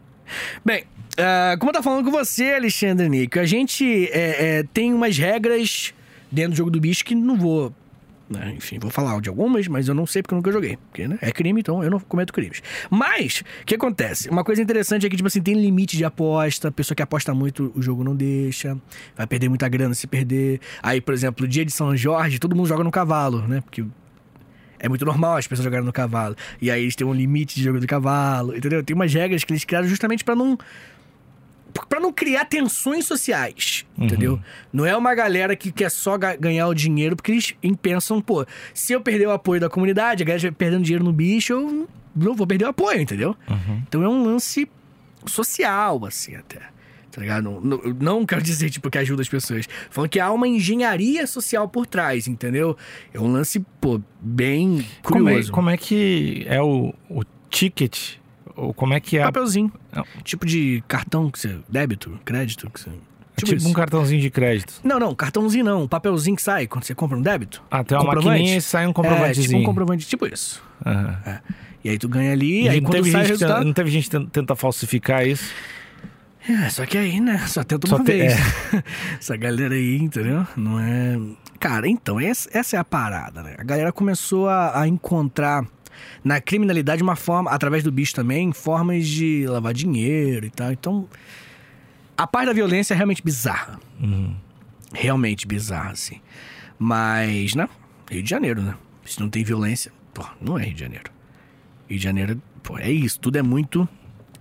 Bem, 0.64 0.84
ah, 1.18 1.56
como 1.60 1.70
eu 1.70 1.74
tava 1.74 1.84
falando 1.84 2.06
com 2.06 2.12
você, 2.12 2.54
Alexandre 2.54 3.10
Nico, 3.10 3.40
a 3.40 3.46
gente 3.46 3.84
é, 4.12 4.60
é, 4.60 4.64
tem 4.74 4.94
umas 4.94 5.18
regras 5.18 5.94
dentro 6.32 6.52
do 6.52 6.58
jogo 6.58 6.72
do 6.72 6.80
bicho 6.80 7.04
que 7.04 7.14
não 7.16 7.38
vou. 7.38 7.74
Né, 8.30 8.54
Enfim, 8.56 8.78
vou 8.80 8.92
falar 8.92 9.20
de 9.22 9.30
algumas, 9.30 9.68
mas 9.68 9.88
eu 9.88 9.96
não 9.96 10.06
sei 10.06 10.22
porque 10.22 10.34
eu 10.34 10.38
nunca 10.38 10.52
joguei. 10.52 10.78
Porque 10.78 11.08
né, 11.08 11.18
é 11.22 11.32
crime, 11.32 11.62
então 11.62 11.84
eu 11.84 11.90
não 11.90 12.00
cometo 12.00 12.32
crimes. 12.32 12.62
Mas, 12.90 13.44
o 13.62 13.66
que 13.66 13.76
acontece? 13.76 14.30
Uma 14.30 14.44
coisa 14.44 14.62
interessante 14.62 15.06
é 15.06 15.10
que, 15.10 15.16
tipo 15.16 15.28
assim, 15.28 15.42
tem 15.42 15.56
limite 15.56 15.98
de 15.98 16.06
aposta. 16.06 16.72
Pessoa 16.72 16.96
que 16.96 17.02
aposta 17.02 17.34
muito, 17.34 17.72
o 17.76 17.82
jogo 17.82 18.04
não 18.04 18.16
deixa. 18.16 18.78
Vai 19.16 19.26
perder 19.26 19.50
muita 19.50 19.68
grana 19.68 19.94
se 19.94 20.06
perder. 20.06 20.60
Aí, 20.84 21.02
por 21.02 21.14
exemplo, 21.14 21.48
dia 21.48 21.66
de 21.66 21.72
São 21.72 21.96
Jorge, 21.96 22.40
todo 22.40 22.56
mundo 22.56 22.68
joga 22.68 22.84
no 22.84 22.92
cavalo, 22.92 23.48
né? 23.48 23.62
Porque 23.62 23.84
é 24.80 24.88
muito 24.88 25.06
normal 25.06 25.38
as 25.38 25.48
pessoas 25.48 25.66
jogarem 25.66 25.86
no 25.86 25.92
cavalo. 25.92 26.36
E 26.62 26.72
aí 26.72 26.82
eles 26.84 26.96
têm 26.96 27.06
um 27.06 27.14
limite 27.14 27.56
de 27.56 27.64
jogo 27.64 27.80
do 27.80 27.88
cavalo, 27.88 28.56
entendeu? 28.56 28.84
Tem 28.84 28.96
umas 28.96 29.14
regras 29.14 29.44
que 29.44 29.52
eles 29.52 29.66
criaram 29.66 29.88
justamente 29.88 30.24
pra 30.24 30.36
não 30.36 30.58
para 31.88 32.00
não 32.00 32.12
criar 32.12 32.46
tensões 32.46 33.06
sociais, 33.06 33.86
entendeu? 33.98 34.40
Não 34.74 34.86
é 34.86 34.96
uma 34.96 35.14
galera 35.16 35.56
que 35.56 35.72
quer 35.72 35.90
só 35.92 36.18
ga- 36.18 36.36
ganhar 36.36 36.68
o 36.68 36.74
dinheiro 36.74 37.16
porque 37.16 37.32
eles 37.32 37.54
pensam, 37.82 38.22
pô, 38.22 38.46
se 38.74 38.94
eu 38.94 39.02
perder 39.02 39.28
o 39.28 39.32
apoio 39.32 39.62
da 39.62 39.70
comunidade, 39.70 40.24
a 40.24 40.26
galera 40.26 40.52
perdendo 40.52 40.84
dinheiro 40.84 41.04
no 41.04 41.14
bicho, 41.14 41.54
eu 41.54 41.88
não 42.16 42.34
vou 42.36 42.46
perder 42.48 42.66
o 42.66 42.70
apoio, 42.70 43.00
entendeu? 43.02 43.36
Então 43.88 44.04
é 44.04 44.10
um 44.10 44.24
lance 44.24 44.70
social, 45.26 46.06
assim, 46.06 46.36
até. 46.36 46.60
Tá 47.12 47.22
ligado? 47.22 47.44
Não, 47.44 47.60
não, 47.62 47.78
não 48.00 48.26
quero 48.26 48.42
dizer, 48.42 48.70
tipo, 48.70 48.90
que 48.90 48.98
ajuda 48.98 49.22
as 49.24 49.28
pessoas. 49.28 49.68
Falando 49.90 50.10
que 50.12 50.20
há 50.20 50.32
uma 50.32 50.48
engenharia 50.48 51.26
social 51.26 51.68
por 51.68 51.88
trás, 51.88 52.28
entendeu? 52.28 52.78
É 53.14 53.20
um 53.20 53.32
lance, 53.32 53.60
pô, 53.82 54.00
bem 54.22 54.86
Como 55.02 55.28
é, 55.28 55.32
curioso. 55.32 55.52
como 55.52 55.70
é 55.72 55.78
que 55.78 56.46
é 56.48 56.62
o, 56.62 56.94
o 57.10 57.24
ticket? 57.50 58.19
Ou 58.60 58.74
como 58.74 58.94
é 58.94 59.00
que 59.00 59.18
é? 59.18 59.24
Papelzinho. 59.24 59.72
Não. 59.92 60.06
Tipo 60.24 60.46
de 60.46 60.84
cartão 60.88 61.30
que 61.32 61.40
você. 61.40 61.58
Débito, 61.70 62.20
crédito. 62.26 62.70
Que 62.70 62.80
você, 62.80 62.90
Tipo, 63.38 63.56
isso. 63.56 63.70
um 63.70 63.74
cartãozinho 63.74 64.20
de 64.22 64.30
crédito. 64.30 64.74
Não, 64.84 65.00
não, 65.00 65.16
cartãozinho 65.16 65.64
não. 65.64 65.84
Um 65.84 65.88
papelzinho 65.88 66.36
que 66.36 66.42
sai 66.42 66.68
quando 66.68 66.84
você 66.84 66.94
compra 66.94 67.18
um 67.18 67.22
débito. 67.22 67.64
Ah, 67.72 67.84
tem 67.86 67.98
uma 67.98 68.14
maquininha 68.16 68.58
e 68.58 68.62
sai 68.62 68.86
um 68.86 68.90
É, 68.90 68.94
comprovantezinho. 68.94 69.48
tipo 69.48 69.60
um 69.60 69.64
comprovante, 69.64 70.06
tipo 70.06 70.28
isso. 70.28 70.62
Aham. 70.86 71.40
E 71.82 71.90
aí 71.90 71.98
tu 71.98 72.10
ganha 72.10 72.34
ali, 72.34 72.64
E 72.66 72.70
aí 72.70 72.82
não, 72.82 72.90
quando 72.90 72.96
teve 72.98 73.12
sai 73.12 73.22
gente, 73.22 73.30
resultado. 73.40 73.66
não 73.66 73.72
teve 73.72 73.90
gente 73.92 74.10
que 74.10 74.26
tenta 74.26 74.54
falsificar 74.58 75.26
isso? 75.26 75.54
É, 76.50 76.70
só 76.70 76.86
que 76.86 76.98
aí, 76.98 77.22
né? 77.22 77.38
Só 77.48 77.64
tenta 77.64 77.88
Só 77.88 77.96
uma 77.96 78.04
te- 78.04 78.12
vez. 78.12 78.34
Essa 79.20 79.38
galera 79.38 79.74
aí, 79.76 79.98
entendeu? 79.98 80.46
Não 80.58 80.78
é. 80.80 81.18
Cara, 81.60 81.88
então, 81.88 82.20
essa, 82.20 82.50
essa 82.54 82.76
é 82.76 82.80
a 82.80 82.84
parada, 82.84 83.42
né? 83.44 83.56
A 83.58 83.64
galera 83.64 83.92
começou 83.94 84.50
a, 84.50 84.82
a 84.82 84.88
encontrar 84.88 85.66
na 86.24 86.42
criminalidade 86.42 87.02
uma 87.04 87.16
forma, 87.16 87.52
através 87.52 87.84
do 87.84 87.92
bicho 87.92 88.14
também, 88.14 88.52
formas 88.52 89.08
de 89.08 89.46
lavar 89.48 89.74
dinheiro 89.74 90.46
e 90.46 90.50
tal. 90.50 90.72
Então, 90.72 91.08
a 92.18 92.28
parte 92.28 92.48
da 92.48 92.54
violência 92.54 92.94
é 92.94 92.98
realmente 92.98 93.24
bizarra. 93.24 93.80
Uhum. 94.02 94.36
Realmente 94.94 95.48
bizarra, 95.48 95.92
assim. 95.92 96.20
Mas, 96.78 97.56
né? 97.56 97.70
Rio 98.10 98.24
de 98.24 98.30
Janeiro, 98.30 98.62
né? 98.62 98.76
Se 99.06 99.20
não 99.20 99.30
tem 99.30 99.44
violência, 99.44 99.92
pô, 100.14 100.26
não 100.42 100.58
é 100.58 100.64
Rio 100.64 100.74
de 100.74 100.80
Janeiro. 100.80 101.12
Rio 101.88 101.98
de 101.98 102.04
Janeiro, 102.04 102.42
pô, 102.64 102.78
é 102.78 102.92
isso. 102.92 103.20
Tudo 103.20 103.38
é 103.38 103.42
muito 103.42 103.88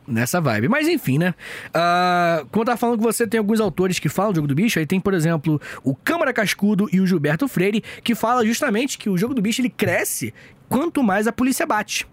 nessa 0.09 0.41
vibe. 0.41 0.69
Mas 0.69 0.89
enfim, 0.89 1.19
né? 1.19 1.35
Ah, 1.73 2.45
como 2.51 2.63
eu 2.63 2.67
tava 2.67 2.79
falando 2.79 2.99
com 2.99 3.05
você, 3.05 3.27
tem 3.27 3.39
alguns 3.39 3.61
autores 3.61 3.99
que 3.99 4.09
falam 4.09 4.33
do 4.33 4.37
jogo 4.37 4.49
do 4.49 4.55
bicho. 4.55 4.79
Aí 4.79 4.87
tem, 4.87 4.99
por 4.99 5.15
exemplo, 5.15 5.61
o 5.85 5.95
Câmara 5.95 6.33
Cascudo 6.33 6.89
e 6.93 7.01
o 7.01 7.07
Gilberto 7.07 7.47
Freire, 7.47 7.83
que 8.03 8.15
fala 8.15 8.45
justamente 8.45 8.99
que 8.99 9.11
o 9.11 9.17
jogo 9.17 9.35
do 9.35 9.43
bicho 9.43 9.61
ele 9.61 9.71
cresce 9.71 10.33
quanto 10.69 11.03
mais 11.03 11.27
a 11.27 11.33
polícia 11.33 11.67
bate. 11.67 12.07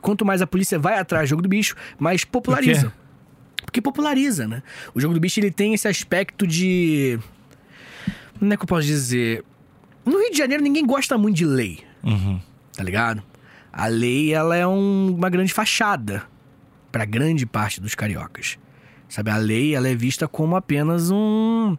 Quanto 0.00 0.24
mais 0.24 0.42
a 0.42 0.46
polícia 0.46 0.78
vai 0.78 0.98
atrás 0.98 1.28
do 1.28 1.30
jogo 1.30 1.42
do 1.42 1.48
bicho, 1.48 1.76
mais 1.98 2.24
populariza. 2.24 2.92
Porque 3.64 3.80
populariza, 3.80 4.48
né? 4.48 4.62
O 4.94 5.00
jogo 5.00 5.14
do 5.14 5.20
bicho 5.20 5.38
ele 5.40 5.50
tem 5.50 5.72
esse 5.74 5.86
aspecto 5.86 6.46
de. 6.46 7.18
Como 8.38 8.52
é 8.52 8.56
que 8.56 8.62
eu 8.64 8.66
posso 8.66 8.86
dizer? 8.86 9.44
No 10.04 10.18
Rio 10.18 10.32
de 10.32 10.38
Janeiro 10.38 10.62
ninguém 10.62 10.84
gosta 10.84 11.16
muito 11.16 11.36
de 11.36 11.44
lei 11.46 11.84
Uhum. 12.02 12.40
tá 12.76 12.82
ligado? 12.82 13.22
A 13.72 13.86
lei, 13.86 14.34
ela 14.34 14.56
é 14.56 14.66
um- 14.66 15.14
uma 15.16 15.30
grande 15.30 15.52
fachada 15.54 16.24
pra 16.90 17.04
grande 17.04 17.46
parte 17.46 17.80
dos 17.80 17.94
cariocas. 17.94 18.58
Sabe, 19.08 19.30
a 19.30 19.36
lei, 19.36 19.74
ela 19.76 19.88
é 19.88 19.94
vista 19.94 20.26
como 20.26 20.56
apenas 20.56 21.10
um... 21.10 21.76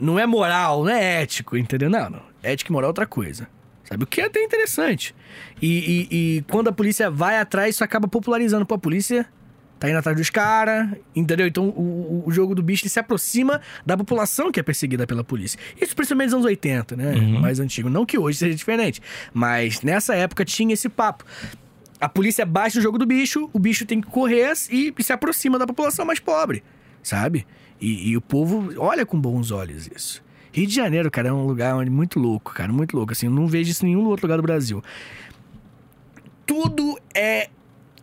Não 0.00 0.18
é 0.18 0.26
moral, 0.26 0.82
não 0.84 0.90
é 0.90 1.22
ético, 1.22 1.56
entendeu? 1.56 1.88
Não, 1.88 2.10
não. 2.10 2.22
Ética 2.42 2.70
e 2.70 2.72
moral 2.72 2.88
é 2.88 2.90
outra 2.90 3.06
coisa. 3.06 3.48
Sabe, 3.88 4.04
o 4.04 4.06
que 4.06 4.20
é 4.20 4.26
até 4.26 4.42
interessante. 4.42 5.14
E, 5.62 6.06
e- 6.10 6.16
e 6.38 6.42
quando 6.42 6.68
a 6.68 6.72
polícia 6.72 7.10
vai 7.10 7.38
atrás, 7.38 7.74
isso 7.74 7.82
acaba 7.84 8.06
popularizando. 8.06 8.66
Pô, 8.66 8.74
a 8.74 8.78
polícia 8.78 9.26
tá 9.80 9.88
indo 9.88 9.96
atrás 9.96 10.16
dos 10.16 10.28
caras, 10.28 10.90
entendeu? 11.16 11.46
Então 11.46 11.68
o, 11.70 12.24
o- 12.26 12.30
jogo 12.30 12.54
do 12.54 12.62
bicho 12.62 12.86
se 12.88 12.98
aproxima 13.00 13.60
da 13.86 13.96
população 13.96 14.50
que 14.52 14.60
é 14.60 14.62
perseguida 14.62 15.06
pela 15.06 15.24
polícia. 15.24 15.58
Isso 15.80 15.94
principalmente 15.96 16.26
nos 16.26 16.34
anos 16.34 16.46
80, 16.46 16.96
né? 16.96 17.12
Mais 17.40 17.60
antigo. 17.60 17.88
Não 17.88 18.04
que 18.04 18.18
hoje 18.18 18.38
seja 18.38 18.54
diferente, 18.54 19.00
mas 19.32 19.80
nessa 19.80 20.14
época 20.14 20.44
tinha 20.44 20.74
esse 20.74 20.88
papo. 20.88 21.24
A 22.00 22.08
polícia 22.08 22.44
baixa 22.44 22.78
o 22.78 22.82
jogo 22.82 22.98
do 22.98 23.06
bicho, 23.06 23.48
o 23.52 23.58
bicho 23.58 23.86
tem 23.86 24.00
que 24.00 24.06
correr 24.08 24.52
e, 24.70 24.92
e 24.98 25.02
se 25.02 25.12
aproxima 25.12 25.58
da 25.58 25.66
população 25.66 26.04
mais 26.04 26.20
pobre, 26.20 26.62
sabe? 27.02 27.46
E, 27.80 28.10
e 28.10 28.16
o 28.16 28.20
povo 28.20 28.72
olha 28.76 29.06
com 29.06 29.18
bons 29.18 29.50
olhos 29.50 29.88
isso. 29.94 30.22
Rio 30.52 30.66
de 30.66 30.74
Janeiro, 30.74 31.10
cara, 31.10 31.28
é 31.28 31.32
um 31.32 31.46
lugar 31.46 31.74
onde- 31.76 31.90
muito 31.90 32.18
louco, 32.18 32.52
cara, 32.54 32.72
muito 32.72 32.96
louco. 32.96 33.12
Assim, 33.12 33.26
eu 33.26 33.32
não 33.32 33.46
vejo 33.46 33.70
isso 33.70 33.84
em 33.84 33.90
nenhum 33.90 34.06
outro 34.06 34.26
lugar 34.26 34.36
do 34.36 34.42
Brasil. 34.42 34.82
Tudo 36.46 36.98
é 37.14 37.48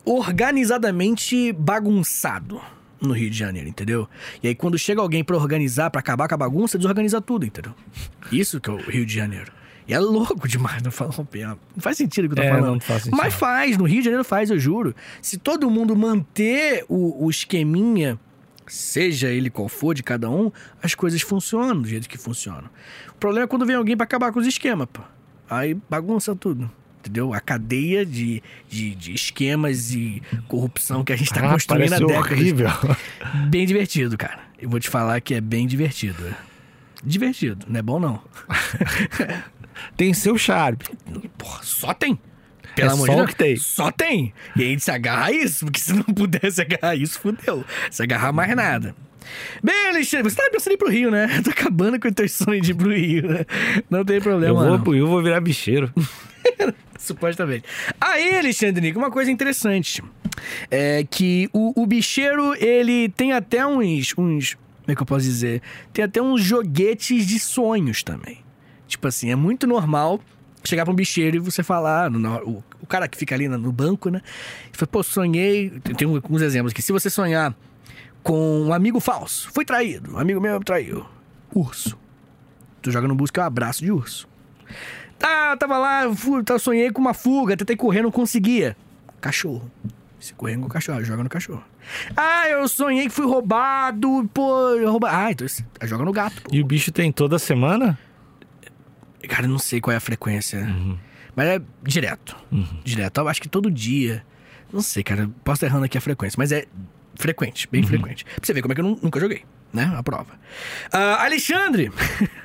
organizadamente 0.05 1.51
bagunçado 1.53 2.61
no 3.01 3.13
Rio 3.13 3.29
de 3.29 3.37
Janeiro, 3.37 3.67
entendeu? 3.67 4.07
E 4.41 4.47
aí 4.47 4.55
quando 4.55 4.77
chega 4.77 5.01
alguém 5.01 5.23
pra 5.23 5.35
organizar, 5.35 5.89
pra 5.89 5.99
acabar 5.99 6.27
com 6.27 6.35
a 6.35 6.37
bagunça, 6.37 6.77
desorganiza 6.77 7.19
tudo, 7.19 7.45
entendeu? 7.45 7.73
Isso 8.31 8.59
que 8.61 8.69
é 8.69 8.73
o 8.73 8.77
Rio 8.77 9.05
de 9.05 9.13
Janeiro. 9.13 9.51
E 9.87 9.93
é 9.93 9.99
louco 9.99 10.47
demais, 10.49 10.81
não, 10.83 10.91
fala, 10.91 11.11
não 11.15 11.57
faz 11.81 11.97
sentido 11.97 12.25
o 12.25 12.27
que 12.29 12.33
eu 12.33 12.37
tô 12.37 12.41
É, 12.43 12.49
falando. 12.49 12.73
não 12.73 12.79
faz 12.79 13.03
sentido. 13.03 13.17
Mas 13.19 13.33
faz, 13.33 13.77
no 13.77 13.83
Rio 13.85 13.99
de 13.99 14.05
Janeiro 14.05 14.23
faz, 14.23 14.49
eu 14.51 14.59
juro. 14.59 14.95
Se 15.21 15.37
todo 15.37 15.69
mundo 15.69 15.95
manter 15.95 16.85
o, 16.87 17.25
o 17.25 17.29
esqueminha, 17.29 18.19
seja 18.67 19.29
ele 19.29 19.49
qual 19.49 19.67
for 19.69 19.93
de 19.93 20.01
cada 20.03 20.29
um, 20.29 20.51
as 20.81 20.95
coisas 20.95 21.21
funcionam 21.21 21.81
do 21.81 21.87
jeito 21.87 22.07
que 22.09 22.17
funcionam. 22.17 22.69
O 23.09 23.15
problema 23.15 23.45
é 23.45 23.47
quando 23.47 23.65
vem 23.65 23.75
alguém 23.75 23.95
pra 23.97 24.03
acabar 24.03 24.31
com 24.31 24.39
os 24.39 24.47
esquemas, 24.47 24.87
pô. 24.91 25.01
Aí 25.49 25.77
bagunça 25.89 26.35
tudo. 26.35 26.69
Entendeu? 26.99 27.33
A 27.35 27.39
cadeia 27.39 28.03
de, 28.03 28.41
de, 28.67 28.95
de 28.95 29.13
esquemas 29.13 29.91
e 29.93 30.23
corrupção 30.47 31.03
que 31.03 31.13
a 31.13 31.15
gente 31.15 31.31
tá 31.31 31.45
Ah, 31.47 31.51
construindo 31.53 31.93
há 31.93 31.99
décadas. 31.99 32.31
horrível. 32.31 32.67
Bem 33.49 33.65
divertido, 33.67 34.17
cara. 34.17 34.39
Eu 34.59 34.69
vou 34.69 34.79
te 34.79 34.89
falar 34.89 35.21
que 35.21 35.35
é 35.35 35.41
bem 35.41 35.67
divertido. 35.67 36.23
Divertido, 37.03 37.65
não 37.69 37.77
é 37.79 37.83
bom 37.83 37.99
não. 37.99 38.19
Tem 39.95 40.13
seu 40.13 40.37
charme. 40.37 40.79
Porra, 41.37 41.61
só 41.61 41.93
tem. 41.93 42.17
Pelo 42.75 42.89
É 42.89 42.93
amor 42.93 43.05
só 43.07 43.11
de 43.13 43.17
Deus. 43.17 43.29
que 43.29 43.35
tem. 43.35 43.55
Só 43.57 43.91
tem. 43.91 44.33
E 44.55 44.61
a 44.61 44.65
gente 44.65 44.83
se 44.83 44.91
agarra 44.91 45.25
a 45.27 45.31
isso, 45.31 45.65
porque 45.65 45.79
se 45.79 45.93
não 45.93 46.03
pudesse 46.03 46.61
agarrar 46.61 46.89
a 46.89 46.95
isso, 46.95 47.19
fudeu. 47.19 47.63
Se 47.89 48.03
agarrar 48.03 48.31
mais 48.33 48.55
nada. 48.55 48.95
Bem, 49.63 49.87
Alexandre, 49.89 50.29
você 50.29 50.35
tava 50.35 50.51
pensando 50.51 50.71
em 50.71 50.75
ir 50.75 50.77
pro 50.77 50.89
Rio, 50.89 51.09
né? 51.11 51.27
Tô 51.43 51.49
acabando 51.49 51.99
com 51.99 52.07
o 52.07 52.13
teu 52.13 52.27
sonho 52.29 52.61
de 52.61 52.71
ir 52.71 52.75
pro 52.75 52.91
Rio, 52.93 53.27
né? 53.27 53.45
Não 53.89 54.05
tem 54.05 54.17
Eu 54.17 54.21
problema, 54.21 54.53
vou, 54.61 54.77
não. 54.77 54.81
pro- 54.83 54.95
eu 54.95 55.07
vou 55.07 55.21
virar 55.23 55.39
bicheiro. 55.41 55.91
Supostamente. 56.97 57.63
Aí, 57.99 58.37
Alexandre 58.37 58.81
Nico, 58.81 58.99
uma 58.99 59.11
coisa 59.11 59.31
interessante. 59.31 60.01
É 60.69 61.05
que 61.09 61.49
o, 61.53 61.81
o 61.81 61.85
bicheiro, 61.85 62.53
ele 62.55 63.09
tem 63.09 63.33
até 63.33 63.65
uns, 63.65 64.13
uns. 64.17 64.53
Como 64.53 64.91
é 64.91 64.95
que 64.95 65.01
eu 65.01 65.05
posso 65.05 65.25
dizer? 65.25 65.61
Tem 65.91 66.05
até 66.05 66.21
uns 66.21 66.41
joguetes 66.43 67.25
de 67.25 67.39
sonhos 67.39 68.03
também. 68.03 68.39
Tipo 68.87 69.07
assim, 69.07 69.31
é 69.31 69.35
muito 69.35 69.65
normal 69.65 70.21
chegar 70.67 70.83
pra 70.85 70.91
um 70.91 70.95
bicheiro 70.95 71.37
e 71.37 71.39
você 71.39 71.63
falar. 71.63 72.09
no- 72.09 72.19
na- 72.19 72.41
o, 72.43 72.63
o 72.81 72.85
cara 72.87 73.07
que 73.07 73.17
fica 73.17 73.33
ali 73.35 73.47
no, 73.47 73.57
no 73.57 73.71
banco, 73.71 74.09
né? 74.09 74.21
E 74.73 74.77
fala, 74.77 74.87
pô, 74.87 75.03
sonhei. 75.03 75.69
Tem, 75.97 76.07
alguns 76.07 76.41
exemplos 76.41 76.71
aqui. 76.71 76.81
Se 76.81 76.91
você 76.91 77.09
sonhar 77.09 77.53
com 78.23 78.61
um 78.63 78.73
amigo 78.73 78.99
falso, 78.99 79.49
fui 79.53 79.63
traído, 79.65 80.15
um 80.15 80.19
amigo 80.19 80.41
meu 80.41 80.57
me 80.59 80.65
traiu. 80.65 81.05
Urso. 81.53 81.97
Tu 82.81 82.91
joga 82.91 83.07
no 83.07 83.15
busca 83.15 83.41
é 83.41 83.43
um 83.43 83.47
abraço 83.47 83.83
de 83.83 83.91
urso. 83.91 84.27
Tá, 85.17 85.55
tava 85.57 85.77
lá, 85.77 86.01
tá, 86.43 86.59
sonhei 86.59 86.91
com 86.91 86.99
uma 87.01 87.13
fuga, 87.13 87.55
tentei 87.55 87.75
correr, 87.75 88.01
não 88.01 88.11
conseguia. 88.11 88.75
Cachorro. 89.21 89.71
Se 90.19 90.33
correr 90.33 90.57
com 90.57 90.65
o 90.65 90.69
cachorro, 90.69 91.03
joga 91.03 91.23
no 91.23 91.29
cachorro. 91.29 91.63
Ah, 92.17 92.49
eu 92.49 92.67
sonhei 92.67 93.03
que 93.05 93.11
fui 93.13 93.25
roubado, 93.25 94.29
pô, 94.33 94.69
eu 94.71 94.89
rouba... 94.91 95.09
Ah, 95.11 95.31
então 95.31 95.45
joga 95.83 96.03
no 96.03 96.11
gato, 96.11 96.41
pô. 96.41 96.49
E 96.51 96.59
o 96.61 96.65
bicho 96.65 96.91
tem 96.91 97.11
toda 97.11 97.37
semana? 97.37 97.97
Cara, 99.27 99.45
eu 99.45 99.49
não 99.49 99.59
sei 99.59 99.79
qual 99.81 99.93
é 99.93 99.97
a 99.97 99.99
frequência. 100.01 100.67
Mas 101.35 101.47
é 101.47 101.61
direto. 101.83 102.35
Direto. 102.83 103.19
Eu 103.21 103.27
acho 103.27 103.41
que 103.41 103.49
todo 103.49 103.69
dia. 103.69 104.23
Não 104.71 104.81
sei, 104.81 105.03
cara. 105.03 105.29
Posso 105.43 105.57
estar 105.57 105.67
errando 105.67 105.85
aqui 105.85 105.97
a 105.97 106.01
frequência, 106.01 106.35
mas 106.37 106.51
é 106.51 106.65
frequente, 107.15 107.67
bem 107.71 107.81
frequente. 107.83 108.25
Pra 108.25 108.33
você 108.43 108.53
ver 108.53 108.61
como 108.61 108.71
é 108.71 108.75
que 108.75 108.81
eu 108.81 108.85
nu- 108.85 108.99
nunca 109.01 109.19
joguei, 109.19 109.43
né? 109.73 109.93
A 109.95 110.01
prova. 110.01 110.39
Ah, 110.91 111.23
Alexandre! 111.23 111.91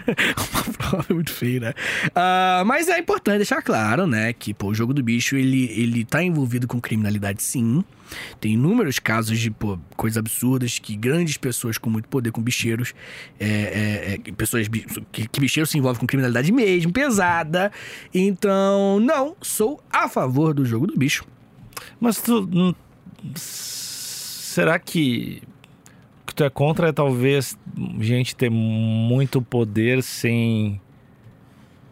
Uma 0.07 0.73
prova 0.77 1.15
muito 1.15 1.31
feia, 1.33 1.61
né? 1.61 1.75
Ah, 2.15 2.63
mas 2.67 2.89
é 2.89 2.99
importante 2.99 3.39
deixar 3.39 3.63
claro, 3.63 4.07
né? 4.07 4.33
Que 4.33 4.53
pô, 4.53 4.69
o 4.69 4.75
jogo 4.75 4.93
do 4.93 5.03
bicho 5.03 5.37
ele, 5.37 5.67
ele 5.77 6.05
tá 6.05 6.23
envolvido 6.23 6.67
com 6.67 6.81
criminalidade, 6.81 7.43
sim. 7.43 7.85
Tem 8.41 8.55
inúmeros 8.55 8.99
casos 8.99 9.39
de 9.39 9.51
pô, 9.51 9.79
coisas 9.97 10.17
absurdas 10.17 10.79
que 10.81 10.97
grandes 10.97 11.37
pessoas 11.37 11.79
com 11.79 11.89
muito 11.89 12.09
poder, 12.09 12.33
com 12.33 12.43
bicheiros, 12.43 12.93
é, 13.39 13.47
é, 13.47 14.15
é, 14.15 14.33
pessoas 14.33 14.67
que, 15.13 15.29
que 15.29 15.41
bicheiros 15.41 15.71
se 15.71 15.79
envolvem 15.79 16.01
com 16.01 16.07
criminalidade 16.07 16.51
mesmo, 16.51 16.93
pesada. 16.93 17.71
Então, 18.13 18.99
não, 18.99 19.37
sou 19.41 19.81
a 19.93 20.09
favor 20.09 20.53
do 20.53 20.65
jogo 20.65 20.87
do 20.87 20.97
bicho. 20.97 21.25
Mas 22.01 22.21
tu. 22.21 22.49
hum, 22.53 22.75
Será 23.35 24.79
que. 24.79 25.43
Que 26.31 26.35
tu 26.37 26.45
é 26.45 26.49
contra 26.51 26.89
é 26.91 26.93
talvez 26.93 27.59
gente 27.99 28.37
ter 28.37 28.49
muito 28.51 29.43
poder 29.43 30.01
sem. 30.01 30.81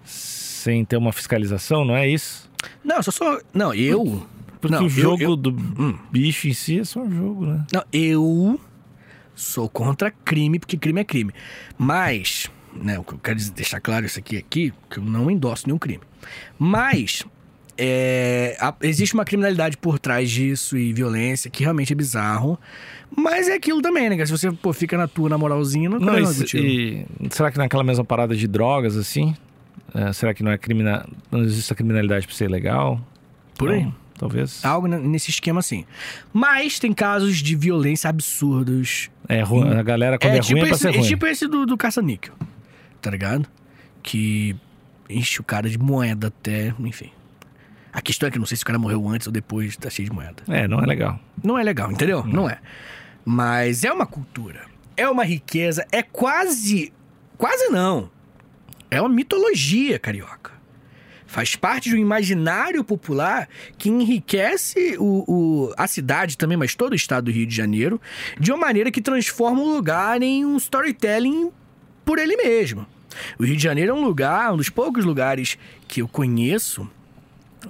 sem 0.05 0.85
ter 0.85 0.97
uma 0.97 1.13
fiscalização, 1.13 1.85
não 1.85 1.97
é 1.97 2.09
isso? 2.09 2.49
Não, 2.85 2.97
eu 2.99 3.03
só 3.03 3.11
sou. 3.11 3.43
Não, 3.53 3.75
eu. 3.75 4.25
Porque 4.61 4.75
não, 4.77 4.83
o 4.83 4.87
eu- 4.87 4.89
jogo 4.91 5.23
eu- 5.23 5.37
do 5.37 5.51
Hum. 5.51 5.99
bicho 6.13 6.47
em 6.47 6.53
si 6.53 6.79
é 6.79 6.85
só 6.85 7.01
um 7.03 7.11
jogo, 7.11 7.47
né? 7.47 7.67
Não, 7.73 7.83
eu 7.93 8.61
sou 9.35 9.69
contra 9.69 10.11
crime, 10.11 10.61
porque 10.61 10.77
crime 10.77 11.01
é 11.01 11.05
crime. 11.05 11.33
Mas, 11.77 12.49
né, 12.73 12.97
o 12.97 13.03
que 13.03 13.15
eu 13.15 13.19
quero 13.19 13.41
deixar 13.51 13.81
claro 13.81 14.07
isso 14.07 14.21
aqui, 14.21 14.37
aqui, 14.37 14.73
que 14.89 14.99
eu 14.99 15.05
não 15.05 15.29
endosso 15.31 15.67
nenhum 15.67 15.79
crime. 15.79 16.03
Mas, 16.59 17.25
é, 17.79 18.57
a- 18.61 18.75
existe 18.83 19.15
uma 19.15 19.25
criminalidade 19.25 19.77
por 19.77 19.99
trás 19.99 20.29
disso 20.31 20.77
e 20.77 20.93
violência 20.93 21.49
que 21.51 21.63
realmente 21.63 21.93
é 21.93 21.97
bizarro. 21.97 22.59
Mas 23.17 23.49
é 23.49 23.55
aquilo 23.55 23.81
também, 23.81 24.11
né? 24.11 24.27
Se 24.27 24.33
você 24.33 24.51
pô, 24.53 24.73
fica 24.73 24.99
na 24.99 25.07
tua, 25.09 25.29
na 25.29 25.39
moralzinha, 25.39 25.89
não, 25.89 25.99
Não, 25.99 26.13
não, 26.15 26.31
e, 26.55 27.07
será 27.31 27.51
que 27.51 27.57
naquela 27.59 27.85
mesma 27.85 28.05
parada 28.05 28.35
de 28.37 28.47
drogas, 28.49 28.97
assim? 28.97 29.35
é, 29.95 30.13
será 30.13 30.35
que 30.35 30.43
não 30.43 30.51
é 30.51 30.59
crimina... 30.59 31.07
não 31.31 31.41
existe 31.43 31.73
a 31.73 31.77
criminalidade 31.77 32.27
pra 32.27 32.37
ser 32.37 32.51
legal? 32.51 33.01
Por 33.57 33.71
aí. 33.71 33.81
Então, 33.81 33.95
talvez. 34.19 34.63
Algo 34.65 34.87
nesse 34.87 35.31
esquema 35.31 35.61
assim. 35.61 35.85
Mas 36.33 36.79
tem 36.79 36.93
casos 36.93 37.39
de 37.39 37.55
violência 37.57 38.11
absurdos. 38.11 39.11
É 39.29 39.41
ruim. 39.43 39.71
A 39.71 39.83
galera, 39.83 40.19
quando 40.19 40.35
é, 40.35 40.41
tipo 40.41 40.53
ruim, 40.59 40.61
é 40.61 40.67
pra 40.67 40.75
esse, 40.75 40.83
ser 40.83 40.89
é 40.95 40.99
ruim. 40.99 41.09
tipo 41.09 41.27
esse 41.27 41.47
do, 41.47 41.65
do 41.65 41.77
caça-níquel. 41.77 42.35
Tá 43.01 43.11
ligado? 43.11 43.47
Que 44.03 44.55
enche 45.09 45.41
o 45.41 45.45
cara 45.45 45.69
de 45.71 45.79
moeda 45.79 46.27
até, 46.29 46.75
enfim. 46.81 47.11
A 47.93 48.01
questão 48.03 48.29
é 48.29 48.31
que 48.33 48.39
não 48.39 48.47
sei 48.47 48.57
se 48.57 48.63
o 48.63 48.67
cara 48.67 48.79
morreu 48.79 49.09
antes 49.09 49.27
ou 49.27 49.33
depois, 49.33 49.77
tá 49.77 49.89
cheio 49.91 50.09
de 50.09 50.15
moeda. 50.15 50.43
É, 50.49 50.69
não 50.69 50.81
é 50.81 50.87
legal. 50.87 51.19
Não 51.43 51.59
é 51.59 51.63
legal, 51.63 51.91
entendeu? 51.91 52.25
Não 52.25 52.49
é. 52.49 52.59
Mas 53.25 53.85
é 53.85 53.93
uma 53.93 54.07
cultura. 54.07 54.63
É 54.97 55.09
uma 55.09 55.25
riqueza. 55.25 55.87
É 55.91 56.03
quase. 56.03 56.93
Quase 57.37 57.69
não. 57.69 58.11
É 58.91 59.01
uma 59.01 59.09
mitologia 59.09 59.99
carioca. 59.99 60.53
Faz 61.27 61.55
parte 61.55 61.91
de 61.91 61.95
um 61.95 61.99
imaginário 61.99 62.83
popular 62.83 63.49
que 63.77 63.91
enriquece 63.91 64.97
o, 64.99 65.25
o- 65.31 65.75
a 65.77 65.87
cidade 65.87 66.39
também, 66.39 66.57
mas 66.57 66.75
todo 66.75 66.93
o 66.93 66.97
estado 66.97 67.25
do 67.27 67.31
Rio 67.31 67.47
de 67.47 67.55
Janeiro, 67.55 68.01
de 68.41 68.51
uma 68.51 68.59
maneira 68.67 68.91
que 68.91 69.03
transforma 69.03 69.61
o 69.61 69.75
lugar 69.75 70.23
em 70.23 70.47
um 70.47 70.57
storytelling 70.57 71.51
por 72.03 72.19
ele 72.19 72.35
mesmo. 72.37 72.87
O 73.39 73.45
Rio 73.45 73.57
de 73.57 73.63
Janeiro 73.63 73.91
é 73.93 73.95
um 73.95 74.03
lugar, 74.03 74.53
um 74.55 74.57
dos 74.57 74.71
poucos 74.71 75.05
lugares 75.05 75.59
que 75.87 76.01
eu 76.01 76.09
conheço 76.09 76.89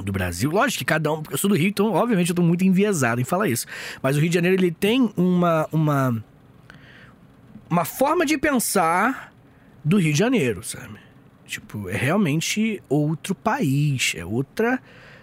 do 0.02 0.12
Brasil. 0.12 0.50
Lógico 0.50 0.78
que 0.78 0.84
cada 0.84 1.12
um. 1.12 1.22
Eu 1.30 1.38
sou 1.38 1.48
do 1.48 1.56
Rio, 1.56 1.68
então, 1.68 1.92
obviamente, 1.92 2.30
eu 2.30 2.34
tô 2.36 2.42
muito 2.42 2.64
enviesado 2.64 3.20
em 3.20 3.24
falar 3.24 3.48
isso. 3.48 3.66
Mas 4.02 4.16
o 4.16 4.20
Rio 4.20 4.28
de 4.28 4.34
Janeiro, 4.34 4.56
ele 4.56 4.70
tem 4.70 5.12
uma. 5.16 5.68
uma 5.72 6.24
uma 7.70 7.84
forma 7.84 8.24
de 8.24 8.38
pensar 8.38 9.32
do 9.84 9.98
Rio 9.98 10.12
de 10.12 10.18
Janeiro, 10.18 10.62
sabe? 10.62 10.98
Tipo, 11.46 11.88
é 11.88 11.96
realmente 11.96 12.82
outro 12.88 13.34
país, 13.34 14.14
é 14.16 14.24
outra, 14.24 14.80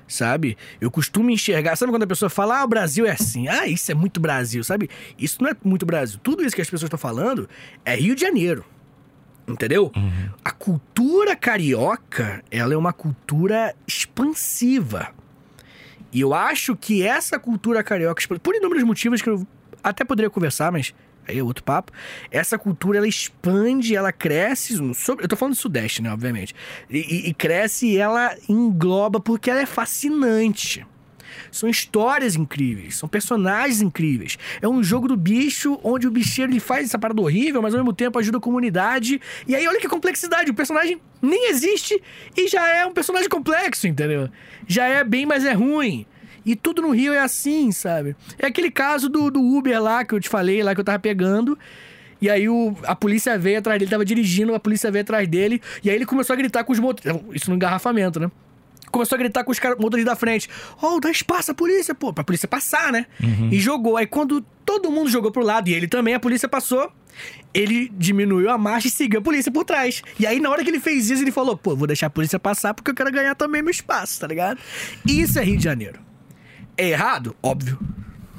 sabe? 0.08 0.58
Eu 0.80 0.90
costumo 0.90 1.30
enxergar, 1.30 1.76
sabe 1.76 1.92
quando 1.92 2.04
a 2.04 2.08
pessoa 2.08 2.30
fala, 2.30 2.60
ah, 2.60 2.64
o 2.64 2.68
Brasil 2.68 3.06
é 3.06 3.12
assim, 3.12 3.48
ah, 3.48 3.68
isso 3.68 3.92
é 3.92 3.96
muito 3.96 4.20
Brasil, 4.20 4.64
sabe? 4.64 4.90
Isso 5.18 5.42
não 5.42 5.50
é 5.50 5.56
muito 5.64 5.86
Brasil. 5.86 6.20
Tudo 6.22 6.44
isso 6.44 6.56
que 6.56 6.62
as 6.62 6.70
pessoas 6.70 6.88
estão 6.88 7.00
falando 7.00 7.50
é 7.84 7.96
Rio 7.96 8.16
de 8.16 8.22
Janeiro. 8.22 8.66
Entendeu? 9.48 9.92
A 10.44 10.52
cultura 10.52 11.36
carioca, 11.36 12.44
ela 12.50 12.74
é 12.74 12.78
uma 12.78 12.92
cultura 12.94 13.76
expansiva. 13.88 15.10
E 16.12 16.22
eu 16.22 16.34
acho 16.34 16.76
que 16.76 17.04
essa 17.04 17.38
cultura 17.38 17.84
carioca, 17.84 18.22
por 18.40 18.56
inúmeros 18.56 18.84
motivos 18.84 19.22
que 19.22 19.30
eu 19.30 19.46
até 19.84 20.04
poderia 20.04 20.30
conversar, 20.30 20.72
mas 20.72 20.94
aí 21.28 21.38
é 21.38 21.44
outro 21.44 21.64
papo. 21.64 21.92
Essa 22.32 22.58
cultura 22.58 22.98
ela 22.98 23.08
expande, 23.08 23.96
ela 23.96 24.12
cresce. 24.12 24.78
sobre- 24.96 25.24
eu 25.26 25.28
tô 25.28 25.36
falando 25.36 25.54
do 25.54 25.60
Sudeste, 25.60 26.02
né? 26.02 26.12
Obviamente. 26.12 26.56
E, 26.90 26.98
e- 26.98 27.30
e 27.30 27.34
cresce 27.34 27.88
e 27.88 27.98
ela 27.98 28.36
engloba 28.50 29.20
porque 29.20 29.52
ela 29.52 29.60
é 29.62 29.66
fascinante. 29.66 30.86
São 31.52 31.70
histórias 31.70 32.36
incríveis, 32.36 32.98
são 32.98 33.08
personagens 33.08 33.82
incríveis. 33.82 34.38
É 34.62 34.68
um 34.68 34.84
jogo 34.84 35.08
do 35.08 35.16
bicho 35.16 35.80
onde 35.84 36.08
o 36.08 36.12
bicheiro 36.12 36.52
ele 36.52 36.60
faz 36.60 36.86
essa 36.86 37.00
parada 37.00 37.22
horrível, 37.22 37.62
mas 37.62 37.74
ao 37.74 37.80
mesmo 37.80 37.94
tempo 37.94 38.20
ajuda 38.20 38.38
a 38.38 38.42
comunidade. 38.42 39.22
E 39.48 39.56
aí 39.56 39.68
olha 39.68 39.80
que 39.80 39.88
complexidade, 39.88 40.52
o 40.52 40.54
personagem 40.54 41.00
nem 41.22 41.50
existe 41.50 42.02
e 42.36 42.48
já 42.48 42.68
é 42.68 42.86
um 42.86 42.94
personagem 42.94 43.30
complexo, 43.30 43.88
entendeu? 43.88 44.30
Já 44.68 44.86
é 44.86 45.04
bem, 45.04 45.26
mas 45.26 45.46
é 45.46 45.54
ruim. 45.54 46.06
E 46.46 46.56
tudo 46.56 46.82
no 46.82 46.92
Rio 46.92 47.12
é 47.12 47.20
assim, 47.20 47.72
sabe? 47.72 48.16
É 48.38 48.46
aquele 48.46 48.70
caso 48.70 49.10
do, 49.10 49.32
do 49.32 49.42
Uber 49.42 49.82
lá 49.82 50.06
que 50.06 50.14
eu 50.14 50.20
te 50.20 50.30
falei, 50.30 50.62
lá 50.62 50.76
que 50.76 50.82
eu 50.82 50.86
tava 50.86 51.00
pegando. 51.00 51.58
E 52.22 52.30
aí 52.30 52.48
o, 52.48 52.76
a 52.84 52.96
polícia 52.96 53.38
veio 53.38 53.60
atrás 53.60 53.80
dele, 53.80 53.90
tava 53.90 54.06
dirigindo, 54.06 54.54
a 54.54 54.60
polícia 54.60 54.92
veio 54.92 55.02
atrás 55.02 55.28
dele. 55.28 55.62
E 55.84 55.90
aí 55.90 55.96
ele 55.96 56.06
começou 56.06 56.34
a 56.34 56.38
gritar 56.38 56.64
com 56.64 56.72
os 56.72 56.80
motoristas. 56.80 57.24
Isso 57.34 57.50
no 57.50 57.56
engarrafamento, 57.56 58.20
né? 58.20 58.30
Começou 58.92 59.16
a 59.16 59.20
gritar 59.20 59.44
com 59.44 59.52
os 59.52 59.60
caras, 59.60 59.78
motoristas 59.78 60.14
da 60.14 60.16
frente. 60.16 60.50
Oh, 60.82 61.00
dá 61.00 61.10
espaço 61.12 61.52
à 61.52 61.54
polícia, 61.54 61.94
pô. 61.94 62.14
Pra 62.14 62.24
polícia 62.24 62.48
passar, 62.48 62.92
né? 62.92 63.06
E 63.52 63.60
jogou. 63.60 63.98
Aí 63.98 64.06
quando 64.08 64.42
todo 64.66 64.92
mundo 64.92 65.10
jogou 65.10 65.32
pro 65.32 65.44
lado, 65.44 65.70
e 65.70 65.74
ele 65.74 65.88
também, 65.88 66.14
a 66.14 66.20
polícia 66.20 66.48
passou. 66.48 66.92
Ele 67.54 67.90
diminuiu 67.98 68.50
a 68.50 68.58
marcha 68.58 68.88
e 68.88 68.92
seguiu 68.92 69.20
a 69.20 69.24
polícia 69.24 69.50
por 69.52 69.64
trás. 69.64 70.02
E 70.20 70.28
aí, 70.28 70.40
na 70.40 70.50
hora 70.50 70.62
que 70.64 70.70
ele 70.70 70.82
fez 70.82 71.10
isso, 71.10 71.24
ele 71.24 71.32
falou: 71.32 71.56
pô, 71.56 71.74
vou 71.76 71.88
deixar 71.88 72.08
a 72.08 72.10
polícia 72.10 72.38
passar 72.38 72.74
porque 72.74 72.92
eu 72.92 72.96
quero 72.96 73.12
ganhar 73.12 73.36
também 73.36 73.62
meu 73.62 73.72
espaço, 73.72 74.20
tá 74.20 74.28
ligado? 74.28 74.60
Isso 75.08 75.40
é 75.40 75.44
Rio 75.44 75.58
de 75.58 75.64
Janeiro. 75.64 76.00
É 76.78 76.90
errado? 76.90 77.34
Óbvio. 77.42 77.80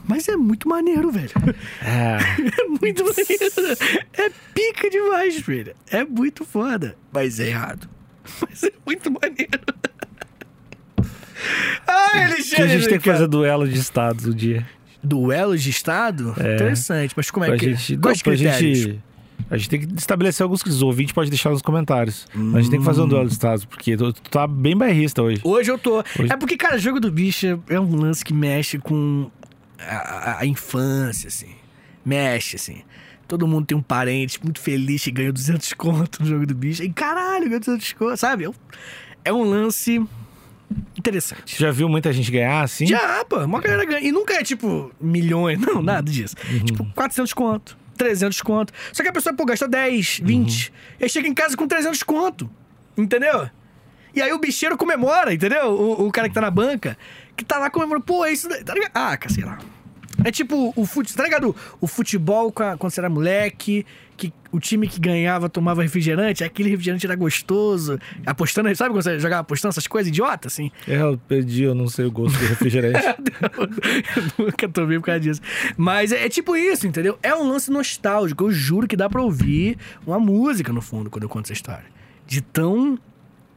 Mas 0.08 0.28
é 0.28 0.36
muito 0.36 0.68
maneiro, 0.68 1.10
velho. 1.10 1.30
É. 1.82 2.18
É 2.60 2.64
muito 2.68 3.04
maneiro. 3.04 3.76
É 4.12 4.30
pica 4.54 4.90
demais, 4.90 5.40
velho. 5.40 5.74
É 5.90 6.04
muito 6.04 6.44
foda. 6.44 6.96
Mas 7.12 7.40
é 7.40 7.48
errado. 7.48 7.88
Mas 8.40 8.62
é 8.62 8.72
muito 8.84 9.10
maneiro. 9.10 9.58
Ai, 11.86 12.24
Alexandre! 12.24 12.56
que 12.56 12.62
a 12.62 12.66
gente 12.68 12.88
tem 12.88 12.98
que 12.98 13.10
fazer 13.10 13.26
duelo 13.28 13.66
de 13.68 13.78
estados 13.78 14.26
um 14.26 14.32
dia. 14.34 14.66
Duelos 15.02 15.62
de 15.62 15.70
estado? 15.70 16.34
É. 16.38 16.54
Interessante. 16.54 17.12
Mas 17.16 17.30
como 17.30 17.44
é 17.44 17.48
Pra 17.48 17.56
que... 17.58 17.74
gente. 17.74 17.96
Quais 17.98 18.18
não, 18.18 18.32
critérios? 18.32 18.78
gente. 18.78 19.00
A 19.50 19.56
gente 19.56 19.68
tem 19.68 19.80
que 19.80 19.94
estabelecer 19.98 20.42
alguns 20.42 20.62
que 20.62 20.68
os 20.70 20.82
ouvintes 20.82 21.12
podem 21.12 21.30
deixar 21.30 21.50
nos 21.50 21.62
comentários. 21.62 22.26
Mas 22.34 22.54
a 22.54 22.60
gente 22.62 22.70
tem 22.70 22.80
que 22.80 22.84
fazer 22.86 23.02
um 23.02 23.06
duelo 23.08 23.26
de 23.26 23.32
estados, 23.34 23.64
porque 23.64 23.96
tu, 23.96 24.12
tu 24.12 24.22
tá 24.30 24.46
bem 24.46 24.76
bairrista 24.76 25.22
hoje. 25.22 25.40
Hoje 25.44 25.70
eu 25.70 25.78
tô. 25.78 25.98
Hoje- 26.18 26.32
É 26.32 26.36
porque, 26.36 26.56
cara, 26.56 26.78
jogo 26.78 26.98
do 26.98 27.10
bicho 27.12 27.62
é 27.68 27.78
um 27.78 27.94
lance 27.94 28.24
que 28.24 28.32
mexe 28.34 28.78
com 28.78 29.30
a, 29.78 30.38
a- 30.40 30.46
infância, 30.46 31.28
assim. 31.28 31.50
Mexe, 32.04 32.56
assim. 32.56 32.82
Todo 33.28 33.46
mundo 33.46 33.66
tem 33.66 33.76
um 33.76 33.82
parente 33.82 34.40
muito 34.42 34.58
feliz 34.60 35.04
que 35.04 35.10
ganhou 35.12 35.32
200 35.32 35.72
conto 35.74 36.22
no 36.22 36.26
jogo 36.28 36.46
do 36.46 36.54
bicho. 36.54 36.82
E 36.82 36.90
caralho, 36.90 37.44
ganhou 37.44 37.60
200 37.60 37.92
conto, 37.92 38.16
sabe? 38.16 38.44
É 38.44 38.48
um, 38.48 38.54
é 39.26 39.32
um 39.32 39.42
lance 39.44 40.00
interessante. 40.96 41.54
Você 41.54 41.62
já 41.62 41.70
viu 41.70 41.88
muita 41.88 42.12
gente 42.12 42.30
ganhar 42.30 42.62
assim? 42.62 42.86
Já, 42.86 43.24
pô, 43.24 43.38
uma 43.38 43.60
galera 43.60 43.84
ganha. 43.84 44.00
E 44.00 44.12
nunca 44.12 44.34
é 44.34 44.42
tipo 44.42 44.92
milhões, 45.00 45.58
não, 45.60 45.82
nada 45.82 46.10
disso. 46.10 46.36
Tipo, 46.64 46.84
400 46.94 47.32
conto, 47.32 47.78
300 47.96 48.40
conto. 48.42 48.72
Só 48.92 49.02
que 49.02 49.08
a 49.08 49.12
pessoa, 49.12 49.34
pô, 49.34 49.44
gasta 49.44 49.68
10, 49.68 50.20
20. 50.24 50.72
E 51.00 51.04
aí 51.04 51.08
chega 51.08 51.28
em 51.28 51.34
casa 51.34 51.56
com 51.56 51.66
300 51.66 52.02
conto. 52.02 52.50
Entendeu? 52.96 53.48
E 54.14 54.22
aí 54.22 54.32
o 54.32 54.38
bicheiro 54.38 54.78
comemora, 54.78 55.34
entendeu? 55.34 55.66
O, 55.66 56.06
o 56.06 56.12
cara 56.12 56.28
que 56.28 56.34
tá 56.34 56.40
na 56.40 56.50
banca, 56.50 56.96
que 57.36 57.44
tá 57.44 57.58
lá 57.58 57.68
comemorando, 57.68 58.06
pô, 58.06 58.24
é 58.24 58.32
isso 58.32 58.48
daí, 58.48 58.64
tá 58.64 58.72
ligado? 58.72 58.92
Ah, 58.94 59.18
sei 59.28 59.44
lá. 59.44 59.58
É 60.26 60.32
tipo 60.32 60.72
o 60.74 60.84
fute, 60.84 61.14
tá 61.14 61.22
ligado? 61.22 61.54
O 61.80 61.86
futebol 61.86 62.50
quando 62.50 62.90
você 62.90 62.98
era 62.98 63.08
moleque, 63.08 63.86
que 64.16 64.32
o 64.50 64.58
time 64.58 64.88
que 64.88 64.98
ganhava 64.98 65.48
tomava 65.48 65.82
refrigerante, 65.82 66.42
aquele 66.42 66.68
refrigerante 66.68 67.06
era 67.06 67.14
gostoso. 67.14 67.96
Apostando, 68.26 68.74
sabe 68.74 68.90
quando 68.90 69.04
você 69.04 69.20
jogava 69.20 69.42
apostando 69.42 69.70
essas 69.70 69.86
coisas 69.86 70.08
idiotas, 70.08 70.52
assim? 70.52 70.72
É, 70.88 71.00
eu 71.00 71.16
perdi, 71.28 71.62
eu 71.62 71.76
não 71.76 71.86
sei 71.86 72.06
o 72.06 72.10
gosto 72.10 72.36
do 72.36 72.44
refrigerante. 72.44 72.98
Eu 74.16 74.46
nunca 74.46 74.68
tomei 74.68 74.98
por 74.98 75.06
causa 75.06 75.20
disso. 75.20 75.40
Mas 75.76 76.10
é, 76.10 76.24
é 76.24 76.28
tipo 76.28 76.56
isso, 76.56 76.88
entendeu? 76.88 77.16
É 77.22 77.32
um 77.32 77.48
lance 77.48 77.70
nostálgico. 77.70 78.44
Eu 78.44 78.50
juro 78.50 78.88
que 78.88 78.96
dá 78.96 79.08
pra 79.08 79.22
ouvir 79.22 79.78
uma 80.04 80.18
música 80.18 80.72
no 80.72 80.82
fundo 80.82 81.08
quando 81.08 81.22
eu 81.22 81.28
conto 81.28 81.44
essa 81.44 81.52
história. 81.52 81.86
De 82.26 82.40
tão 82.40 82.98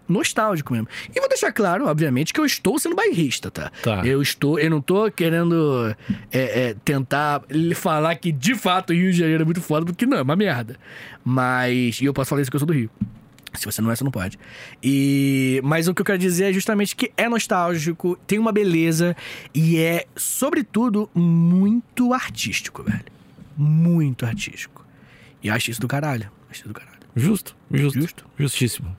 nostálgico 0.09 0.73
mesmo. 0.73 0.87
E 1.15 1.19
vou 1.19 1.29
deixar 1.29 1.51
claro, 1.51 1.87
obviamente, 1.87 2.33
que 2.33 2.39
eu 2.39 2.45
estou 2.45 2.79
sendo 2.79 2.95
bairrista, 2.95 3.51
tá? 3.51 3.71
Tá. 3.83 4.05
Eu 4.05 4.21
estou, 4.21 4.59
eu 4.59 4.69
não 4.69 4.81
tô 4.81 5.09
querendo 5.11 5.95
é, 6.31 6.69
é, 6.69 6.75
tentar 6.83 7.43
lhe 7.49 7.75
falar 7.75 8.15
que 8.15 8.31
de 8.31 8.55
fato 8.55 8.89
o 8.89 8.93
Rio 8.93 9.11
de 9.11 9.17
Janeiro 9.19 9.43
é 9.43 9.45
muito 9.45 9.61
foda, 9.61 9.85
porque 9.85 10.05
não, 10.05 10.17
é 10.17 10.21
uma 10.21 10.35
merda. 10.35 10.75
Mas. 11.23 12.01
E 12.01 12.05
eu 12.05 12.13
posso 12.13 12.29
falar 12.29 12.41
isso 12.41 12.51
que 12.51 12.55
eu 12.55 12.59
sou 12.59 12.67
do 12.67 12.73
Rio. 12.73 12.89
Se 13.53 13.65
você 13.65 13.81
não 13.81 13.91
é, 13.91 13.95
você 13.95 14.03
não 14.03 14.11
pode. 14.11 14.37
E 14.81 15.59
mas 15.63 15.87
o 15.87 15.93
que 15.93 16.01
eu 16.01 16.05
quero 16.05 16.17
dizer 16.17 16.49
é 16.49 16.53
justamente 16.53 16.95
que 16.95 17.11
é 17.17 17.27
nostálgico, 17.27 18.17
tem 18.27 18.37
uma 18.37 18.51
beleza 18.51 19.15
e 19.53 19.77
é, 19.77 20.05
sobretudo, 20.15 21.09
muito 21.15 22.13
artístico, 22.13 22.83
velho. 22.83 23.05
Muito 23.57 24.25
artístico. 24.25 24.85
E 25.41 25.49
acho 25.49 25.71
isso 25.71 25.81
do 25.81 25.87
caralho. 25.87 26.31
Acho 26.49 26.61
isso 26.61 26.67
do 26.67 26.73
caralho. 26.73 26.99
Justo, 27.15 27.55
justo. 27.71 27.99
Justo. 27.99 28.25
Justíssimo. 28.37 28.95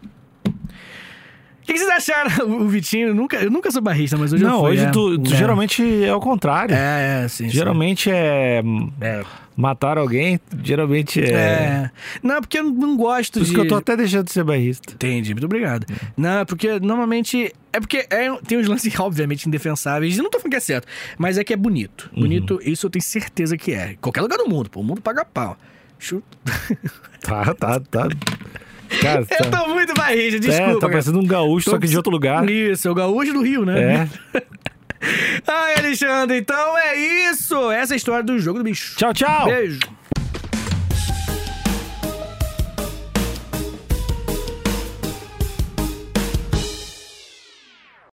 O 1.71 1.73
que, 1.73 1.79
que 1.79 1.85
vocês 1.85 1.91
acharam? 2.09 2.31
O 2.61 2.67
Vitinho, 2.69 3.09
eu 3.09 3.15
nunca, 3.15 3.37
eu 3.37 3.51
nunca 3.51 3.71
sou 3.71 3.81
barrista, 3.81 4.17
mas 4.17 4.33
hoje 4.33 4.43
eu 4.45 4.49
não, 4.49 4.61
hoje 4.63 4.83
é. 4.85 4.91
tu, 4.91 5.17
tu 5.19 5.33
É. 5.33 5.37
geralmente 5.37 6.05
é 6.05 6.13
o 6.15 6.21
contrário. 6.21 6.75
É, 6.75 7.25
é, 7.25 7.29
sim. 7.29 7.45
sim. 7.45 7.51
Geralmente 7.51 8.11
é 8.11 8.61
É. 9.01 9.23
matar 9.57 9.97
alguém, 9.97 10.41
geralmente 10.65 11.21
é. 11.23 11.31
É. 11.33 11.91
Não, 12.23 12.41
porque 12.41 12.59
eu 12.59 12.65
não 12.65 12.97
gosto 12.97 13.35
Por 13.35 13.43
isso 13.43 13.51
de. 13.53 13.55
que 13.55 13.61
eu 13.65 13.69
tô 13.69 13.77
até 13.77 13.97
deixando 13.97 14.25
de 14.25 14.33
ser 14.33 14.43
bairrista. 14.43 14.93
Entendi, 14.95 15.33
muito 15.33 15.45
obrigado. 15.45 15.87
Não, 16.17 16.45
porque 16.45 16.81
normalmente. 16.81 17.53
É 17.73 17.79
porque 17.79 17.99
é- 18.11 18.35
tem 18.47 18.59
uns 18.59 18.67
lances, 18.67 18.93
obviamente, 18.99 19.47
indefensáveis. 19.47 20.17
E 20.19 20.23
não 20.23 20.29
tô 20.29 20.39
falando 20.41 20.51
que 20.51 20.57
é 20.57 20.61
certo, 20.61 20.89
mas 21.17 21.39
é 21.39 21.45
que 21.45 21.53
é 21.53 21.57
bonito. 21.57 22.11
Bonito, 22.13 22.59
isso 22.65 22.87
eu 22.87 22.91
tenho 22.91 23.03
certeza 23.05 23.57
que 23.57 23.73
é. 23.73 23.95
Qualquer 24.01 24.23
lugar 24.23 24.39
do 24.39 24.49
mundo, 24.49 24.69
pô. 24.69 24.81
O 24.81 24.85
mundo 24.85 25.01
paga 25.01 25.25
pau. 25.25 25.57
Chu- 25.99 26.23
Tá, 27.21 27.55
tá, 27.55 27.79
tá. 27.79 28.09
Cara, 29.01 29.21
Eu 29.21 29.51
tá, 29.51 29.59
tô 29.61 29.69
muito 29.69 29.95
barriga, 29.95 30.37
é, 30.37 30.41
desculpa. 30.41 30.75
tá 30.75 30.81
cara. 30.81 30.93
parecendo 30.93 31.21
um 31.21 31.27
gaúcho, 31.27 31.67
Tô 31.67 31.71
só 31.73 31.79
que 31.79 31.87
de 31.87 31.97
outro 31.97 32.11
lugar. 32.11 32.49
Isso, 32.49 32.89
é 32.89 32.91
o 32.91 32.95
gaúcho 32.95 33.33
do 33.33 33.43
Rio, 33.43 33.65
né? 33.65 34.09
É. 34.35 34.43
Ai, 35.47 35.75
Alexandre, 35.79 36.39
então 36.39 36.77
é 36.79 36.97
isso. 37.31 37.71
Essa 37.71 37.93
é 37.93 37.95
a 37.95 37.97
história 37.97 38.23
do 38.23 38.39
jogo 38.39 38.59
do 38.59 38.65
bicho. 38.65 38.97
Tchau, 38.97 39.15
tchau. 39.15 39.47
Beijo. 39.47 39.79